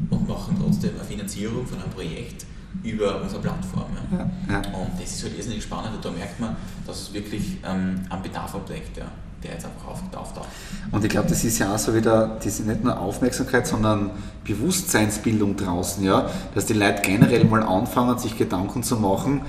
und 0.09 0.27
machen 0.27 0.57
trotzdem 0.59 0.91
eine 0.95 1.03
Finanzierung 1.03 1.65
von 1.65 1.81
einem 1.81 1.91
Projekt 1.91 2.45
über 2.83 3.21
unsere 3.21 3.41
Plattform. 3.41 3.89
Ja, 4.11 4.29
ja. 4.49 4.57
Und 4.77 4.99
das 4.99 5.11
ist 5.11 5.23
halt 5.23 5.37
irrsinnig 5.37 5.63
spannend 5.63 5.95
und 5.95 6.05
da 6.05 6.11
merkt 6.11 6.39
man, 6.39 6.55
dass 6.85 7.01
es 7.01 7.13
wirklich 7.13 7.57
ähm, 7.65 8.01
einen 8.09 8.23
Bedarf 8.23 8.55
abdeckt. 8.55 8.97
Ja 8.97 9.05
der 9.43 9.52
jetzt 9.54 9.65
einfach 9.65 9.88
auftaucht. 9.88 10.47
Und 10.91 11.04
ich 11.04 11.10
glaube, 11.10 11.30
das 11.30 11.43
ist 11.43 11.60
ja 11.60 11.73
auch 11.73 11.78
so 11.78 11.93
wieder, 11.93 12.38
diese 12.43 12.63
nicht 12.63 12.84
nur 12.84 12.99
Aufmerksamkeit, 12.99 13.67
sondern 13.67 14.12
Bewusstseinsbildung 14.43 15.56
draußen, 15.56 16.04
ja, 16.04 16.30
dass 16.56 16.65
die 16.65 16.73
Leute 16.73 17.02
generell 17.02 17.45
mal 17.45 17.63
anfangen, 17.63 18.17
sich 18.17 18.38
Gedanken 18.38 18.84
zu 18.84 18.97
machen, 18.97 19.41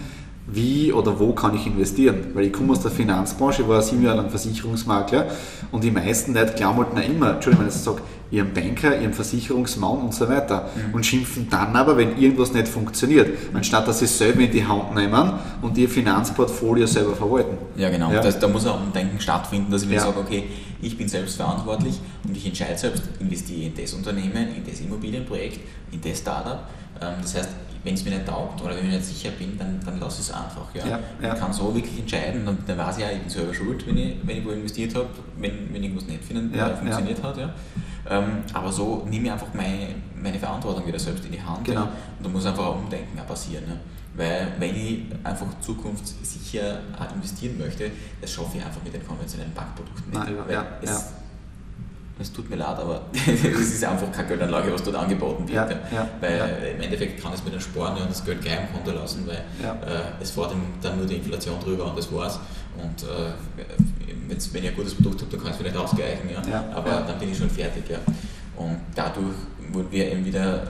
wie 0.46 0.92
oder 0.92 1.18
wo 1.18 1.33
kann 1.33 1.55
ich 1.55 1.66
investieren? 1.66 2.29
Weil 2.35 2.46
ich 2.46 2.53
komme 2.53 2.72
aus 2.72 2.81
der 2.81 2.90
Finanzbranche, 2.90 3.62
ich 3.62 3.68
war 3.68 3.83
sieben 3.83 4.03
Jahre 4.03 4.18
lang 4.18 4.31
Versicherungsmakler 4.31 5.26
und 5.70 5.85
die 5.85 5.90
meisten 5.90 6.35
Leute 6.35 6.55
glauben 6.55 6.79
halt 6.79 6.94
noch 6.94 7.05
immer, 7.05 7.35
Entschuldigung, 7.35 7.66
wenn 7.66 7.72
ich 7.72 7.81
sage, 7.81 8.00
ihren 8.30 8.52
Banker, 8.54 8.98
ihren 9.00 9.12
Versicherungsmann 9.12 9.98
und 9.98 10.14
so 10.14 10.28
weiter 10.28 10.70
mhm. 10.74 10.94
und 10.94 11.04
schimpfen 11.04 11.48
dann 11.50 11.74
aber, 11.74 11.96
wenn 11.96 12.16
irgendwas 12.16 12.52
nicht 12.52 12.68
funktioniert, 12.68 13.28
anstatt 13.52 13.88
dass 13.88 13.98
sie 13.98 14.04
es 14.04 14.16
selber 14.16 14.40
in 14.40 14.50
die 14.50 14.64
Hand 14.64 14.94
nehmen 14.94 15.32
und 15.62 15.76
ihr 15.76 15.88
Finanzportfolio 15.88 16.86
selber 16.86 17.14
verwalten. 17.14 17.58
Ja, 17.76 17.90
genau. 17.90 18.12
Ja. 18.12 18.20
Das, 18.20 18.38
da 18.38 18.46
muss 18.48 18.66
auch 18.66 18.80
Umdenken 18.80 19.20
stattfinden, 19.20 19.70
dass 19.70 19.82
ich 19.82 19.88
mir 19.88 19.96
ja. 19.96 20.02
sage, 20.02 20.18
okay, 20.20 20.44
ich 20.80 20.96
bin 20.96 21.08
selbst 21.08 21.36
verantwortlich 21.36 22.00
und 22.26 22.36
ich 22.36 22.46
entscheide 22.46 22.78
selbst, 22.78 23.02
investiere 23.18 23.66
in 23.66 23.74
das 23.74 23.92
Unternehmen, 23.92 24.48
in 24.56 24.64
das 24.64 24.80
Immobilienprojekt, 24.80 25.60
in 25.92 26.00
das 26.00 26.18
Startup. 26.18 26.60
Ähm, 27.00 27.14
das 27.22 27.34
heißt, 27.34 27.48
wenn 27.82 27.94
es 27.94 28.04
mir 28.04 28.10
nicht 28.10 28.26
taugt 28.26 28.62
oder 28.62 28.76
wenn 28.76 28.86
ich 28.86 28.92
nicht 28.92 29.04
sicher 29.04 29.30
bin, 29.38 29.56
dann, 29.58 29.80
dann 29.84 29.98
lasse 29.98 30.20
ich 30.20 30.28
es 30.28 30.34
einfach. 30.34 30.66
Ja. 30.74 30.86
Ja, 30.86 31.00
ja. 31.22 31.34
Ich 31.34 31.40
kann 31.40 31.52
so 31.52 31.74
wirklich 31.74 31.98
entscheiden, 31.98 32.44
dann, 32.44 32.58
dann 32.66 32.78
weiß 32.78 32.98
ich 32.98 33.02
ja, 33.02 33.10
ich 33.10 33.20
bin 33.20 33.30
selber 33.30 33.54
schuld, 33.54 33.86
wenn 33.86 33.96
ich, 33.96 34.16
wenn 34.22 34.38
ich 34.38 34.44
wo 34.44 34.50
investiert 34.50 34.94
habe, 34.94 35.08
wenn, 35.38 35.72
wenn 35.72 35.82
irgendwas 35.82 36.06
nicht 36.06 36.20
ja, 36.54 36.76
funktioniert 36.76 37.22
hat. 37.22 37.36
Ja. 37.38 37.54
Ähm, 38.08 38.42
aber 38.52 38.72
so 38.72 39.06
nehme 39.08 39.26
ich 39.26 39.32
einfach 39.32 39.52
meine, 39.52 39.94
meine 40.14 40.38
Verantwortung 40.38 40.86
wieder 40.86 40.98
selbst 40.98 41.24
in 41.24 41.32
die 41.32 41.42
Hand. 41.42 41.64
Genau. 41.64 41.82
Und 41.82 42.24
da 42.24 42.28
muss 42.28 42.46
einfach 42.46 42.72
ein 42.72 42.78
Umdenken 42.80 43.18
auch 43.18 43.26
passieren. 43.26 43.64
Ja. 43.68 43.76
Weil 44.14 44.52
wenn 44.58 44.74
ich 44.74 45.04
einfach 45.22 45.46
zukunftssicher 45.60 46.80
investieren 47.14 47.58
möchte, 47.58 47.90
das 48.20 48.32
schaffe 48.32 48.58
ich 48.58 48.64
einfach 48.64 48.82
mit 48.82 48.92
den 48.92 49.06
konventionellen 49.06 49.52
Bankprodukten 49.54 50.10
nicht. 50.10 50.24
Nein, 50.24 50.50
ja, 50.50 50.66
es, 50.82 51.12
es 52.20 52.33
tut 52.33 52.50
mir 52.50 52.56
leid, 52.56 52.78
aber 52.78 53.02
es 53.12 53.44
ist 53.44 53.85
einfach 53.85 54.12
keine 54.12 54.28
Geldanlage, 54.28 54.72
was 54.72 54.83
dort 54.83 54.96
angeboten 54.96 55.48
wird. 55.48 55.70
Ja, 55.70 55.78
ja, 55.92 56.09
weil 56.20 56.37
ja. 56.37 56.46
im 56.74 56.80
Endeffekt 56.80 57.22
kann 57.22 57.33
es 57.33 57.42
mir 57.42 57.50
dann 57.50 57.61
sparen 57.61 57.96
und 58.00 58.11
das 58.11 58.24
Geld 58.24 58.42
gleich 58.42 58.59
am 58.59 58.72
Konto 58.72 58.92
lassen, 58.92 59.26
weil 59.26 59.37
äh, 59.37 60.02
es 60.20 60.30
fährt 60.30 60.52
dann 60.83 60.98
nur 60.98 61.06
die 61.06 61.16
Inflation 61.16 61.59
drüber 61.61 61.87
und 61.87 61.98
das 61.98 62.12
war's. 62.12 62.38
Und 62.76 63.02
äh, 63.02 63.33
wenn 64.52 64.62
ich 64.64 64.68
ein 64.70 64.76
gutes 64.76 64.94
Produkt 64.94 65.22
habe, 65.22 65.30
dann 65.30 65.40
kann 65.40 65.48
ich 65.48 65.56
es 65.56 65.59
vielleicht 65.59 65.76
ausgleichen, 65.76 66.30
ja. 66.30 66.64
aber 66.74 67.04
dann 67.06 67.18
bin 67.18 67.33
ich 67.33 67.38
schon 67.38 67.50
fertig. 67.50 67.85
Ja. 67.88 67.98
Und 68.56 68.78
dadurch 68.94 69.35
wird 69.72 69.92
eben 69.92 70.24
wieder 70.24 70.62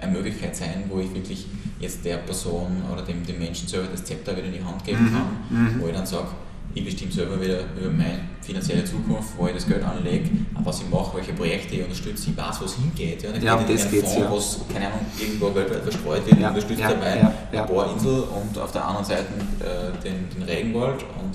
eine 0.00 0.12
Möglichkeit 0.12 0.56
sein, 0.56 0.84
wo 0.88 0.98
ich 0.98 1.12
wirklich 1.14 1.46
jetzt 1.78 2.04
der 2.04 2.16
Person 2.18 2.82
oder 2.92 3.02
dem, 3.02 3.24
dem 3.24 3.38
Menschen 3.38 3.68
selber 3.68 3.88
das 3.92 4.04
Zepter 4.04 4.36
wieder 4.36 4.46
in 4.46 4.54
die 4.54 4.64
Hand 4.64 4.84
geben 4.84 5.04
mhm. 5.04 5.12
kann, 5.12 5.74
mhm. 5.74 5.80
wo 5.80 5.86
ich 5.86 5.94
dann 5.94 6.06
sage, 6.06 6.28
ich 6.76 6.84
bestimme 6.84 7.10
selber 7.10 7.40
wieder 7.40 7.60
über 7.80 7.90
meine 7.90 8.20
finanzielle 8.42 8.84
Zukunft, 8.84 9.30
wo 9.38 9.46
ich 9.46 9.54
das 9.54 9.66
Geld 9.66 9.82
anlege, 9.82 10.28
was 10.62 10.82
ich 10.82 10.90
mache, 10.90 11.16
welche 11.16 11.32
Projekte 11.32 11.74
ich 11.74 11.82
unterstütze, 11.82 12.30
ich 12.30 12.36
weiß, 12.36 12.60
wo 12.60 12.64
es 12.66 12.74
hingeht. 12.74 13.22
Ja, 13.22 13.30
ja, 13.34 13.54
um 13.54 13.66
das 13.66 13.90
geht's, 13.90 14.12
Fonds, 14.12 14.16
ja. 14.18 14.30
was, 14.30 14.60
keine 14.70 14.88
Ahnung, 14.88 15.06
irgendwo 15.18 15.54
weltweit 15.54 15.82
verstreut 15.82 16.26
wird, 16.26 16.38
ja, 16.38 16.48
unterstützt 16.48 16.80
ja, 16.80 16.90
dabei 16.90 17.16
ja, 17.16 17.34
ja. 17.50 17.62
ein 17.62 17.74
paar 17.74 17.92
Inseln 17.92 18.24
und 18.24 18.58
auf 18.58 18.72
der 18.72 18.84
anderen 18.84 19.06
Seite 19.06 19.24
äh, 19.60 20.04
den, 20.04 20.28
den 20.28 20.42
Regenwald 20.42 21.02
und 21.02 21.32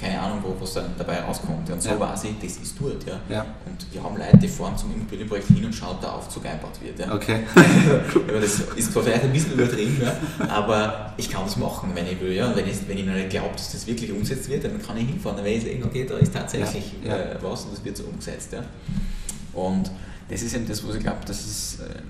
keine 0.00 0.18
Ahnung, 0.18 0.38
wo, 0.42 0.56
was 0.58 0.74
dann 0.74 0.94
dabei 0.96 1.20
rauskommt. 1.20 1.68
Und 1.68 1.82
so 1.82 1.90
ja. 1.90 2.00
weiß 2.00 2.24
ich, 2.24 2.34
das 2.40 2.56
ist 2.56 2.74
dort. 2.80 3.04
Ja. 3.06 3.20
ja. 3.28 3.46
Und 3.66 3.92
wir 3.92 4.02
haben 4.02 4.16
Leute, 4.16 4.38
die 4.38 4.48
fahren 4.48 4.76
zum 4.76 4.94
Immobilienprojekt 4.94 5.48
hin 5.48 5.64
und 5.64 5.74
schauen, 5.74 5.98
der 6.00 6.14
Aufzug 6.14 6.46
einbaut 6.46 6.80
wird. 6.82 6.98
Ja. 6.98 7.14
Okay. 7.14 7.40
das 8.40 8.60
ist 8.76 8.92
zwar 8.92 9.02
vielleicht 9.02 9.24
ein 9.24 9.32
bisschen 9.32 9.52
übertrieben, 9.52 10.00
ja, 10.02 10.48
aber 10.48 11.12
ich 11.18 11.30
kann 11.30 11.44
das 11.44 11.56
machen, 11.56 11.90
wenn 11.94 12.06
ich 12.06 12.18
will. 12.20 12.32
Ja. 12.32 12.48
Und 12.48 12.56
wenn 12.56 12.66
ich, 12.66 12.76
wenn 12.88 12.96
ich 12.96 13.04
noch 13.04 13.14
nicht 13.14 13.30
glaube, 13.30 13.50
dass 13.52 13.72
das 13.72 13.86
wirklich 13.86 14.10
umgesetzt 14.10 14.48
wird, 14.48 14.64
dann 14.64 14.80
kann 14.80 14.96
ich 14.96 15.06
hinfahren, 15.06 15.36
dann 15.36 15.44
werde 15.44 15.58
ich 15.58 15.64
sehen, 15.64 15.84
okay, 15.84 16.06
da 16.08 16.16
ist 16.16 16.32
tatsächlich 16.32 16.94
ja. 17.04 17.16
Äh, 17.16 17.36
was 17.42 17.64
und 17.64 17.74
das 17.74 17.84
wird 17.84 17.96
so 17.96 18.04
umgesetzt. 18.04 18.52
Ja. 18.52 18.62
Und 19.52 19.90
das 20.28 20.42
ist 20.42 20.54
eben 20.54 20.66
das, 20.66 20.86
was 20.86 20.94
ich 20.94 21.02
glaube, 21.02 21.18
das 21.26 21.40
ist 21.40 21.80
äh, 21.80 22.00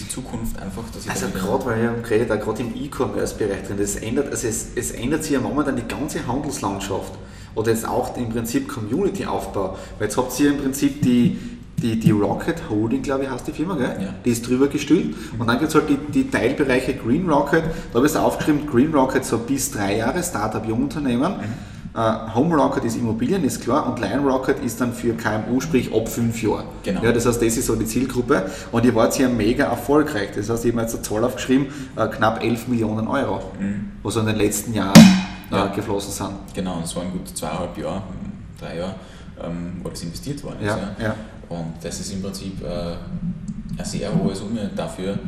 die 0.00 0.08
Zukunft 0.08 0.58
einfach, 0.58 0.84
dass 0.94 1.04
ich 1.04 1.10
Also 1.10 1.28
gerade, 1.28 1.64
weil 1.66 1.96
ich 1.98 2.02
geredet 2.08 2.30
habe, 2.30 2.40
gerade 2.40 2.62
im 2.62 2.74
E-Commerce-Bereich 2.74 3.66
drin, 3.66 3.76
das 3.78 3.96
ändert, 3.96 4.30
also 4.30 4.48
es, 4.48 4.68
es 4.74 4.92
ändert 4.92 5.24
sich 5.24 5.32
ja 5.32 5.40
momentan 5.40 5.76
die 5.76 5.86
ganze 5.86 6.26
Handelslandschaft 6.26 7.12
oder 7.54 7.70
jetzt 7.70 7.86
auch 7.86 8.16
im 8.16 8.28
Prinzip 8.30 8.68
Community-Aufbau. 8.68 9.76
Weil 9.98 10.08
jetzt 10.08 10.16
habt 10.16 10.38
ihr 10.40 10.50
im 10.50 10.58
Prinzip 10.58 11.02
die, 11.02 11.38
die, 11.78 11.98
die 11.98 12.10
Rocket 12.10 12.68
Holding, 12.68 13.02
glaube 13.02 13.24
ich, 13.24 13.30
heißt 13.30 13.46
die 13.46 13.52
Firma, 13.52 13.74
gell? 13.74 13.96
Ja. 14.00 14.14
die 14.24 14.30
ist 14.30 14.46
drüber 14.46 14.68
gestülpt. 14.68 15.16
Und 15.38 15.46
dann 15.46 15.58
gibt 15.58 15.68
es 15.70 15.74
halt 15.74 15.88
die, 15.88 15.96
die 15.96 16.30
Teilbereiche 16.30 16.94
Green 16.94 17.28
Rocket, 17.28 17.64
da 17.92 17.96
habe 17.96 18.06
ich 18.06 18.12
es 18.12 18.16
aufgeschrieben, 18.16 18.66
Green 18.66 18.94
Rocket 18.94 19.24
so 19.24 19.38
bis 19.38 19.70
drei 19.70 19.98
Jahre, 19.98 20.22
Startup, 20.22 20.66
Jungunternehmen. 20.66 21.32
Mhm. 21.32 21.74
Uh, 21.96 22.34
Home 22.34 22.56
Rocket 22.56 22.84
ist 22.84 22.96
Immobilien, 22.96 23.44
ist 23.44 23.62
klar, 23.62 23.88
und 23.88 24.00
Lion 24.00 24.26
Rocket 24.26 24.58
ist 24.64 24.80
dann 24.80 24.92
für 24.92 25.12
KMU, 25.12 25.60
sprich 25.60 25.94
ab 25.94 26.08
fünf 26.08 26.42
Jahren. 26.42 26.64
Genau. 26.82 27.04
Ja, 27.04 27.12
das 27.12 27.24
heißt, 27.24 27.40
das 27.40 27.56
ist 27.56 27.66
so 27.66 27.76
die 27.76 27.86
Zielgruppe 27.86 28.50
und 28.72 28.84
ihr 28.84 28.96
wart 28.96 29.16
ja 29.16 29.28
mega 29.28 29.66
erfolgreich. 29.66 30.30
Das 30.34 30.50
heißt, 30.50 30.64
ich 30.64 30.72
habe 30.72 30.82
jetzt 30.82 30.94
eine 30.94 31.02
Zahl 31.04 31.22
aufgeschrieben, 31.22 31.68
uh, 31.96 32.08
knapp 32.08 32.42
11 32.42 32.66
Millionen 32.66 33.06
Euro, 33.06 33.42
mhm. 33.60 33.92
was 34.02 34.16
in 34.16 34.26
den 34.26 34.34
letzten 34.34 34.74
Jahren 34.74 34.92
ja. 35.50 35.66
geflossen 35.66 36.12
sind. 36.12 36.54
Genau, 36.54 36.80
das 36.80 36.94
waren 36.96 37.10
gut 37.12 37.28
zweieinhalb 37.36 37.76
Jahre, 37.78 38.02
drei 38.60 38.78
Jahre, 38.78 38.94
ähm, 39.42 39.80
wo 39.82 39.88
das 39.88 40.02
investiert 40.02 40.42
worden 40.42 40.60
ist. 40.60 40.66
Ja, 40.66 40.96
ja. 41.00 41.14
Und 41.48 41.74
das 41.82 42.00
ist 42.00 42.12
im 42.12 42.22
Prinzip 42.22 42.62
äh, 42.62 42.96
eine 43.76 43.84
sehr 43.84 44.14
hohe 44.14 44.34
Summe 44.34 44.70
dafür, 44.74 45.18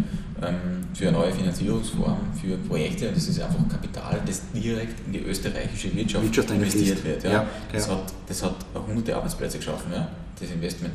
ähm, 0.42 0.86
für 0.94 1.08
eine 1.08 1.18
neue 1.18 1.32
Finanzierungsform, 1.32 2.18
für 2.40 2.56
Projekte. 2.56 3.08
Und 3.08 3.16
das 3.16 3.28
ist 3.28 3.40
einfach 3.40 3.68
Kapital, 3.68 4.20
das 4.24 4.42
direkt 4.54 5.06
in 5.06 5.12
die 5.12 5.20
österreichische 5.20 5.94
Wirtschaft, 5.94 6.24
Wirtschaft 6.24 6.50
investiert 6.50 7.04
wird. 7.04 7.24
Ja. 7.24 7.32
ja. 7.32 7.46
Das, 7.72 7.88
Hat, 7.90 8.12
das 8.28 8.42
hat 8.42 8.54
hunderte 8.86 9.16
Arbeitsplätze 9.16 9.58
geschaffen, 9.58 9.92
ja, 9.92 10.08
das 10.38 10.50
Investment. 10.50 10.94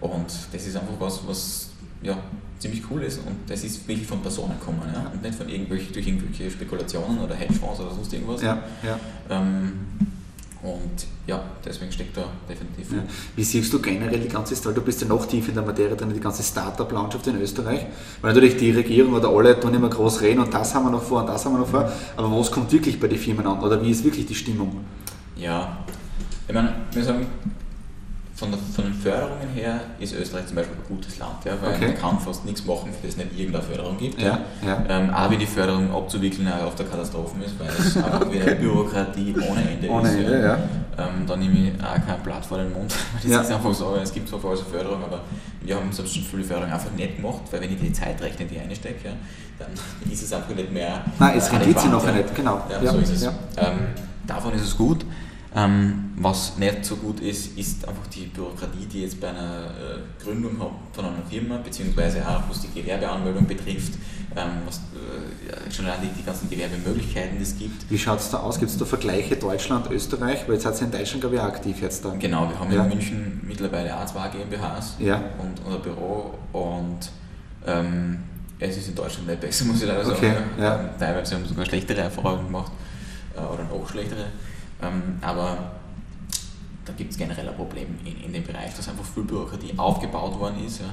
Und 0.00 0.26
das 0.52 0.66
ist 0.66 0.76
einfach 0.76 0.94
was, 0.98 1.26
was 1.26 1.70
ja, 2.02 2.18
ziemlich 2.62 2.82
cool 2.90 3.02
ist 3.02 3.18
und 3.18 3.36
das 3.48 3.64
ist 3.64 3.86
wirklich 3.88 4.06
von 4.06 4.20
Personen 4.20 4.54
kommen 4.64 4.82
ja? 4.94 5.10
und 5.12 5.20
nicht 5.20 5.34
von 5.34 5.48
irgendwelche, 5.48 5.92
durch 5.92 6.06
irgendwelche 6.06 6.48
Spekulationen 6.48 7.18
oder 7.18 7.34
Hedgefonds 7.34 7.80
oder 7.80 7.90
sonst 7.90 8.12
irgendwas. 8.12 8.40
Ja, 8.40 8.62
ja. 8.84 8.98
Ähm, 9.30 9.72
und 10.62 11.06
ja, 11.26 11.42
deswegen 11.64 11.90
steckt 11.90 12.16
da 12.16 12.24
definitiv. 12.48 12.92
Ja. 12.92 13.02
Wie 13.34 13.42
siehst 13.42 13.72
du 13.72 13.80
generell 13.80 14.20
die 14.20 14.28
ganze 14.28 14.54
Story? 14.54 14.76
Du 14.76 14.80
bist 14.80 15.02
ja 15.02 15.08
noch 15.08 15.26
tief 15.26 15.48
in 15.48 15.54
der 15.54 15.64
Materie 15.64 15.96
drin, 15.96 16.12
die 16.14 16.20
ganze 16.20 16.44
Startup-Landschaft 16.44 17.26
in 17.26 17.40
Österreich. 17.40 17.84
Weil 18.20 18.32
natürlich 18.32 18.56
die 18.58 18.70
Regierung 18.70 19.12
oder 19.14 19.28
alle 19.28 19.58
tun 19.58 19.74
immer 19.74 19.90
groß 19.90 20.20
reden 20.20 20.38
und 20.38 20.54
das 20.54 20.72
haben 20.72 20.84
wir 20.84 20.92
noch 20.92 21.02
vor 21.02 21.22
und 21.22 21.26
das 21.28 21.44
haben 21.44 21.54
wir 21.54 21.58
noch 21.58 21.68
vor. 21.68 21.90
Aber 22.16 22.38
was 22.38 22.48
kommt 22.52 22.70
wirklich 22.70 23.00
bei 23.00 23.08
den 23.08 23.18
Firmen 23.18 23.44
an? 23.44 23.58
Oder 23.60 23.82
wie 23.82 23.90
ist 23.90 24.04
wirklich 24.04 24.26
die 24.26 24.36
Stimmung? 24.36 24.84
Ja, 25.34 25.84
ich 26.46 26.54
meine, 26.54 26.72
wir 26.92 27.02
sagen, 27.02 27.26
von, 28.42 28.50
der, 28.50 28.58
von 28.58 28.84
den 28.84 28.94
Förderungen 28.94 29.48
her 29.54 29.80
ist 30.00 30.14
Österreich 30.14 30.46
zum 30.46 30.56
Beispiel 30.56 30.76
ein 30.76 30.88
gutes 30.88 31.18
Land, 31.18 31.44
ja, 31.44 31.52
weil 31.62 31.74
okay. 31.74 31.86
man 31.86 31.96
kann 31.96 32.18
fast 32.18 32.44
nichts 32.44 32.64
machen, 32.64 32.90
für 32.92 33.06
das 33.06 33.16
es 33.16 33.16
nicht 33.16 33.38
irgendeine 33.38 33.64
Förderung 33.64 33.96
gibt. 33.96 34.20
Ja, 34.20 34.40
ja. 34.66 34.84
Ähm, 34.88 35.10
auch 35.14 35.30
wie 35.30 35.36
die 35.36 35.46
Förderung 35.46 35.94
abzuwickeln 35.94 36.48
auch 36.48 36.66
auf 36.66 36.74
der 36.74 36.86
Katastrophen 36.86 37.42
ist, 37.42 37.58
weil 37.58 37.68
es 37.68 37.96
einfach 38.04 38.30
wieder 38.30 38.54
Bürokratie 38.56 39.34
ohne 39.48 39.70
Ende 39.70 39.88
ohne 39.88 40.08
ist. 40.08 40.16
Ende, 40.16 40.42
ja. 40.42 40.58
Ähm, 40.98 41.26
da 41.26 41.36
nehme 41.36 41.54
ich 41.54 41.72
auch 41.82 42.06
kein 42.06 42.20
Blatt 42.22 42.44
vor 42.44 42.58
den 42.58 42.72
Mund. 42.72 42.92
Das 43.22 43.30
ja. 43.30 43.40
ist 43.40 43.52
einfach 43.52 43.72
so, 43.72 43.96
es 44.02 44.12
gibt 44.12 44.28
zwar 44.28 44.40
falsche 44.40 44.64
Förderung, 44.64 45.04
aber 45.04 45.20
wir 45.60 45.76
haben 45.76 45.92
selbst 45.92 46.14
schon 46.14 46.24
viele 46.24 46.42
Förderungen 46.42 46.72
einfach 46.72 46.90
nicht 46.90 47.16
gemacht, 47.16 47.42
weil 47.50 47.60
wenn 47.60 47.72
ich 47.72 47.80
die 47.80 47.92
Zeit 47.92 48.20
rechne, 48.20 48.46
die 48.46 48.58
einstecke, 48.58 49.08
ja, 49.08 49.12
dann 49.58 49.68
ist 50.12 50.22
es 50.22 50.32
einfach 50.32 50.54
nicht 50.54 50.72
mehr. 50.72 51.04
Nein, 51.18 51.38
es 51.38 51.52
rentiert 51.52 51.78
sich 51.78 51.90
noch 51.90 52.04
nicht, 52.12 52.34
genau. 52.34 52.60
Ja, 52.68 52.90
so 52.90 52.98
ist 52.98 53.10
es. 53.10 53.22
Ähm, 53.24 53.32
davon 54.26 54.52
ist 54.54 54.62
es 54.62 54.76
gut. 54.76 55.04
Ähm, 55.54 56.12
was 56.16 56.56
nicht 56.56 56.82
so 56.84 56.96
gut 56.96 57.20
ist, 57.20 57.58
ist 57.58 57.86
einfach 57.86 58.06
die 58.06 58.24
Bürokratie, 58.24 58.86
die 58.90 59.02
jetzt 59.02 59.20
bei 59.20 59.28
einer 59.28 59.66
äh, 59.66 60.22
Gründung 60.22 60.56
von 60.92 61.04
einer 61.04 61.22
Firma, 61.28 61.58
beziehungsweise 61.58 62.26
auch 62.26 62.48
was 62.48 62.62
die 62.62 62.80
Gewerbeanmeldung 62.80 63.46
betrifft, 63.46 63.92
ähm, 64.34 64.62
was 64.64 64.78
äh, 64.78 65.70
schon 65.70 65.84
allein 65.84 66.00
die, 66.02 66.08
die, 66.08 66.24
ganzen 66.24 66.48
Gewerbemöglichkeiten 66.48 67.38
es 67.40 67.58
gibt. 67.58 67.90
Wie 67.90 67.98
schaut 67.98 68.20
es 68.20 68.30
da 68.30 68.38
aus? 68.38 68.58
Gibt 68.58 68.70
es 68.70 68.78
da 68.78 68.86
Vergleiche 68.86 69.36
Deutschland, 69.36 69.90
Österreich? 69.90 70.44
Weil 70.46 70.54
jetzt 70.54 70.64
hat 70.64 70.74
es 70.74 70.80
in 70.80 70.90
Deutschland, 70.90 71.20
glaube 71.20 71.36
ich, 71.36 71.40
auch 71.42 71.46
aktiv 71.46 71.82
jetzt 71.82 72.02
dann. 72.02 72.18
Genau, 72.18 72.48
wir 72.48 72.58
haben 72.58 72.72
ja. 72.72 72.84
in 72.84 72.88
München 72.88 73.40
mittlerweile 73.46 73.94
auch 73.94 74.06
zwei 74.06 74.28
GmbHs 74.28 74.96
ja. 75.00 75.16
und, 75.38 75.70
ein 75.70 75.82
Büro 75.82 76.34
und 76.52 77.10
ähm, 77.66 78.20
es 78.58 78.78
ist 78.78 78.88
in 78.88 78.94
Deutschland 78.94 79.28
nicht 79.28 79.40
besser, 79.40 79.66
muss 79.66 79.82
ich 79.82 79.88
leider 79.88 80.06
okay. 80.06 80.32
sagen. 80.32 80.44
Ja. 80.58 80.80
Ähm, 80.80 80.88
teilweise 80.98 81.34
haben 81.34 81.42
wir 81.42 81.48
sogar 81.48 81.66
schlechtere 81.66 82.00
Erfahrungen 82.00 82.46
gemacht 82.46 82.72
äh, 83.36 83.40
oder 83.40 83.64
noch 83.64 83.86
schlechtere. 83.86 84.26
Ähm, 84.82 85.18
aber 85.20 85.72
da 86.84 86.92
gibt 86.92 87.12
es 87.12 87.18
generell 87.18 87.48
ein 87.48 87.54
Problem 87.54 87.98
in, 88.04 88.24
in 88.24 88.32
dem 88.32 88.44
Bereich, 88.44 88.74
dass 88.74 88.88
einfach 88.88 89.04
viel 89.04 89.22
Bürokratie 89.24 89.72
aufgebaut 89.76 90.38
worden 90.38 90.64
ist. 90.64 90.80
Ja, 90.80 90.86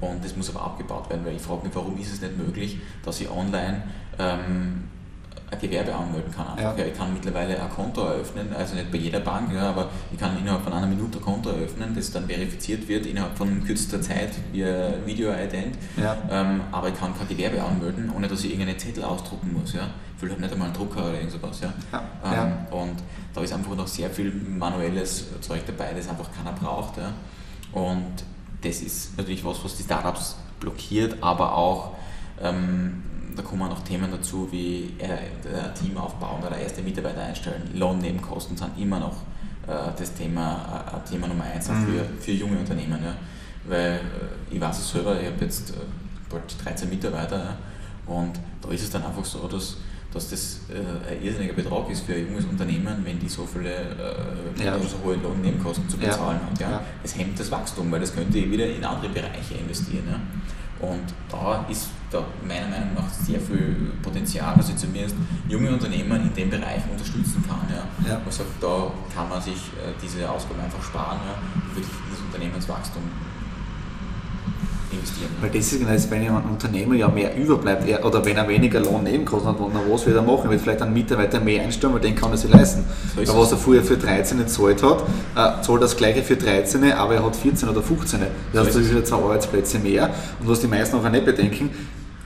und 0.00 0.24
das 0.24 0.36
muss 0.36 0.54
aber 0.54 0.64
abgebaut 0.64 1.08
werden, 1.10 1.24
weil 1.24 1.36
ich 1.36 1.42
frage 1.42 1.66
mich, 1.66 1.74
warum 1.74 1.98
ist 1.98 2.12
es 2.12 2.20
nicht 2.20 2.36
möglich, 2.36 2.78
dass 3.04 3.20
ich 3.20 3.30
online 3.30 3.84
ähm, 4.18 4.84
ein 5.50 5.60
Gewerbe 5.60 5.94
anmelden 5.94 6.32
kann. 6.32 6.58
Ja. 6.58 6.74
Ja, 6.76 6.84
ich 6.84 6.96
kann 6.96 7.12
mittlerweile 7.12 7.60
ein 7.60 7.70
Konto 7.70 8.02
eröffnen, 8.02 8.48
also 8.56 8.74
nicht 8.74 8.90
bei 8.90 8.98
jeder 8.98 9.20
Bank, 9.20 9.52
ja, 9.52 9.70
aber 9.70 9.90
ich 10.12 10.18
kann 10.18 10.38
innerhalb 10.38 10.62
von 10.62 10.72
einer 10.72 10.86
Minute 10.86 11.18
ein 11.18 11.24
Konto 11.24 11.50
eröffnen, 11.50 11.94
das 11.94 12.10
dann 12.10 12.26
verifiziert 12.26 12.88
wird 12.88 13.06
innerhalb 13.06 13.36
von 13.36 13.64
kürzester 13.64 14.00
Zeit 14.00 14.32
via 14.52 14.94
Video-Ident. 15.04 15.76
Ja. 15.96 16.16
Ähm, 16.30 16.62
aber 16.72 16.88
ich 16.88 16.98
kann 16.98 17.16
kein 17.16 17.28
Gewerbe 17.28 17.62
anmelden, 17.62 18.10
ohne 18.14 18.28
dass 18.28 18.40
ich 18.44 18.52
irgendeine 18.52 18.76
Zettel 18.78 19.04
ausdrucken 19.04 19.52
muss. 19.52 19.72
Ja. 19.74 19.88
Ich 20.16 20.22
will 20.22 20.30
halt 20.30 20.40
nicht 20.40 20.52
einmal 20.52 20.68
einen 20.68 20.76
Drucker 20.76 21.08
oder 21.08 21.20
irgendwas. 21.20 21.60
Ja. 21.60 21.72
Ja. 21.92 22.44
Ähm, 22.44 22.52
und 22.70 22.96
da 23.34 23.40
ist 23.40 23.52
einfach 23.52 23.74
noch 23.74 23.86
sehr 23.86 24.10
viel 24.10 24.32
manuelles 24.32 25.26
Zeug 25.40 25.62
dabei, 25.66 25.92
das 25.94 26.08
einfach 26.08 26.30
keiner 26.32 26.52
braucht. 26.52 26.96
Ja. 26.96 27.12
Und 27.72 28.24
das 28.62 28.80
ist 28.80 29.18
natürlich 29.18 29.44
was, 29.44 29.62
was 29.62 29.76
die 29.76 29.82
Startups 29.82 30.36
blockiert, 30.60 31.16
aber 31.20 31.54
auch 31.54 31.92
ähm, 32.42 33.02
da 33.36 33.42
kommen 33.42 33.68
noch 33.68 33.82
Themen 33.82 34.10
dazu 34.10 34.48
wie 34.50 34.94
äh, 34.98 35.72
Team 35.78 35.96
aufbauen 35.96 36.42
oder 36.44 36.56
erste 36.56 36.82
Mitarbeiter 36.82 37.22
einstellen. 37.22 37.70
Lohnnebenkosten 37.74 38.56
sind 38.56 38.78
immer 38.78 39.00
noch 39.00 39.16
äh, 39.66 39.90
das 39.96 40.14
Thema, 40.14 40.84
äh, 40.86 41.08
Thema 41.08 41.26
Nummer 41.26 41.44
eins 41.44 41.68
mhm. 41.68 41.86
für, 41.86 42.22
für 42.22 42.32
junge 42.32 42.58
Unternehmen. 42.58 42.98
Ja. 43.02 43.14
Weil 43.66 43.92
äh, 43.92 44.54
ich 44.54 44.60
weiß 44.60 44.78
es 44.78 44.90
selber, 44.90 45.20
ich 45.20 45.26
habe 45.26 45.44
jetzt 45.44 45.70
äh, 45.70 45.74
bald 46.28 46.54
13 46.64 46.88
Mitarbeiter 46.88 47.38
ja, 47.38 47.56
und 48.06 48.32
da 48.60 48.68
ist 48.70 48.82
es 48.82 48.90
dann 48.90 49.04
einfach 49.04 49.24
so, 49.24 49.48
dass, 49.48 49.78
dass 50.12 50.30
das 50.30 50.60
äh, 50.68 51.12
ein 51.12 51.22
irrsinniger 51.22 51.54
Betrag 51.54 51.88
ist 51.90 52.04
für 52.04 52.14
ein 52.14 52.26
junges 52.28 52.44
Unternehmen, 52.44 53.00
wenn 53.04 53.18
die 53.18 53.28
so 53.28 53.46
viele 53.46 53.96
ja. 54.62 54.78
so 54.78 54.98
hohe 55.04 55.16
Lohnnebenkosten 55.16 55.88
zu 55.88 55.96
bezahlen 55.96 56.40
ja. 56.60 56.66
hat. 56.66 56.72
Ja. 56.72 56.82
Es 57.02 57.16
hemmt 57.16 57.40
das 57.40 57.50
Wachstum, 57.50 57.90
weil 57.90 58.00
das 58.00 58.14
könnte 58.14 58.34
wieder 58.34 58.66
in 58.66 58.84
andere 58.84 59.08
Bereiche 59.08 59.54
investieren. 59.54 60.04
Ja. 60.08 60.20
Und 60.80 61.14
da 61.30 61.64
ist 61.68 61.90
da 62.10 62.24
meiner 62.46 62.68
Meinung 62.68 62.94
nach 62.94 63.08
sehr 63.08 63.40
viel 63.40 63.92
Potenzial, 64.02 64.54
dass 64.56 64.68
ich 64.68 64.76
zumindest 64.76 65.16
junge 65.48 65.70
Unternehmen 65.70 66.22
in 66.22 66.34
dem 66.34 66.50
Bereich 66.50 66.82
unterstützen 66.90 67.44
kann. 67.46 67.66
Ja. 67.70 68.10
Ja. 68.10 68.20
Sagt, 68.30 68.50
da 68.60 68.90
kann 69.14 69.28
man 69.28 69.40
sich 69.40 69.54
äh, 69.54 69.92
diese 70.02 70.28
Ausgaben 70.28 70.60
einfach 70.60 70.82
sparen 70.82 71.18
ja, 71.26 71.34
und 71.54 71.76
wirklich 71.76 71.96
das 72.10 72.20
Unternehmenswachstum 72.20 73.02
investieren. 74.94 75.30
Weil 75.40 75.50
das 75.50 75.72
ist 75.72 75.78
genau 75.78 75.92
das, 75.92 76.10
wenn 76.10 76.22
ein 76.22 76.44
Unternehmer 76.44 76.94
ja 76.94 77.08
mehr 77.08 77.36
überbleibt 77.36 77.88
er, 77.88 78.04
oder 78.04 78.24
wenn 78.24 78.36
er 78.36 78.48
weniger 78.48 78.80
Lohnnebenkosten 78.80 79.50
hat, 79.50 79.56
na, 79.72 79.80
was 79.88 80.06
wird 80.06 80.16
er 80.16 80.22
machen? 80.22 80.44
Er 80.44 80.50
wird 80.50 80.60
vielleicht 80.62 80.82
einen 80.82 80.94
Mitarbeiter 80.94 81.40
mehr 81.40 81.62
einstellen, 81.62 81.94
weil 81.94 82.00
den 82.00 82.14
kann 82.14 82.30
er 82.30 82.36
sich 82.36 82.50
leisten. 82.50 82.84
So 83.24 83.32
aber 83.32 83.42
was 83.42 83.52
er 83.52 83.58
früher 83.58 83.82
für 83.82 83.96
13 83.96 84.38
gezahlt 84.38 84.82
hat, 84.82 85.02
äh, 85.34 85.62
zahlt 85.62 85.82
das 85.82 85.96
gleiche 85.96 86.22
für 86.22 86.36
13, 86.36 86.92
aber 86.92 87.14
er 87.14 87.24
hat 87.24 87.36
14 87.36 87.68
oder 87.68 87.82
15. 87.82 88.20
Das 88.52 88.66
heißt, 88.66 88.76
das 88.76 88.82
ist 88.82 88.90
wieder 88.90 89.04
zwei 89.04 89.16
Arbeitsplätze 89.16 89.78
mehr. 89.78 90.10
Und 90.40 90.48
was 90.48 90.60
die 90.60 90.66
meisten 90.66 90.96
auch 90.96 91.08
nicht 91.08 91.24
bedenken, 91.24 91.70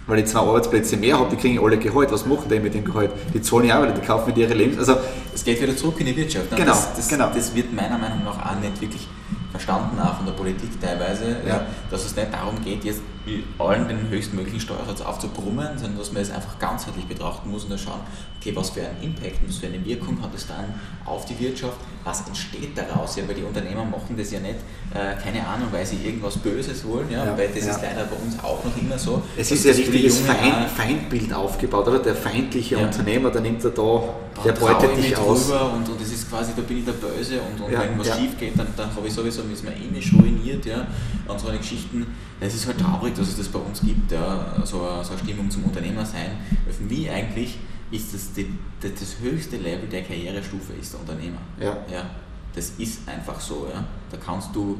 weil 0.07 0.21
ich 0.21 0.27
zwei 0.27 0.41
Arbeitsplätze 0.41 0.97
mehr 0.97 1.19
habe, 1.19 1.31
die 1.31 1.37
kriegen 1.37 1.63
alle 1.63 1.77
Gehalt. 1.79 2.11
Was 2.11 2.25
machen 2.25 2.49
die 2.51 2.59
mit 2.59 2.75
dem 2.75 2.85
Gehalt? 2.85 3.11
Die 3.35 3.43
zahlen 3.43 3.67
ja 3.67 3.79
auch 3.79 3.83
wieder, 3.83 3.93
die 3.93 4.01
kaufen 4.07 4.29
mit 4.29 4.39
ihre 4.39 4.55
Lebens... 4.55 4.79
Also, 4.79 4.97
Es 5.35 5.45
geht 5.45 5.61
wieder 5.61 5.77
zurück 5.77 5.97
in 6.01 6.07
die 6.07 6.17
Wirtschaft. 6.17 6.51
ne? 6.51 6.57
Genau, 6.57 6.73
das, 6.73 6.95
das, 6.97 7.09
genau. 7.09 7.31
das 7.35 7.55
wird 7.55 7.73
meiner 7.75 7.99
Meinung 7.99 8.25
nach 8.25 8.39
auch 8.39 8.61
nicht 8.61 8.81
wirklich 8.81 9.07
verstanden, 9.51 9.99
auch 10.01 10.17
von 10.17 10.27
der 10.27 10.33
Politik 10.35 10.81
teilweise, 10.81 11.37
Ja. 11.47 11.63
dass 11.91 12.05
es 12.05 12.15
nicht 12.17 12.33
darum 12.33 12.63
geht, 12.63 12.85
jetzt 12.85 13.01
mit 13.25 13.45
allen 13.59 13.87
den 13.89 14.09
höchstmöglichen 14.09 14.61
Steuersatz 14.61 15.03
aufzubrummen, 15.03 15.77
sondern 15.77 15.99
dass 15.99 16.13
man 16.13 16.23
es 16.23 16.31
einfach 16.31 16.59
ganzheitlich 16.59 17.07
betrachten 17.07 17.51
muss 17.51 17.65
und 17.65 17.71
dann 17.71 17.79
schauen, 17.79 18.01
okay, 18.41 18.53
was 18.57 18.71
für 18.71 18.81
einen 18.81 19.03
Impact, 19.03 19.37
was 19.47 19.57
für 19.59 19.67
eine 19.67 19.85
Wirkung 19.85 20.21
hat 20.23 20.31
es 20.35 20.47
dann 20.47 20.65
auf 21.05 21.27
die 21.27 21.39
Wirtschaft, 21.39 21.77
was 22.05 22.27
entsteht 22.27 22.77
daraus, 22.77 23.17
ja, 23.17 23.29
weil 23.29 23.35
die 23.35 23.43
Unternehmer 23.43 23.85
machen 23.85 24.17
das 24.17 24.31
ja 24.31 24.41
nicht, 24.41 24.55
äh, 24.95 25.15
keine 25.23 25.47
Ahnung, 25.47 25.69
weil 25.71 25.85
sie 25.85 25.97
irgendwas 25.97 26.39
Böses 26.39 26.87
wollen, 26.87 27.11
ja, 27.11 27.25
Ja, 27.27 27.37
weil 27.37 27.49
das 27.49 27.65
ja. 27.67 27.71
ist 27.73 27.83
leider 27.83 28.05
bei 28.05 28.17
uns 28.17 28.39
auch 28.43 28.65
noch 28.65 28.77
immer 28.81 28.99
so. 28.99 29.23
es 29.37 29.51
ist 29.51 29.65
ja 29.65 29.73
richtiges 29.73 30.21
Feind, 30.21 30.71
Feindbild 30.75 31.33
aufgebaut, 31.33 31.87
oder? 31.89 31.99
Der 31.99 32.15
feindliche. 32.15 32.79
Unternehmer, 32.79 33.31
der 33.31 33.43
nimmt 33.43 33.63
er 33.63 33.71
da, 33.71 34.03
der 34.43 34.53
beutet 34.53 34.91
ich 34.99 35.07
dich 35.07 35.19
aus. 35.19 35.51
und, 35.51 35.87
und 35.89 36.01
ist 36.29 36.31
quasi, 36.31 36.53
da 36.55 36.63
bin 36.63 36.79
ich 36.79 36.85
der 36.85 36.93
Böse 36.93 37.41
und, 37.41 37.61
und 37.61 37.73
Ja, 37.73 37.81
wenn 37.81 37.99
was 37.99 38.09
ja. 38.09 38.17
schief 38.17 38.39
geht, 38.39 38.59
dann, 38.59 38.67
dann 38.77 38.95
habe 38.95 39.07
ich 39.07 39.13
sowieso 39.13 39.43
ist 39.43 39.65
mein 39.65 39.81
Image 39.83 40.13
ruiniert, 40.15 40.65
ja, 40.67 40.87
und 41.27 41.41
so 41.41 41.49
eine 41.49 41.59
Geschichten. 41.59 42.07
Es 42.41 42.55
ist 42.55 42.67
halt 42.67 42.79
traurig, 42.79 43.15
dass 43.15 43.29
es 43.29 43.37
das 43.37 43.49
bei 43.49 43.59
uns 43.59 43.81
gibt, 43.81 44.13
ja, 44.13 44.55
so, 44.65 44.83
eine, 44.83 45.05
so 45.05 45.13
eine 45.13 45.19
Stimmung 45.23 45.51
zum 45.51 45.65
Unternehmer 45.65 46.05
sein. 46.05 46.31
Weil 46.65 46.75
für 46.75 46.85
mich 46.85 47.11
eigentlich 47.11 47.59
ist 47.91 48.15
das, 48.15 48.33
die, 48.35 48.47
das 48.81 48.93
das 48.99 49.17
höchste 49.21 49.57
Level 49.57 49.89
der 49.89 50.03
Karrierestufe 50.03 50.75
ist 50.81 50.93
der 50.93 51.01
Unternehmer. 51.01 51.39
Ja. 51.59 51.77
Ja, 51.91 52.11
das 52.55 52.71
ist 52.79 53.09
einfach 53.09 53.41
so, 53.41 53.67
ja. 53.73 53.83
Da 54.11 54.17
kannst 54.19 54.55
du, 54.55 54.79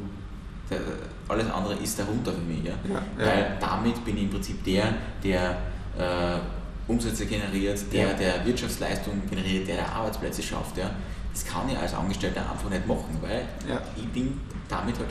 alles 1.29 1.51
andere 1.51 1.75
ist 1.77 1.99
darunter 1.99 2.33
für 2.33 2.41
mich, 2.43 2.63
ja. 2.65 2.75
Ja, 2.89 2.95
ja. 3.19 3.27
Weil 3.27 3.57
damit 3.61 4.05
bin 4.05 4.17
ich 4.19 4.25
im 4.25 4.31
Prinzip 4.31 4.63
der, 4.65 4.95
der 5.25 5.51
äh, 5.99 6.39
Umsätze 6.87 7.27
generiert, 7.27 7.81
der, 7.93 8.09
Ja. 8.09 8.13
der 8.15 8.47
Wirtschaftsleistung 8.47 9.23
generiert, 9.29 9.67
der, 9.69 9.77
der 9.77 9.93
Arbeitsplätze 9.93 10.43
schafft. 10.43 10.77
Ja. 10.77 10.91
Das 11.39 11.53
kann 11.53 11.69
ich 11.69 11.79
als 11.79 11.95
Angestellter 11.95 12.41
einfach 12.51 12.69
nicht 12.69 12.87
machen, 12.87 13.17
weil 13.21 13.43
Ja. 13.69 13.81
ich 13.97 14.09
bin 14.09 14.41
damit 14.69 14.99
halt 14.99 15.09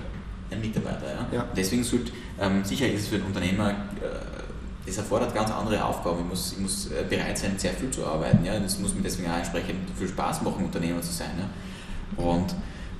ein 0.51 0.59
Mitarbeiter. 0.59 1.05
Ja. 1.31 1.37
Ja. 1.37 1.45
Deswegen 1.55 1.83
sollte, 1.83 2.11
ähm, 2.39 2.63
sicher 2.65 2.87
ist 2.91 3.03
es 3.03 3.07
für 3.07 3.15
einen 3.15 3.25
Unternehmer, 3.25 3.69
äh, 3.69 4.89
es 4.89 4.97
erfordert 4.97 5.33
ganz 5.33 5.51
andere 5.51 5.83
Aufgaben. 5.83 6.19
Ich 6.19 6.25
muss, 6.25 6.51
ich 6.53 6.59
muss 6.59 6.87
äh, 6.91 7.05
bereit 7.09 7.37
sein, 7.37 7.53
sehr 7.57 7.71
viel 7.73 7.91
zu 7.91 8.05
arbeiten. 8.05 8.43
Ja. 8.43 8.59
Das 8.59 8.77
muss 8.79 8.93
mir 8.93 9.01
deswegen 9.01 9.29
auch 9.31 9.37
entsprechend 9.37 9.89
viel 9.97 10.07
Spaß 10.09 10.41
machen, 10.41 10.65
Unternehmer 10.65 11.01
zu 11.01 11.13
sein. 11.13 11.29
Ja. 11.37 12.23
Und, 12.23 12.53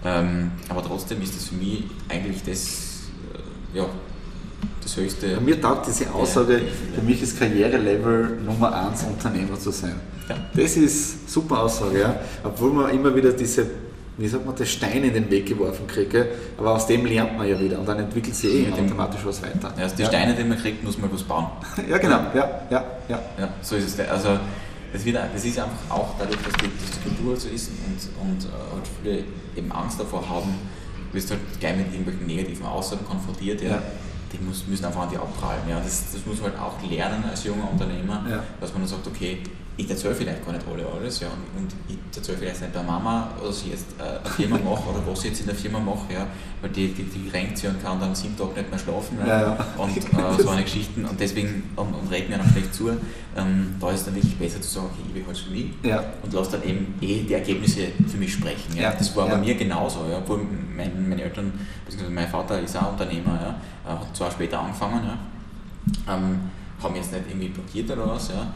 ähm, 0.06 0.52
aber 0.70 0.84
trotzdem 0.84 1.22
ist 1.22 1.36
das 1.36 1.46
für 1.50 1.56
mich 1.56 1.84
eigentlich 2.08 2.44
das, 2.44 3.10
äh, 3.74 3.78
ja, 3.78 3.86
das 4.88 4.98
höchste. 4.98 5.36
Bei 5.36 5.42
mir 5.42 5.62
taugt 5.62 5.88
diese 5.88 6.12
Aussage, 6.14 6.54
Ja. 6.60 6.64
für 6.96 7.02
mich 7.02 7.22
ist 7.22 7.38
Karrierelevel 7.38 8.38
Nummer 8.46 8.74
1 8.74 9.04
Unternehmer 9.04 9.60
zu 9.60 9.72
sein. 9.72 9.96
Ja. 10.30 10.36
Das 10.54 10.78
ist 10.78 11.30
super 11.30 11.62
Aussage, 11.64 12.00
ja. 12.00 12.16
Obwohl 12.44 12.72
man 12.72 12.92
immer 12.92 13.14
wieder 13.16 13.32
diese, 13.32 13.66
wie 14.18 14.28
sagt 14.28 14.46
man, 14.46 14.56
das 14.56 14.70
Stein 14.70 15.04
in 15.04 15.14
den 15.14 15.30
Weg 15.30 15.46
geworfen 15.46 15.88
kriege, 15.88 16.28
aber 16.58 16.76
aus 16.76 16.88
dem 16.88 17.06
lernt 17.06 17.38
man 17.38 17.48
ja 17.48 17.60
wieder 17.60 17.80
und 17.80 17.88
dann 17.88 18.00
entwickelt 18.00 18.36
sich 18.36 18.54
eh 18.54 18.72
automatisch 18.72 19.22
was 19.26 19.42
weiter. 19.42 19.74
Ja, 19.78 19.86
aus 19.86 19.96
die 19.96 20.04
ja. 20.04 20.08
Steine, 20.08 20.34
die 20.36 20.44
man 20.44 20.58
kriegt, 20.58 20.84
muss 20.84 20.98
man 20.98 21.12
was 21.12 21.24
bauen. 21.24 21.48
Ja, 21.90 21.98
genau, 21.98 22.20
ja, 22.34 22.62
ja, 22.70 22.86
ja. 23.10 23.20
Ja, 23.40 23.50
so 23.62 23.76
ist 23.76 24.00
es. 24.00 24.10
Also 24.10 24.30
das, 24.94 25.04
wird, 25.04 25.18
das 25.34 25.44
ist 25.44 25.60
einfach 25.60 25.90
auch 25.90 26.16
dadurch, 26.18 26.40
dass 26.42 26.54
die, 26.54 26.72
dass 26.82 26.92
die 26.98 27.10
Kultur 27.10 27.32
halt 27.32 27.42
so 27.42 27.50
ist 27.50 27.70
und, 27.86 28.30
und 28.30 28.46
äh, 28.46 28.74
halt 28.74 28.86
viele 29.02 29.24
eben 29.56 29.72
Angst 29.72 30.00
davor 30.00 30.28
haben, 30.28 30.56
wirst 31.12 31.30
du 31.30 31.34
halt 31.34 31.42
gleich 31.60 31.78
mit 31.78 31.88
irgendwelchen 31.88 32.26
negativen 32.26 32.66
Aussagen 32.66 33.06
konfrontiert, 33.06 33.62
ja. 33.62 33.72
Ja. 33.72 33.82
Die 34.32 34.38
muss, 34.44 34.66
müssen 34.68 34.86
einfach 34.86 35.02
an 35.04 35.10
die 35.10 35.18
abprallen. 35.18 35.62
Ja. 35.70 35.80
Das, 35.80 36.12
das 36.12 36.26
muss 36.26 36.42
man 36.42 36.52
halt 36.52 36.60
auch 36.62 36.82
lernen 36.90 37.24
als 37.30 37.44
junger 37.46 37.70
Unternehmer, 37.72 38.24
Ja. 38.30 38.44
dass 38.60 38.72
man 38.74 38.82
dann 38.82 38.90
sagt, 38.90 39.08
okay, 39.08 39.42
ich 39.78 39.90
erzähle 39.90 40.16
vielleicht 40.16 40.44
gar 40.44 40.54
nicht 40.54 40.66
alle 40.68 40.86
alles, 40.86 41.20
ja, 41.20 41.28
und, 41.56 41.72
ich 41.88 42.18
erzähle 42.18 42.38
vielleicht 42.40 42.62
nicht 42.62 42.74
der 42.74 42.82
Mama, 42.82 43.30
was 43.42 43.62
ich 43.62 43.72
jetzt 43.72 43.86
äh, 44.00 44.04
eine 44.04 44.30
Firma 44.30 44.58
mache 44.72 44.90
oder 44.90 45.02
was 45.06 45.20
ich 45.20 45.30
jetzt 45.30 45.42
in 45.42 45.46
der 45.46 45.56
Firma 45.56 45.80
mache, 45.80 46.14
ja, 46.14 46.28
weil 46.62 46.72
die, 46.72 46.88
die, 46.88 47.04
die 47.04 47.30
renkt 47.30 47.58
sich 47.58 47.70
und 47.70 47.82
kann 47.82 48.00
dann 48.00 48.16
sieben 48.16 48.36
Tage 48.36 48.54
nicht 48.56 48.70
mehr 48.72 48.80
schlafen. 48.80 49.20
Ja, 49.26 49.42
ja. 49.42 49.66
Und 49.78 49.96
äh, 49.96 50.02
so 50.42 50.50
eine 50.50 50.64
Geschichten 50.64 51.06
und 51.06 51.20
deswegen 51.20 51.70
und, 51.76 51.94
und 51.94 52.12
regt 52.12 52.30
mir 52.30 52.38
dann 52.38 52.50
schlecht 52.50 52.74
zu. 52.74 52.90
Ähm, 52.90 53.76
da 53.80 53.92
ist 53.92 54.00
es 54.00 54.06
dann 54.06 54.16
wirklich 54.16 54.36
besser 54.38 54.60
zu 54.60 54.68
sagen, 54.68 54.88
okay, 54.92 55.04
ich 55.08 55.14
behalte 55.14 55.40
es 55.40 55.46
für 55.46 55.52
mich 55.52 55.66
Ja. 55.84 56.04
und 56.24 56.34
lasse 56.34 56.52
dann 56.54 56.64
eben 56.64 56.96
eh 57.02 57.22
die 57.22 57.34
Ergebnisse 57.34 57.88
für 58.08 58.18
mich 58.18 58.34
sprechen. 58.34 58.76
Ja. 58.76 58.94
Das 58.94 59.16
war 59.16 59.30
bei 59.30 59.38
mir 59.38 59.54
genauso, 59.54 60.00
ja. 60.10 60.18
obwohl 60.18 60.42
mein, 60.76 61.08
meine 61.08 61.22
Eltern, 61.22 61.54
beziehungsweise 61.86 62.14
mein 62.14 62.28
Vater 62.28 62.60
ist 62.60 62.76
auch 62.76 62.94
Unternehmer, 62.94 63.40
ja. 63.40 63.56
Er 63.86 64.00
hat 64.02 64.16
zwar 64.16 64.32
später 64.32 64.60
angefangen, 64.60 65.02
ja. 65.06 66.16
ähm, 66.16 66.40
haben 66.82 66.96
jetzt 66.96 67.12
nicht 67.12 67.24
irgendwie 67.28 67.50
blockiert 67.50 67.92
oder 67.92 68.08
was, 68.08 68.30
ja. 68.30 68.48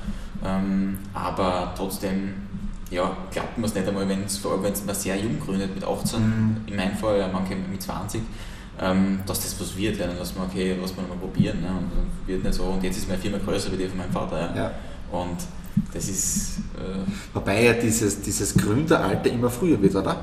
ähm, 0.45 0.97
aber 1.13 1.73
trotzdem 1.75 2.33
ja, 2.91 3.15
glaubt 3.31 3.57
man 3.57 3.69
es 3.69 3.73
nicht 3.75 3.87
einmal, 3.87 4.07
wenn 4.07 4.23
es 4.25 4.37
vor 4.37 4.51
allem 4.51 4.63
wenn 4.63 4.73
es 4.73 4.85
man 4.85 4.93
sehr 4.95 5.15
jung 5.17 5.39
gründet, 5.39 5.73
mit 5.73 5.83
18, 5.83 6.19
Mhm. 6.19 6.57
in 6.67 6.75
meinem 6.75 6.95
Fall, 6.97 7.19
ja, 7.19 7.29
manche 7.31 7.55
mit 7.55 7.81
20, 7.81 8.21
ähm, 8.81 9.19
dass 9.25 9.39
das 9.41 9.59
was 9.59 9.77
wird, 9.77 9.97
ja, 9.97 10.07
dann 10.07 10.17
lassen 10.17 10.35
wir, 10.35 10.43
okay, 10.43 10.75
lass 10.79 10.95
mal 10.95 11.05
mal 11.07 11.17
probieren. 11.17 11.59
Ja, 11.63 11.69
und 11.69 11.89
dann 11.91 12.09
wird 12.27 12.43
nicht 12.43 12.53
so, 12.53 12.63
und 12.63 12.83
jetzt 12.83 12.97
ist 12.97 13.07
meine 13.07 13.21
Firma 13.21 13.37
größer 13.37 13.71
wie 13.71 13.77
die 13.77 13.87
von 13.87 13.97
meinem 13.97 14.11
Vater. 14.11 14.53
Ja. 14.55 14.55
Ja. 14.63 14.71
Und 15.11 15.37
das 15.93 16.09
ist, 16.09 16.59
äh, 16.77 16.99
Wobei 17.33 17.63
ja 17.63 17.73
dieses, 17.73 18.21
dieses 18.21 18.53
Gründeralter 18.55 19.29
immer 19.31 19.49
früher 19.49 19.81
wird, 19.81 19.95
oder? 19.95 20.17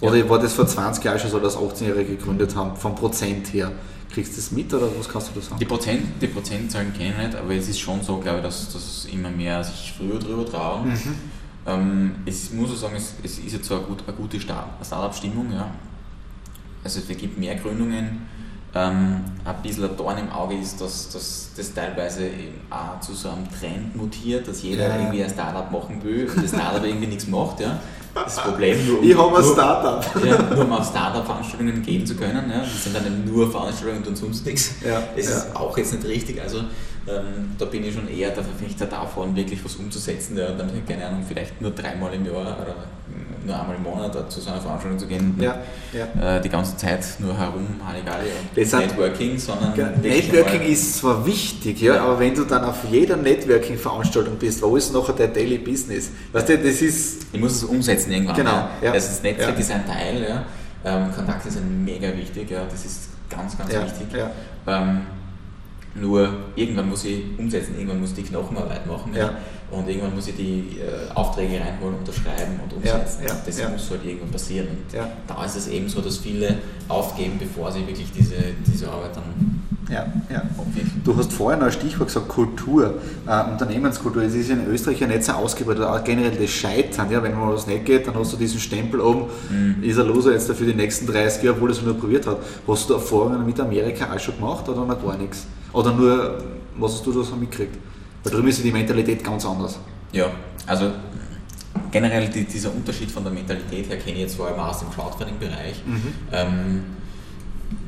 Oder 0.00 0.28
war 0.28 0.38
das 0.38 0.54
vor 0.54 0.66
20 0.66 1.04
Jahren 1.04 1.18
schon 1.18 1.30
so, 1.30 1.38
dass 1.38 1.56
18-Jährige 1.56 2.16
gegründet 2.16 2.56
haben, 2.56 2.74
vom 2.76 2.94
Prozent 2.94 3.52
her? 3.52 3.70
Kriegst 4.12 4.32
du 4.32 4.36
das 4.36 4.50
mit 4.52 4.72
oder 4.74 4.88
was 4.98 5.08
kannst 5.08 5.28
du 5.28 5.32
da 5.34 5.40
sagen? 5.40 5.58
die, 5.58 5.64
Prozent, 5.64 6.02
die 6.20 6.26
Prozentzahlen 6.26 6.92
kenne 6.92 7.10
ich 7.12 7.26
nicht, 7.26 7.34
aber 7.34 7.54
es 7.54 7.68
ist 7.68 7.80
schon 7.80 8.02
so, 8.02 8.18
glaube 8.18 8.38
ich, 8.38 8.44
dass, 8.44 8.72
dass 8.72 9.06
immer 9.06 9.30
mehr 9.30 9.64
sich 9.64 9.94
früher 9.96 10.18
drüber 10.18 10.44
trauen. 10.44 10.88
Mhm. 10.90 11.14
Ähm, 11.66 12.14
es 12.26 12.52
muss 12.52 12.72
ich 12.72 12.78
sagen, 12.78 12.94
es, 12.96 13.14
es 13.22 13.38
ist 13.38 13.52
jetzt 13.52 13.64
so 13.66 13.76
eine, 13.76 13.84
gut, 13.84 14.02
eine 14.06 14.16
gute 14.16 14.38
Startup-Stimmung. 14.40 15.52
Ja. 15.52 15.70
Also 16.84 17.00
es 17.00 17.16
gibt 17.16 17.38
mehr 17.38 17.54
Gründungen. 17.54 18.26
Ähm, 18.74 19.20
ein 19.44 19.62
bisschen 19.62 19.84
ein 19.84 19.96
Dorn 19.96 20.16
im 20.18 20.30
Auge 20.30 20.56
ist, 20.56 20.80
dass, 20.80 21.10
dass 21.10 21.50
das 21.54 21.74
teilweise 21.74 22.26
eben 22.26 22.54
auch 22.70 22.98
zu 23.00 23.12
so 23.14 23.28
einem 23.28 23.46
Trend 23.50 23.94
mutiert, 23.94 24.48
dass 24.48 24.62
jeder 24.62 24.88
Ja. 24.88 24.96
irgendwie 24.98 25.22
ein 25.22 25.30
Startup 25.30 25.70
machen 25.70 26.02
will 26.02 26.26
und 26.28 26.42
das 26.42 26.50
Startup 26.52 26.82
irgendwie 26.84 27.06
nichts 27.06 27.26
macht. 27.28 27.60
Ja. 27.60 27.78
Das 28.14 28.36
Problem 28.36 28.86
nur, 28.86 28.98
um- 28.98 29.08
Ich 29.08 29.16
habe 29.16 29.38
ein 29.38 29.44
Startup. 29.44 30.24
ja, 30.24 30.42
nur 30.54 30.64
um 30.64 30.72
auf 30.72 30.86
Startup-Veranstaltungen 30.86 31.82
gehen 31.82 32.04
zu 32.06 32.14
können. 32.14 32.50
Ja. 32.50 32.60
Das 32.60 32.84
sind 32.84 32.94
dann 32.94 33.24
nur 33.24 33.50
Veranstaltungen 33.50 34.06
und 34.06 34.16
sonst 34.16 34.44
nichts. 34.44 34.72
Ja, 34.86 35.02
Das 35.16 35.26
ist 35.26 35.56
auch 35.56 35.76
jetzt 35.78 35.92
nicht 35.94 36.04
richtig. 36.06 36.40
Also 36.40 36.58
ähm, 37.08 37.56
da 37.58 37.64
bin 37.64 37.84
ich 37.84 37.94
schon 37.94 38.08
eher 38.08 38.30
der 38.30 38.44
Verfechter 38.44 38.86
davon, 38.86 39.34
wirklich 39.34 39.64
was 39.64 39.76
umzusetzen. 39.76 40.36
Ja. 40.36 40.52
Dann, 40.52 40.70
keine 40.86 41.06
Ahnung, 41.06 41.24
vielleicht 41.26 41.60
nur 41.60 41.72
dreimal 41.72 42.14
im 42.14 42.24
Jahr 42.26 42.56
oder 42.60 42.74
nur 43.44 43.58
einmal 43.58 43.76
im 43.76 43.82
Monat 43.82 44.30
zu 44.32 44.40
so 44.40 44.50
einer 44.50 44.60
Veranstaltung 44.60 44.98
zu 44.98 45.06
gehen. 45.06 45.34
Ja, 45.40 45.56
ja. 45.92 46.36
Äh, 46.36 46.40
die 46.40 46.48
ganze 46.48 46.76
Zeit 46.76 47.04
nur 47.18 47.36
herum, 47.36 47.66
Halligalli 47.84 48.28
und 48.30 48.56
Networking, 48.56 49.38
sondern 49.38 49.74
Networking 50.00 50.62
ist 50.62 50.98
zwar 50.98 51.26
wichtig, 51.26 51.80
ja, 51.80 51.96
Ja. 51.96 52.04
aber 52.04 52.20
wenn 52.20 52.34
du 52.34 52.44
dann 52.44 52.64
auf 52.64 52.84
jeder 52.90 53.16
Networking-Veranstaltung 53.16 54.36
bist, 54.36 54.62
wo 54.62 54.76
ist 54.76 54.92
nachher 54.92 55.14
der 55.14 55.28
Daily 55.28 55.58
Business? 55.58 56.10
Weißt 56.32 56.48
du, 56.50 56.58
das 56.58 56.82
ist. 56.82 57.26
Ich 57.32 57.40
muss 57.40 57.56
es 57.56 57.64
umsetzen 57.64 58.12
irgendwann. 58.12 58.36
Genau, 58.36 58.68
Ja. 58.80 58.92
Also 58.92 59.08
das 59.08 59.22
Netzwerk 59.22 59.58
ist 59.58 59.70
ein 59.72 59.86
Teil, 59.86 60.22
ja. 60.22 60.44
ähm, 60.84 61.12
Kontakte 61.12 61.50
sind 61.50 61.84
mega 61.84 62.16
wichtig, 62.16 62.50
ja. 62.50 62.64
das 62.70 62.84
ist 62.84 63.08
ganz, 63.28 63.58
ganz 63.58 63.70
wichtig. 63.72 64.20
Ähm, 64.66 65.00
nur 65.94 66.28
irgendwann 66.56 66.88
muss 66.88 67.04
ich 67.04 67.22
umsetzen, 67.38 67.74
irgendwann 67.76 68.00
muss 68.00 68.10
ich 68.10 68.16
die 68.16 68.22
Knochenarbeit 68.22 68.86
machen 68.86 69.12
Ja. 69.14 69.30
und 69.70 69.88
irgendwann 69.88 70.14
muss 70.14 70.26
ich 70.28 70.36
die 70.36 70.78
äh, 70.80 71.12
Aufträge 71.14 71.60
reinholen, 71.60 71.96
unterschreiben 71.98 72.58
und 72.64 72.72
umsetzen. 72.72 73.22
Ja, 73.22 73.28
ja, 73.34 73.40
das 73.44 73.70
muss 73.70 73.90
halt 73.90 74.04
irgendwann 74.04 74.30
passieren. 74.30 74.68
Und 74.68 74.78
da 75.26 75.44
ist 75.44 75.56
es 75.56 75.68
eben 75.68 75.88
so, 75.88 76.00
dass 76.00 76.18
viele 76.18 76.56
aufgeben, 76.88 77.34
bevor 77.38 77.70
sie 77.72 77.86
wirklich 77.86 78.10
diese, 78.16 78.34
diese 78.66 78.88
Arbeit 78.90 79.16
dann 79.16 79.60
Ja, 79.90 80.06
ja. 80.30 80.42
Du 81.04 81.14
hast 81.16 81.32
vorhin 81.32 81.58
noch 81.58 81.66
ein 81.66 81.72
Stichwort 81.72 82.08
gesagt, 82.08 82.28
Kultur, 82.28 82.94
äh, 83.26 83.50
Unternehmenskultur. 83.50 84.22
Es 84.22 84.34
ist 84.34 84.48
in 84.50 84.66
Österreich 84.68 85.00
ja 85.00 85.06
nicht 85.06 85.24
so 85.24 85.32
ausgebreitet, 85.32 85.84
auch 85.84 86.02
generell 86.04 86.30
das 86.30 86.50
Scheitern. 86.50 87.10
Ja, 87.10 87.22
wenn 87.22 87.34
mal 87.38 87.52
was 87.52 87.66
nicht 87.66 87.84
geht, 87.84 88.06
dann 88.06 88.14
hast 88.14 88.32
du 88.32 88.36
diesen 88.38 88.60
Stempel 88.60 89.00
oben, 89.00 89.26
Mhm. 89.50 89.82
ist 89.82 89.98
ein 89.98 90.06
Loser 90.06 90.32
jetzt 90.32 90.50
für 90.50 90.64
die 90.64 90.72
nächsten 90.74 91.06
30 91.06 91.42
Jahre, 91.42 91.56
obwohl 91.56 91.70
er 91.70 91.76
es 91.76 91.82
nur 91.82 91.98
probiert 91.98 92.26
hat. 92.26 92.38
Hast 92.66 92.88
du 92.88 92.94
Erfahrungen 92.94 93.44
mit 93.44 93.58
Amerika 93.60 94.06
auch 94.14 94.18
schon 94.18 94.36
gemacht 94.36 94.66
oder 94.68 94.86
noch 94.86 95.02
gar 95.04 95.16
nichts? 95.18 95.46
Oder 95.72 95.92
nur, 95.92 96.42
was 96.76 96.92
hast 96.92 97.06
du 97.06 97.12
da 97.12 97.22
so 97.22 97.36
mitgekriegt? 97.36 97.76
Weil 98.22 98.32
drüben 98.32 98.48
ist 98.48 98.58
ja 98.58 98.64
die 98.64 98.72
Mentalität 98.72 99.24
ganz 99.24 99.44
anders. 99.44 99.78
Ja, 100.12 100.30
also 100.66 100.90
generell 101.90 102.28
die, 102.28 102.44
dieser 102.44 102.72
Unterschied 102.72 103.10
von 103.10 103.24
der 103.24 103.32
Mentalität 103.32 103.88
her 103.88 103.98
kenne 103.98 104.16
ich 104.16 104.22
jetzt 104.22 104.36
vor 104.36 104.48
allem 104.48 104.60
aus 104.60 104.80
dem 104.80 104.90
Crowdfunding-Bereich. 104.90 105.82
Mhm. 105.84 106.12
Ähm, 106.32 106.84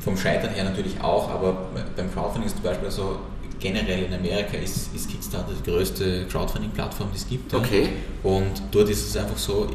vom 0.01 0.17
Scheitern 0.17 0.53
her 0.55 0.65
natürlich 0.65 1.01
auch, 1.01 1.31
aber 1.31 1.69
beim 1.97 2.13
Crowdfunding 2.13 2.47
ist 2.47 2.57
zum 2.57 2.65
Beispiel 2.65 2.91
so, 2.91 3.17
generell 3.61 4.05
in 4.05 4.13
Amerika 4.13 4.59
ist, 4.59 4.95
ist 4.95 5.09
Kickstarter 5.09 5.53
die 5.59 5.71
größte 5.71 6.27
Crowdfunding-Plattform, 6.27 7.09
die 7.13 7.17
es 7.17 7.27
gibt. 7.27 7.53
Ja. 7.53 7.59
Okay. 7.59 7.89
Und 8.23 8.63
dort 8.71 8.91
ist 8.91 9.09
es 9.09 9.17
einfach 9.17 9.39
so, 9.39 9.71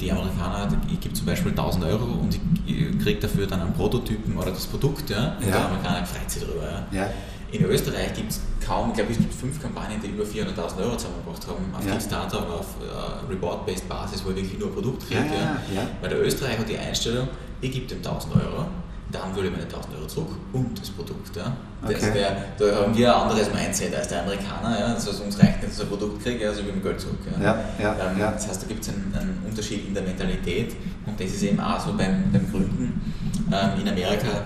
die 0.00 0.12
Amerikaner, 0.12 0.68
ich 0.90 1.00
gebe 1.00 1.14
zum 1.14 1.26
Beispiel 1.26 1.50
1000 1.50 1.84
Euro 1.84 2.04
und 2.04 2.38
ich 2.66 2.98
kriege 3.02 3.20
dafür 3.20 3.46
dann 3.46 3.60
einen 3.62 3.72
Prototypen 3.72 4.36
oder 4.36 4.50
das 4.50 4.66
Produkt, 4.66 5.10
ja, 5.10 5.36
und 5.40 5.46
ja. 5.46 5.52
der 5.52 5.66
Amerikaner 5.66 6.06
freut 6.06 6.30
sich 6.30 6.42
darüber. 6.42 6.86
Ja. 6.92 7.10
In 7.52 7.64
Österreich 7.66 8.14
gibt 8.14 8.32
es 8.32 8.40
kaum, 8.66 8.90
ich 8.90 8.96
glaube, 8.96 9.12
es 9.12 9.18
gibt 9.18 9.34
fünf 9.34 9.60
Kampagnen, 9.60 10.00
die 10.02 10.08
über 10.08 10.24
400.000 10.24 10.78
Euro 10.78 10.96
zusammengebracht 10.96 11.46
haben 11.46 11.74
auf 11.76 11.84
ja. 11.84 11.92
Kickstarter 11.92 12.46
oder 12.46 12.60
auf 12.60 12.66
uh, 12.80 13.30
Reward-Based 13.30 13.88
Basis, 13.88 14.24
wo 14.24 14.30
er 14.30 14.36
wirklich 14.36 14.58
nur 14.58 14.68
ein 14.68 14.74
Produkt. 14.74 15.10
Ja, 15.10 15.18
ja. 15.18 15.86
Weil 16.00 16.10
der 16.10 16.22
Österreicher 16.22 16.60
hat 16.60 16.68
die 16.68 16.78
Einstellung, 16.78 17.28
ich 17.60 17.70
gebe 17.70 17.86
dem 17.86 17.98
1000 17.98 18.34
Euro 18.36 18.66
dann 19.12 19.34
würde 19.34 19.48
ich 19.48 19.52
meine 19.52 19.64
1000 19.64 19.94
Euro 19.94 20.06
zurück 20.06 20.30
und 20.52 20.80
das 20.80 20.90
Produkt. 20.90 21.36
Ja. 21.36 21.52
Das 21.82 21.96
okay. 21.96 22.14
wär, 22.14 22.36
da 22.58 22.76
haben 22.76 22.96
wir 22.96 23.14
ein 23.14 23.22
anderes 23.22 23.52
Mindset 23.52 23.94
als 23.94 24.08
der 24.08 24.22
Amerikaner. 24.22 24.78
Ja. 24.78 24.94
Das 24.94 25.06
heißt, 25.06 25.22
uns 25.22 25.38
reicht 25.38 25.62
nicht, 25.62 25.68
dass 25.68 25.78
ich 25.78 25.82
ein 25.82 25.88
Produkt 25.88 26.22
kriege, 26.22 26.48
also 26.48 26.60
ich 26.60 26.66
will 26.66 26.74
mein 26.74 26.82
Geld 26.82 27.00
zurück. 27.00 27.18
Ja. 27.40 27.58
Ja, 27.78 27.96
ähm. 28.10 28.18
Das 28.18 28.48
heißt, 28.48 28.62
da 28.62 28.66
gibt 28.66 28.82
es 28.82 28.88
einen, 28.88 29.14
einen, 29.14 29.42
Unterschied 29.48 29.86
in 29.88 29.94
der 29.94 30.02
Mentalität 30.02 30.74
und 31.06 31.20
das 31.20 31.28
ist 31.28 31.42
eben 31.42 31.60
auch 31.60 31.78
so 31.78 31.92
beim, 31.92 32.32
beim 32.32 32.50
Gründen. 32.50 33.14
Ähm, 33.52 33.80
in 33.80 33.88
Amerika 33.88 34.44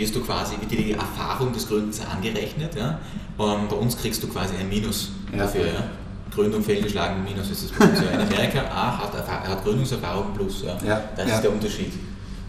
wirst 0.00 0.16
du 0.16 0.20
quasi, 0.20 0.56
wird 0.58 0.70
dir 0.70 0.78
die 0.78 0.92
Erfahrung 0.92 1.52
des 1.52 1.68
Gründens 1.68 2.00
angerechnet. 2.00 2.74
Ja. 2.74 2.98
Ähm, 3.38 3.68
bei 3.68 3.76
uns 3.76 3.96
kriegst 3.96 4.22
du 4.22 4.28
quasi 4.28 4.54
ein 4.56 4.68
Minus 4.68 5.12
dafür. 5.36 5.66
Ja. 5.66 5.84
Gründung 6.34 6.62
fehlgeschlagen, 6.62 7.24
Minus 7.24 7.50
ist 7.50 7.64
das 7.64 7.70
Plus. 7.72 8.00
In 8.00 8.20
Amerika 8.20 8.62
A 8.62 8.98
hat, 8.98 9.28
hat 9.28 9.64
Gründungserfahrung 9.64 10.32
plus. 10.34 10.62
Ja. 10.62 11.02
Das 11.16 11.30
ist 11.30 11.42
der 11.42 11.52
Unterschied. 11.52 11.92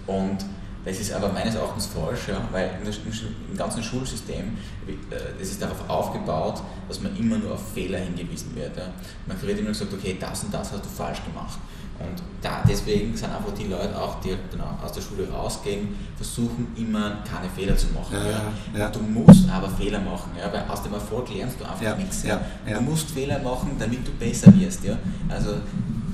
Und 0.06 0.38
das 0.84 1.00
ist 1.00 1.14
aber 1.14 1.30
meines 1.30 1.56
Erachtens 1.56 1.88
falsch, 1.88 2.28
ja, 2.28 2.42
weil 2.52 2.72
im 2.84 3.58
ganzen 3.58 3.84
Schulsystem, 3.84 4.58
das 5.10 5.20
äh, 5.20 5.42
ist 5.42 5.62
darauf 5.62 5.88
aufgebaut, 5.88 6.64
dass 6.88 7.02
man 7.02 7.16
immer 7.16 7.38
nur 7.38 7.54
auf 7.54 7.74
Fehler 7.74 8.00
hingewiesen 8.00 8.56
wird. 8.56 8.76
Ja. 8.78 8.86
Man 9.28 9.40
wird 9.42 9.60
immer 9.60 9.70
gesagt, 9.70 9.94
okay, 9.94 10.18
das 10.20 10.44
und 10.44 10.54
das 10.54 10.72
hast 10.72 10.84
du 10.84 10.90
falsch 10.90 11.24
gemacht. 11.24 11.60
Und 12.10 12.22
da, 12.42 12.64
deswegen 12.68 13.16
sind 13.16 13.32
einfach 13.32 13.54
die 13.54 13.66
Leute 13.66 14.00
auch, 14.00 14.20
die 14.22 14.36
dann 14.52 14.62
aus 14.84 14.92
der 14.92 15.02
Schule 15.02 15.30
rausgehen, 15.30 15.96
versuchen 16.16 16.68
immer 16.76 17.24
keine 17.30 17.50
Fehler 17.50 17.78
zu 17.78 17.88
machen. 17.88 18.16
Ja, 18.74 18.80
ja. 18.80 18.90
Du 18.90 19.00
musst 19.00 19.50
aber 19.50 19.70
Fehler 19.70 20.00
machen, 20.00 20.32
ja, 20.38 20.52
weil 20.52 20.64
aus 20.68 20.84
dem 20.84 20.94
Erfolg 20.94 21.34
lernst 21.34 21.60
du 21.60 21.66
einfach 21.66 21.98
nichts. 21.98 22.24
Du 22.24 22.82
musst 22.82 23.12
Fehler 23.12 23.40
machen, 23.40 23.76
damit 23.78 24.08
du 24.08 24.12
besser 24.14 24.54
wirst. 24.60 24.84
Ja. 24.84 24.98
Also 25.30 25.56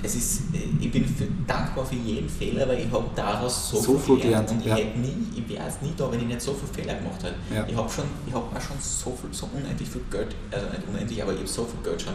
es 0.03 0.15
ist, 0.15 0.41
äh, 0.53 0.59
ich 0.79 0.91
bin 0.91 1.05
für, 1.05 1.27
dankbar 1.45 1.85
für 1.85 1.95
jeden 1.95 2.29
Fehler, 2.29 2.67
weil 2.67 2.79
ich 2.79 2.91
habe 2.91 3.05
daraus 3.15 3.69
so, 3.69 3.81
so 3.81 3.97
viel 3.97 4.17
gelernt. 4.17 4.49
Und 4.51 4.59
ich, 4.61 4.67
ja. 4.67 4.75
hätte 4.75 4.99
nie, 4.99 5.15
ich 5.35 5.49
wäre 5.49 5.65
jetzt 5.65 5.81
nie 5.81 5.93
da, 5.97 6.11
wenn 6.11 6.19
ich 6.19 6.27
nicht 6.27 6.41
so 6.41 6.53
viele 6.53 6.73
Fehler 6.73 6.99
gemacht 6.99 7.23
hätte. 7.23 7.35
Ja. 7.53 7.65
Ich 7.67 7.75
habe 7.75 7.89
schon, 7.89 8.05
ich 8.25 8.33
habe 8.33 8.45
auch 8.45 8.61
schon 8.61 8.77
so 8.79 9.17
viel, 9.19 9.33
so 9.33 9.49
unendlich 9.53 9.89
viel 9.89 10.01
Geld, 10.11 10.35
also 10.51 10.67
nicht 10.67 10.87
unendlich, 10.87 11.21
aber 11.21 11.33
ich 11.33 11.39
habe 11.39 11.47
so 11.47 11.65
viel 11.65 11.83
Geld 11.83 12.01
schon 12.01 12.13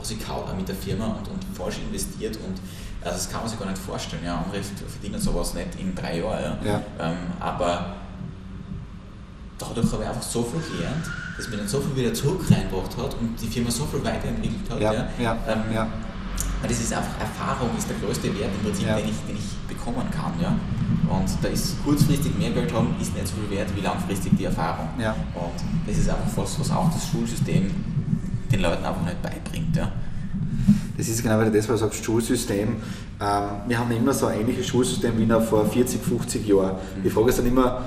ausgekaut 0.00 0.56
mit 0.56 0.68
der 0.68 0.74
Firma 0.74 1.06
und, 1.06 1.28
und 1.28 1.44
falsch 1.56 1.78
investiert 1.86 2.36
und 2.36 2.56
also 3.02 3.16
das 3.16 3.30
kann 3.30 3.40
man 3.40 3.48
sich 3.48 3.58
gar 3.58 3.66
nicht 3.66 3.78
vorstellen. 3.78 4.24
Ja. 4.24 4.36
Andere 4.38 4.62
verdienen 4.62 5.20
sowas 5.20 5.54
nicht 5.54 5.68
in 5.78 5.94
drei 5.94 6.18
Jahren. 6.18 6.58
Ja. 6.64 6.72
ja. 6.72 6.82
Ähm, 6.98 7.16
aber 7.38 7.96
dadurch 9.58 9.92
habe 9.92 10.02
ich 10.02 10.08
einfach 10.08 10.22
so 10.22 10.42
viel 10.42 10.60
gelernt, 10.60 11.06
dass 11.36 11.48
mir 11.48 11.56
dann 11.56 11.68
so 11.68 11.80
viel 11.80 11.96
wieder 11.96 12.12
zurück 12.12 12.42
reingebracht 12.50 12.96
hat 12.96 13.14
und 13.14 13.40
die 13.40 13.46
Firma 13.46 13.70
so 13.70 13.86
viel 13.86 14.04
weiterentwickelt 14.04 14.70
hat. 14.70 14.80
Ja, 14.80 14.92
ja, 15.18 15.36
ähm, 15.48 15.74
ja. 15.74 15.86
Das 16.62 16.78
ist 16.78 16.92
einfach 16.92 17.18
Erfahrung, 17.18 17.70
ist 17.76 17.88
der 17.88 17.96
größte 17.96 18.38
Wert 18.38 18.50
im 18.54 18.64
Prinzip, 18.64 18.86
ja. 18.86 18.96
den, 18.96 19.08
ich, 19.08 19.16
den 19.26 19.36
ich 19.36 19.56
bekommen 19.66 20.06
kann. 20.10 20.32
Ja? 20.40 20.54
Und 21.08 21.28
da 21.42 21.48
ist 21.48 21.82
kurzfristig 21.82 22.36
mehr 22.38 22.50
Geld 22.50 22.72
haben, 22.72 22.94
ist 23.00 23.14
nicht 23.14 23.26
so 23.26 23.36
viel 23.36 23.56
wert 23.56 23.74
wie 23.74 23.80
langfristig 23.80 24.36
die 24.36 24.44
Erfahrung. 24.44 24.88
Ja. 24.98 25.12
Und 25.34 25.54
das 25.86 25.96
ist 25.96 26.08
einfach 26.10 26.36
was, 26.36 26.60
was 26.60 26.70
auch 26.70 26.92
das 26.92 27.08
Schulsystem 27.08 27.70
den 28.52 28.60
Leuten 28.60 28.84
einfach 28.84 29.04
nicht 29.04 29.22
beibringt. 29.22 29.74
Ja? 29.74 29.90
Das 30.96 31.08
ist 31.08 31.22
genau 31.22 31.40
das, 31.42 31.54
was 31.54 31.66
du 31.66 31.76
sagst, 31.76 32.04
Schulsystem. 32.04 32.68
Ähm, 32.68 32.76
wir 33.66 33.78
haben 33.78 33.90
immer 33.90 34.12
so 34.12 34.26
ein 34.26 34.40
ähnliches 34.40 34.66
Schulsystem 34.66 35.12
wie 35.18 35.26
noch 35.26 35.42
vor 35.42 35.64
40, 35.64 36.00
50 36.02 36.46
Jahren. 36.46 36.76
Die 37.04 37.10
Frage 37.10 37.30
ist 37.30 37.38
dann 37.38 37.46
immer, 37.46 37.82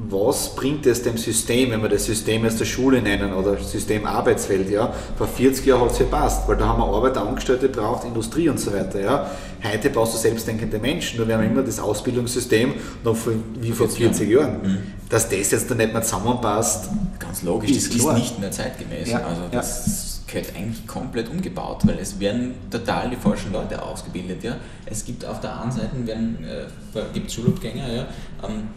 was 0.00 0.54
bringt 0.54 0.86
es 0.86 1.02
dem 1.02 1.16
System, 1.16 1.72
wenn 1.72 1.82
wir 1.82 1.88
das 1.88 2.04
System 2.04 2.46
aus 2.46 2.54
der 2.54 2.66
Schule 2.66 3.02
nennen 3.02 3.32
oder 3.32 3.58
System 3.58 4.06
Arbeitswelt, 4.06 4.70
ja? 4.70 4.94
Vor 5.16 5.26
40 5.26 5.66
Jahren 5.66 5.80
hat 5.80 5.90
es 5.90 5.98
gepasst, 5.98 6.46
weil 6.46 6.56
da 6.56 6.68
haben 6.68 6.78
wir 6.80 6.86
Arbeiter, 6.86 7.26
Angestellte 7.26 7.68
braucht, 7.68 8.04
Industrie 8.04 8.48
und 8.48 8.60
so 8.60 8.72
weiter, 8.72 9.00
ja? 9.00 9.28
Heute 9.60 9.90
brauchst 9.90 10.14
du 10.14 10.18
selbstdenkende 10.18 10.78
Menschen, 10.78 11.16
nur 11.16 11.26
wir 11.26 11.36
haben 11.36 11.44
immer 11.44 11.62
das 11.62 11.80
Ausbildungssystem 11.80 12.74
noch 13.02 13.16
wie 13.60 13.72
vor 13.72 13.88
40 13.88 14.30
Jahren. 14.30 14.62
Mhm. 14.62 14.78
Dass 15.08 15.28
das 15.28 15.50
jetzt 15.50 15.68
dann 15.68 15.78
nicht 15.78 15.92
mehr 15.92 16.02
zusammenpasst. 16.02 16.90
Ganz 17.18 17.42
logisch, 17.42 17.72
ist 17.72 17.92
das 17.92 18.00
klar. 18.00 18.16
ist 18.16 18.22
nicht 18.22 18.38
mehr 18.38 18.52
zeitgemäß. 18.52 19.10
Ja. 19.10 19.24
Also 19.24 19.42
das 19.50 20.07
gehört 20.28 20.54
eigentlich 20.54 20.86
komplett 20.86 21.28
umgebaut, 21.28 21.80
weil 21.84 21.98
es 21.98 22.20
werden 22.20 22.54
total 22.70 23.10
die 23.10 23.16
falschen 23.16 23.52
Leute 23.52 23.82
ausgebildet, 23.82 24.44
ja? 24.44 24.56
Es 24.86 25.04
gibt 25.04 25.24
auf 25.24 25.40
der 25.40 25.60
einen 25.60 25.72
Seite 25.72 26.06
werden, 26.06 26.38
äh, 26.44 27.00
gibt 27.12 27.32
Schulabgänger, 27.32 27.92
ja? 27.92 28.06
Ähm, 28.46 28.68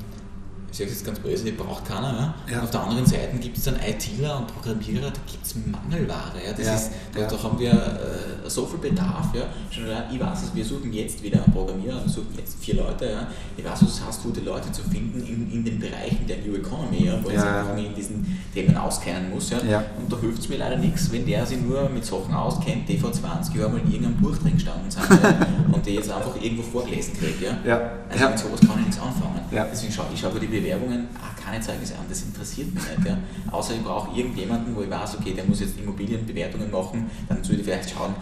ich 0.72 0.78
sage 0.78 0.90
jetzt 0.90 1.06
ganz 1.06 1.20
böse, 1.20 1.44
die 1.44 1.52
braucht 1.52 1.84
keiner. 1.86 2.34
Ja? 2.48 2.54
Ja. 2.54 2.64
auf 2.64 2.72
der 2.72 2.82
anderen 2.82 3.06
Seite 3.06 3.36
gibt 3.38 3.58
es 3.58 3.66
dann 3.66 3.76
ITler 3.76 4.38
und 4.38 4.48
Programmierer, 4.48 5.12
da 5.12 5.20
gibt 5.30 5.46
es 5.46 5.56
Mangelware. 5.56 6.32
Ja? 6.46 6.54
Das 6.54 6.66
ja. 6.66 6.76
Ist, 6.76 6.92
da, 7.14 7.28
da, 7.28 7.44
haben 7.44 7.60
wir 7.60 7.72
äh, 7.72 8.50
so 8.50 8.66
viel 8.66 8.80
Bedarf. 8.80 9.28
Ja? 9.34 9.44
Schon, 9.70 9.84
ich 10.12 10.20
weiß 10.20 10.44
es, 10.44 10.56
wir 10.56 10.64
suchen 10.64 10.94
jetzt 10.94 11.22
wieder 11.22 11.44
einen 11.44 11.54
Programmierer, 11.54 12.02
wir 12.02 12.10
suchen 12.10 12.30
jetzt 12.38 12.64
vier 12.64 12.76
Leute. 12.76 13.06
Ja? 13.06 13.28
Ich 13.58 13.66
weiß, 13.66 13.82
es 13.82 14.02
heißt, 14.06 14.24
gute 14.24 14.40
Leute 14.40 14.72
zu 14.72 14.82
finden 14.84 15.20
in, 15.20 15.52
in 15.52 15.66
den 15.66 15.78
Bereichen 15.78 16.26
der 16.26 16.38
New 16.38 16.56
Economy, 16.56 17.06
ja? 17.06 17.20
wo 17.22 17.30
ja. 17.30 17.36
ich 17.36 17.42
einfach 17.44 17.78
in 17.78 17.94
diesen 17.94 18.40
Themen 18.54 18.78
auskennen 18.78 19.30
muss. 19.30 19.50
Ja? 19.50 19.58
Ja. 19.68 19.84
Und 20.00 20.12
da 20.12 20.18
hilft 20.22 20.40
es 20.40 20.48
mir 20.48 20.58
leider 20.58 20.78
nichts, 20.78 21.12
wenn 21.12 21.26
der 21.26 21.46
sich 21.46 21.60
nur 21.60 21.90
mit 21.90 22.06
Sachen 22.06 22.34
auskennt, 22.34 22.88
die 22.88 22.98
vor 22.98 23.12
20 23.12 23.56
Jahren 23.56 23.74
mal 23.74 23.82
in 23.82 23.92
irgendeinem 23.92 24.22
Buch 24.22 24.38
drin 24.38 24.54
gestanden 24.54 24.90
sind 24.90 25.04
ja? 25.10 25.48
und 25.74 25.86
die 25.86 25.96
jetzt 25.96 26.10
einfach 26.10 26.36
irgendwo 26.42 26.64
vorgelesen 26.64 27.14
kriegt. 27.18 27.42
Ja? 27.42 27.58
Ja. 27.66 27.92
Also 28.10 28.30
mit 28.30 28.40
sowas 28.40 28.60
kann 28.62 28.80
ich 28.80 28.86
nichts 28.86 29.02
anfangen. 29.02 29.42
Ja. 29.52 29.68
Deswegen 29.70 29.92
schaue 29.92 30.06
ich 30.14 30.20
schau 30.22 30.30
die 30.30 30.61
Bewerbungen, 30.62 31.08
ah, 31.16 31.36
keine 31.42 31.62
Zeugnisse 31.62 31.96
an, 31.96 32.06
das 32.08 32.22
interessiert 32.24 32.74
mich 32.74 32.84
nicht. 32.84 33.08
Ja. 33.08 33.18
Außer 33.52 33.74
ich 33.74 33.84
brauche 33.84 34.18
irgendjemanden, 34.18 34.76
wo 34.76 34.82
ich 34.82 34.90
weiß, 34.90 35.18
okay, 35.20 35.34
der 35.34 35.46
muss 35.46 35.60
jetzt 35.60 35.78
Immobilienbewertungen 35.80 36.70
machen, 36.72 37.10
dann 37.28 37.44
sollte 37.44 37.62
ich 37.62 37.68
vielleicht 37.68 37.90
schauen, 37.90 38.14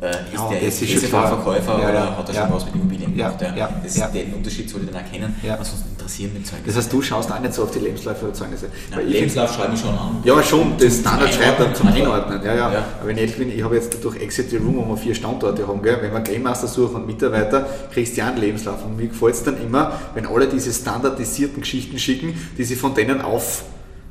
äh, 0.00 0.10
ist 0.10 0.34
ja, 0.34 0.48
der 0.50 0.62
jetzt 0.62 1.06
verkäufer 1.06 1.78
ja, 1.80 1.88
oder 1.88 2.18
hat 2.18 2.28
er 2.28 2.34
schon 2.34 2.52
was 2.52 2.64
mit 2.66 2.74
Immobilien 2.74 3.16
gemacht? 3.16 3.40
Ja, 3.56 3.70
das, 3.82 4.12
Den 4.12 4.34
Unterschied 4.34 4.68
sollte 4.68 4.86
ich 4.86 4.92
dann 4.92 5.02
erkennen, 5.02 5.34
ansonsten 5.42 5.90
interessieren 5.90 6.34
mich 6.34 6.44
Zeugnisse. 6.44 6.66
Das 6.66 6.76
heißt, 6.76 6.92
du 6.92 7.02
schaust 7.02 7.32
auch 7.32 7.40
nicht 7.40 7.54
so 7.54 7.62
auf 7.62 7.70
die 7.70 7.78
Lebensläufe 7.78 8.26
oder 8.26 8.34
Zeugnisse. 8.34 8.68
Ja, 8.90 9.00
Lebenslauf 9.00 9.54
schreibe 9.54 9.74
ich 9.74 9.80
schon 9.80 9.90
an. 9.90 10.20
Ja, 10.22 10.42
schon, 10.42 10.74
das 10.78 10.98
Standard 10.98 11.32
schreibt 11.32 11.60
dann 11.60 11.74
zum 11.74 11.88
Einordnen. 11.88 12.40
Ja, 12.44 12.54
ja. 12.54 12.66
Aber 12.66 12.84
wenn 13.04 13.16
ich 13.16 13.22
ehrlich 13.22 13.38
bin, 13.38 13.50
ich 13.50 13.62
habe 13.62 13.74
jetzt 13.76 14.04
durch 14.04 14.16
Exit 14.16 14.50
the 14.50 14.56
Room, 14.56 14.76
wo 14.76 14.88
wir 14.90 14.96
vier 14.98 15.14
Standorte 15.14 15.66
haben, 15.66 15.82
gell? 15.82 15.98
wenn 16.02 16.12
wir 16.12 16.20
Game 16.20 16.42
Master 16.42 16.66
suchen 16.66 16.96
und 16.96 17.06
Mitarbeiter, 17.06 17.66
kriegst 17.92 18.16
du 18.16 18.20
ja 18.20 18.28
einen 18.28 18.38
Lebenslauf. 18.38 18.84
Und 18.84 18.96
mir 18.96 19.08
gefällt 19.08 19.34
es 19.34 19.44
dann 19.44 19.60
immer, 19.62 19.98
wenn 20.14 20.26
alle 20.26 20.46
diese 20.46 20.72
standardisierten 20.72 21.62
Geschichten 21.62 21.98
schicken, 21.98 22.38
die 22.58 22.64
sie 22.64 22.76
von 22.76 22.94
denen 22.94 23.22
auf 23.22 23.64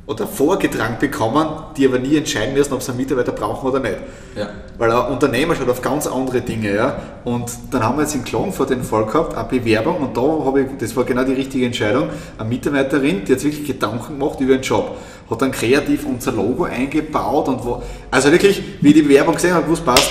oder 0.06 0.26
vorgetragen 0.26 0.98
bekommen, 1.00 1.48
die 1.76 1.84
aber 1.84 1.98
nie 1.98 2.16
entscheiden 2.16 2.54
müssen, 2.54 2.72
ob 2.72 2.82
sie 2.82 2.90
einen 2.90 3.00
Mitarbeiter 3.00 3.32
brauchen 3.32 3.68
oder 3.68 3.80
nicht. 3.80 3.96
Ja. 4.36 4.50
Weil 4.78 4.92
ein 4.92 5.12
Unternehmer 5.12 5.56
schaut 5.56 5.68
auf 5.68 5.82
ganz 5.82 6.06
andere 6.06 6.42
Dinge. 6.42 6.74
Ja? 6.74 6.96
Und 7.24 7.50
dann 7.72 7.82
haben 7.82 7.98
wir 7.98 8.02
jetzt 8.02 8.14
in 8.14 8.52
vor 8.52 8.66
den 8.66 8.84
Fall 8.84 9.04
gehabt, 9.06 9.36
eine 9.36 9.48
Bewerbung 9.48 9.96
und 9.96 10.16
da 10.16 10.44
habe 10.44 10.62
ich, 10.62 10.66
das 10.78 10.94
war 10.94 11.02
genau 11.04 11.24
die 11.24 11.32
richtige 11.32 11.66
Entscheidung, 11.66 12.08
eine 12.38 12.48
Mitarbeiterin, 12.48 13.24
die 13.24 13.32
hat 13.32 13.42
wirklich 13.42 13.66
Gedanken 13.66 14.18
gemacht 14.18 14.40
über 14.40 14.54
den 14.54 14.62
Job, 14.62 14.96
hat 15.28 15.42
dann 15.42 15.50
kreativ 15.50 16.06
unser 16.06 16.32
Logo 16.32 16.64
eingebaut 16.64 17.48
und 17.48 17.64
wo, 17.64 17.82
also 18.10 18.30
wirklich, 18.30 18.62
wie 18.80 18.92
die 18.92 19.02
Bewerbung 19.02 19.34
gesehen 19.34 19.54
hat, 19.54 19.64
es 19.68 19.80
passt, 19.80 20.10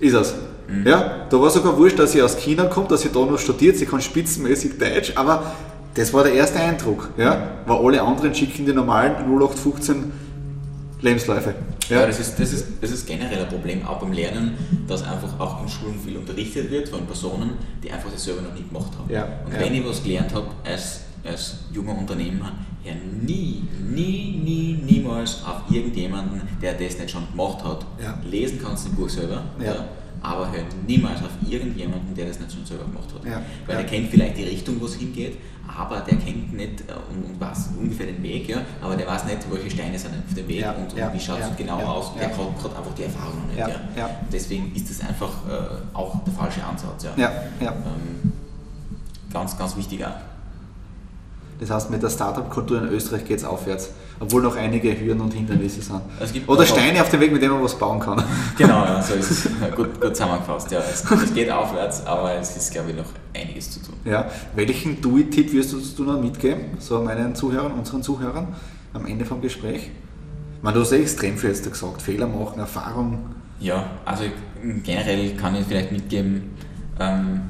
ist 0.00 0.14
es. 0.14 0.34
Mhm. 0.68 0.86
Ja, 0.86 1.26
da 1.28 1.40
war 1.40 1.50
sogar 1.50 1.76
wurscht, 1.76 1.98
dass 1.98 2.12
sie 2.12 2.22
aus 2.22 2.36
China 2.38 2.64
kommt, 2.64 2.90
dass 2.90 3.02
sie 3.02 3.10
da 3.10 3.20
noch 3.20 3.38
studiert, 3.38 3.76
sie 3.76 3.86
kann 3.86 4.00
spitzenmäßig 4.00 4.78
Deutsch, 4.78 5.12
aber 5.14 5.52
das 5.98 6.12
war 6.12 6.24
der 6.24 6.32
erste 6.32 6.60
Eindruck, 6.60 7.10
ja, 7.16 7.62
weil 7.66 7.76
alle 7.78 8.02
anderen 8.02 8.34
schicken 8.34 8.64
die 8.64 8.72
normalen 8.72 9.16
0815 9.16 10.12
Lebensläufe. 11.00 11.54
Ja, 11.88 12.00
ja 12.00 12.06
das, 12.06 12.20
ist, 12.20 12.38
das, 12.38 12.52
ist, 12.52 12.66
das 12.80 12.90
ist 12.90 13.06
generell 13.06 13.42
ein 13.42 13.48
Problem, 13.48 13.86
auch 13.86 13.98
beim 13.98 14.12
Lernen, 14.12 14.54
dass 14.86 15.02
einfach 15.02 15.38
auch 15.40 15.62
in 15.62 15.68
Schulen 15.68 15.98
viel 15.98 16.16
unterrichtet 16.16 16.70
wird 16.70 16.88
von 16.88 17.06
Personen, 17.06 17.52
die 17.82 17.90
einfach 17.90 18.10
das 18.12 18.24
selber 18.24 18.42
noch 18.42 18.54
nie 18.54 18.64
gemacht 18.64 18.92
haben. 18.96 19.12
Ja, 19.12 19.26
und 19.44 19.52
ja. 19.54 19.60
wenn 19.60 19.74
ich 19.74 19.86
was 19.86 20.02
gelernt 20.02 20.32
habe 20.34 20.48
als, 20.64 21.00
als 21.24 21.56
junger 21.72 21.96
Unternehmer, 21.96 22.52
ja 22.84 22.92
nie, 22.94 23.64
nie, 23.90 24.40
nie, 24.42 24.78
niemals 24.84 25.42
auf 25.44 25.62
irgendjemanden, 25.70 26.42
der 26.62 26.74
das 26.74 26.98
nicht 26.98 27.10
schon 27.10 27.28
gemacht 27.30 27.64
hat. 27.64 27.84
Lesen 28.30 28.60
kannst 28.62 28.86
du 28.86 28.90
im 28.90 28.96
Buch 28.96 29.08
selber. 29.08 29.42
Ja 29.64 29.84
aber 30.22 30.50
hört 30.50 30.66
niemals 30.86 31.20
auf 31.20 31.30
irgendjemanden, 31.48 32.14
der 32.14 32.26
das 32.26 32.40
nicht 32.40 32.52
schon 32.52 32.64
selber 32.64 32.84
gemacht 32.84 33.08
hat. 33.14 33.24
Ja, 33.24 33.42
Weil 33.66 33.76
ja. 33.76 33.82
er 33.82 33.86
kennt 33.86 34.10
vielleicht 34.10 34.36
die 34.36 34.44
Richtung, 34.44 34.80
wo 34.80 34.86
es 34.86 34.94
hingeht, 34.94 35.38
aber 35.66 36.00
der 36.00 36.16
kennt 36.16 36.52
nicht 36.54 36.80
äh, 36.82 36.94
und, 37.10 37.24
und 37.24 37.40
weiß 37.40 37.70
ungefähr 37.78 38.06
den 38.06 38.22
Weg, 38.22 38.48
ja, 38.48 38.58
aber 38.80 38.96
der 38.96 39.06
weiß 39.06 39.24
nicht, 39.24 39.38
welche 39.50 39.70
Steine 39.70 39.98
sind 39.98 40.14
auf 40.14 40.34
dem 40.34 40.48
Weg 40.48 40.60
ja, 40.60 40.72
und, 40.72 40.92
und 40.92 41.14
wie 41.14 41.20
schaut 41.20 41.40
es 41.40 41.56
genau 41.56 41.78
aus. 41.78 42.14
Der 42.14 42.28
hat 42.28 42.36
gerade 42.36 42.76
einfach 42.76 42.94
die 42.96 43.04
Erfahrung 43.04 43.34
noch 43.42 43.48
nicht. 43.48 43.78
Ja, 43.96 44.10
Deswegen 44.32 44.74
ist 44.74 44.90
das 44.90 45.06
einfach 45.06 45.30
äh, 45.48 45.96
auch 45.96 46.24
der 46.24 46.32
falsche 46.32 46.64
Ansatz. 46.64 47.04
Ja. 47.16 47.30
Ähm, 47.60 48.32
ganz, 49.32 49.56
ganz 49.58 49.76
wichtig 49.76 50.04
auch. 50.04 50.16
Das 51.60 51.70
heißt, 51.70 51.90
mit 51.90 52.02
der 52.02 52.10
Startup-Kultur 52.10 52.82
in 52.82 52.88
Österreich 52.88 53.24
geht 53.24 53.38
es 53.38 53.44
aufwärts, 53.44 53.90
obwohl 54.20 54.42
noch 54.42 54.56
einige 54.56 54.98
Hürden 54.98 55.20
und 55.20 55.32
Hindernisse 55.32 55.82
sind. 55.82 56.00
Es 56.20 56.32
gibt 56.32 56.48
Oder 56.48 56.66
Steine 56.66 57.00
auf 57.00 57.08
dem 57.08 57.20
Weg, 57.20 57.32
mit 57.32 57.42
denen 57.42 57.54
man 57.54 57.62
was 57.62 57.78
bauen 57.78 58.00
kann. 58.00 58.22
Genau, 58.56 58.84
ja, 58.84 59.02
so 59.02 59.14
ist 59.18 59.30
es. 59.30 59.48
Gut, 59.74 60.00
gut 60.00 60.16
zusammengefasst. 60.16 60.70
Ja. 60.70 60.80
Es, 60.80 61.04
es 61.10 61.34
geht 61.34 61.50
aufwärts, 61.50 62.04
aber 62.06 62.34
es 62.34 62.56
ist, 62.56 62.72
glaube 62.72 62.90
ich, 62.90 62.96
noch 62.96 63.06
einiges 63.34 63.70
zu 63.70 63.80
tun. 63.80 63.94
Ja. 64.04 64.30
Welchen 64.54 65.00
Do-It-Tipp 65.00 65.52
wirst 65.52 65.98
du, 65.98 66.04
noch 66.04 66.20
mitgeben, 66.20 66.78
so 66.78 67.00
meinen 67.02 67.34
Zuhörern, 67.34 67.72
unseren 67.72 68.02
Zuhörern, 68.02 68.54
am 68.92 69.06
Ende 69.06 69.24
vom 69.24 69.40
Gespräch? 69.40 69.90
Meine, 70.62 70.74
du 70.74 70.80
hast 70.80 70.92
ja 70.92 70.98
extrem 70.98 71.36
viel 71.36 71.50
jetzt 71.50 71.70
gesagt. 71.70 72.02
Fehler 72.02 72.26
machen, 72.26 72.58
Erfahrung. 72.58 73.18
Ja, 73.60 73.90
also 74.04 74.24
generell 74.84 75.34
kann 75.36 75.54
ich 75.54 75.66
vielleicht 75.66 75.92
mitgeben, 75.92 76.54
ähm, 76.98 77.40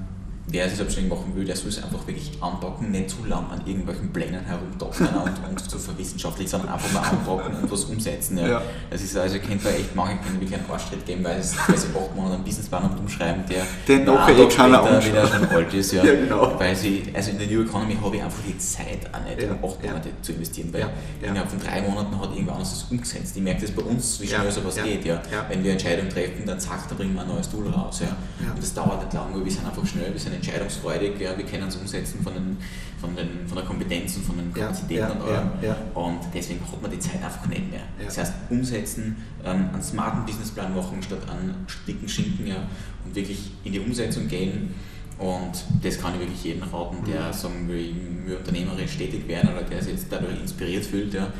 wer 0.51 0.69
sich 0.69 0.79
selbstständig 0.79 1.13
machen 1.13 1.35
will, 1.35 1.45
der 1.45 1.57
soll 1.57 1.69
es 1.69 1.83
einfach 1.83 2.07
wirklich 2.07 2.33
anpacken, 2.41 2.91
nicht 2.91 3.11
zu 3.11 3.25
lang 3.27 3.51
an 3.51 3.61
irgendwelchen 3.67 4.13
Plänen 4.13 4.45
herumdoktern 4.45 5.15
und, 5.15 5.49
und 5.49 5.71
zu 5.71 5.79
verwissenschaftlich, 5.79 6.49
sondern 6.49 6.71
einfach 6.71 6.93
mal 6.93 7.03
anpacken 7.03 7.63
und 7.63 7.71
was 7.71 7.85
umsetzen. 7.85 8.39
Ja. 8.39 8.49
Ja. 8.49 8.63
Das 8.91 9.03
ist 9.03 9.17
also, 9.17 9.37
ihr 9.37 9.43
könnt 9.43 9.65
da 9.65 9.71
echt 9.71 9.95
manche 9.95 10.17
können 10.19 10.41
wirklich 10.41 10.59
einen 10.59 10.71
Arschtritt 10.71 11.05
geben, 11.05 11.25
weil, 11.25 11.39
es, 11.39 11.55
weil 11.69 11.77
sie 11.77 11.89
acht 11.89 12.17
Monate 12.17 12.35
einen 12.37 12.45
Businessplan 12.45 12.91
und 12.91 12.99
umschreiben, 12.99 13.45
der 13.49 13.65
Den 13.87 14.05
nachher 14.05 14.39
eh 14.39 14.49
keiner 14.49 14.85
wieder 14.85 15.27
schon 15.27 15.49
alt 15.49 15.75
ist. 15.75 15.93
Ja. 15.93 16.03
Ja, 16.09 16.15
genau. 16.15 16.59
Weil 16.59 16.75
sie, 16.75 17.03
also 17.13 17.33
in 17.33 17.39
der 17.39 17.49
New 17.49 17.63
Economy 17.63 17.95
habe 18.03 18.17
ich 18.17 18.23
einfach 18.23 18.39
die 18.47 18.57
Zeit 18.57 19.01
auch 19.13 19.29
nicht, 19.29 19.43
Ja, 19.43 19.53
um 19.53 19.69
acht. 19.69 19.83
Monate 19.85 20.09
zu 20.23 20.33
investieren, 20.33 20.73
weil 20.73 20.89
innerhalb 21.21 21.51
von 21.51 21.61
drei 21.61 21.83
Monaten 21.83 22.19
hat 22.19 22.31
irgendwann 22.33 22.55
anders 22.55 22.71
das 22.71 22.91
umgesetzt. 22.91 23.37
Ich 23.37 23.43
merke 23.43 23.63
das 23.63 23.73
bei 23.73 23.83
uns, 23.83 24.21
wie 24.21 24.27
schnell 24.27 24.51
sowas 24.51 24.77
geht. 24.83 25.05
Ja. 25.05 25.21
Wenn 25.49 25.63
wir 25.63 25.73
Entscheidungen 25.73 26.09
treffen, 26.09 26.47
dann 26.47 26.59
zack, 26.59 26.89
da 26.89 26.95
bringen 26.95 27.15
wir 27.15 27.23
ein 27.23 27.29
neues 27.29 27.51
Tool 27.51 27.69
raus. 27.69 28.01
Ja. 28.01 28.17
Und 28.49 28.63
das 28.63 28.73
dauert 28.73 29.03
nicht 29.05 29.13
lange, 29.13 29.45
wir 29.45 29.53
sind 29.53 29.67
einfach 29.67 29.85
schnell, 29.85 30.13
wir 30.13 30.21
sind 30.21 30.38
entscheidungsfreudig, 30.39 31.21
ja. 31.21 31.37
wir 31.37 31.45
können 31.45 31.69
es 31.69 31.77
umsetzen 31.77 32.23
von, 32.23 32.35
den, 32.35 32.57
von, 33.01 33.15
den, 33.15 33.47
von 33.47 33.57
der 33.57 33.67
Kompetenz 33.67 34.17
und 34.17 34.25
von 34.25 34.37
den 34.39 34.53
Kapazitäten 34.53 35.11
und 35.13 35.23
allem. 35.23 35.51
Und 35.95 36.21
deswegen 36.35 36.61
hat 36.61 36.83
man 36.83 36.91
die 36.91 36.99
Zeit 36.99 37.23
einfach 37.23 37.47
nicht 37.47 37.71
mehr. 37.71 37.83
Das 38.05 38.19
heißt, 38.19 38.33
umsetzen, 38.51 39.17
ähm, 39.45 39.71
einen 39.73 39.83
smarten 39.83 40.25
Businessplan 40.25 40.75
machen 40.75 41.03
statt 41.03 41.21
einen 41.31 41.55
dicken 41.87 42.09
Schinken 42.09 42.47
ja, 42.47 42.67
und 43.05 43.15
wirklich 43.15 43.53
in 43.65 43.73
die 43.73 43.81
Umsetzung 43.81 44.27
gehen. 44.29 44.75
Und 45.19 45.65
das 45.83 46.01
kann 46.01 46.15
ich 46.15 46.21
wirklich 46.21 46.45
jedem 46.45 46.63
raten, 46.63 47.05
der 47.05 47.27
Mhm. 47.27 47.33
sagen 47.33 47.69
will, 47.69 47.77
ich 47.77 48.27
will 48.27 48.37
unternehmerisch 48.37 48.97
tätig 48.97 49.27
werden 49.27 49.51
oder 49.51 49.63
der 49.63 49.83
sich 49.83 49.93
jetzt 49.93 50.07
dadurch 50.11 50.41
inspiriert 50.41 50.85
fühlt. 50.85 51.13
Ja. 51.13 51.33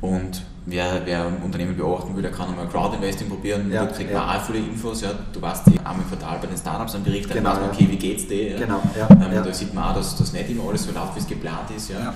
Und 0.00 0.42
wer, 0.66 1.02
wer 1.04 1.26
Unternehmen 1.44 1.76
beobachten 1.76 2.14
will, 2.14 2.22
der 2.22 2.30
kann 2.30 2.48
einmal 2.48 2.68
Crowdinvesting 2.68 3.28
probieren. 3.28 3.70
Ja, 3.70 3.84
da 3.84 3.92
kriegt 3.92 4.10
ja. 4.10 4.18
man 4.18 4.36
auch 4.36 4.42
viele 4.42 4.58
Infos. 4.58 5.00
Ja. 5.00 5.10
Du 5.32 5.40
weißt, 5.40 5.66
die 5.66 5.78
einmal 5.78 5.96
im 5.96 6.08
Quartal 6.08 6.38
bei 6.40 6.46
den 6.46 6.56
Startups 6.56 6.94
am 6.94 7.02
Bericht, 7.02 7.28
dann 7.30 7.38
Genau, 7.38 7.54
man, 7.54 7.70
okay, 7.70 7.86
wie 7.90 7.96
geht's 7.96 8.26
dir? 8.26 8.52
Ja. 8.52 8.58
Genau, 8.58 8.82
ja, 8.98 9.08
Ähm. 9.10 9.44
Da 9.44 9.52
sieht 9.52 9.74
man 9.74 9.84
auch, 9.84 9.94
dass 9.94 10.16
das 10.16 10.32
nicht 10.32 10.50
immer 10.50 10.68
alles 10.68 10.84
so 10.84 10.92
läuft, 10.92 11.16
wie 11.16 11.20
es 11.20 11.26
geplant 11.26 11.70
ist. 11.76 11.90
Ja. 11.90 12.14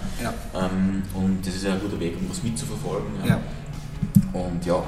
Ähm, 0.54 1.02
und 1.14 1.46
das 1.46 1.54
ist 1.54 1.66
ein 1.66 1.80
guter 1.80 1.98
Weg, 1.98 2.16
um 2.20 2.28
was 2.30 2.42
mitzuverfolgen. 2.42 3.06
Und 4.32 4.66
ja, 4.66 4.82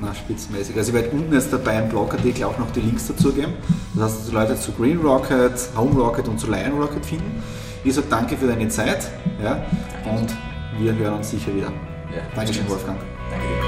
Na, 0.00 0.14
spitzenmäßig. 0.14 0.76
Also 0.76 0.90
ich 0.90 0.94
werde 0.94 1.10
unten 1.10 1.32
jetzt 1.32 1.52
dabei 1.52 1.82
im 1.82 1.88
Blogartikel 1.88 2.44
auch 2.44 2.58
noch 2.58 2.70
die 2.70 2.80
Links 2.80 3.08
dazu 3.08 3.32
geben. 3.32 3.54
Das 3.94 4.04
heißt, 4.04 4.18
dass 4.18 4.26
die 4.28 4.34
Leute 4.34 4.56
zu 4.56 4.72
Green 4.72 4.98
Rocket, 4.98 5.52
Home 5.76 6.00
Rocket 6.00 6.28
und 6.28 6.38
zu 6.38 6.48
Lion 6.50 6.80
Rocket 6.80 7.04
finden. 7.04 7.42
Ich 7.84 7.94
sage 7.94 8.06
danke 8.08 8.36
für 8.36 8.46
deine 8.46 8.68
Zeit 8.68 9.08
ja, 9.42 9.64
und 10.04 10.28
wir 10.78 10.94
hören 10.94 11.14
uns 11.14 11.30
sicher 11.30 11.54
wieder. 11.54 11.72
Dankeschön, 12.34 12.68
Wolfgang. 12.68 12.98
Danke 13.30 13.46
dir. 13.46 13.67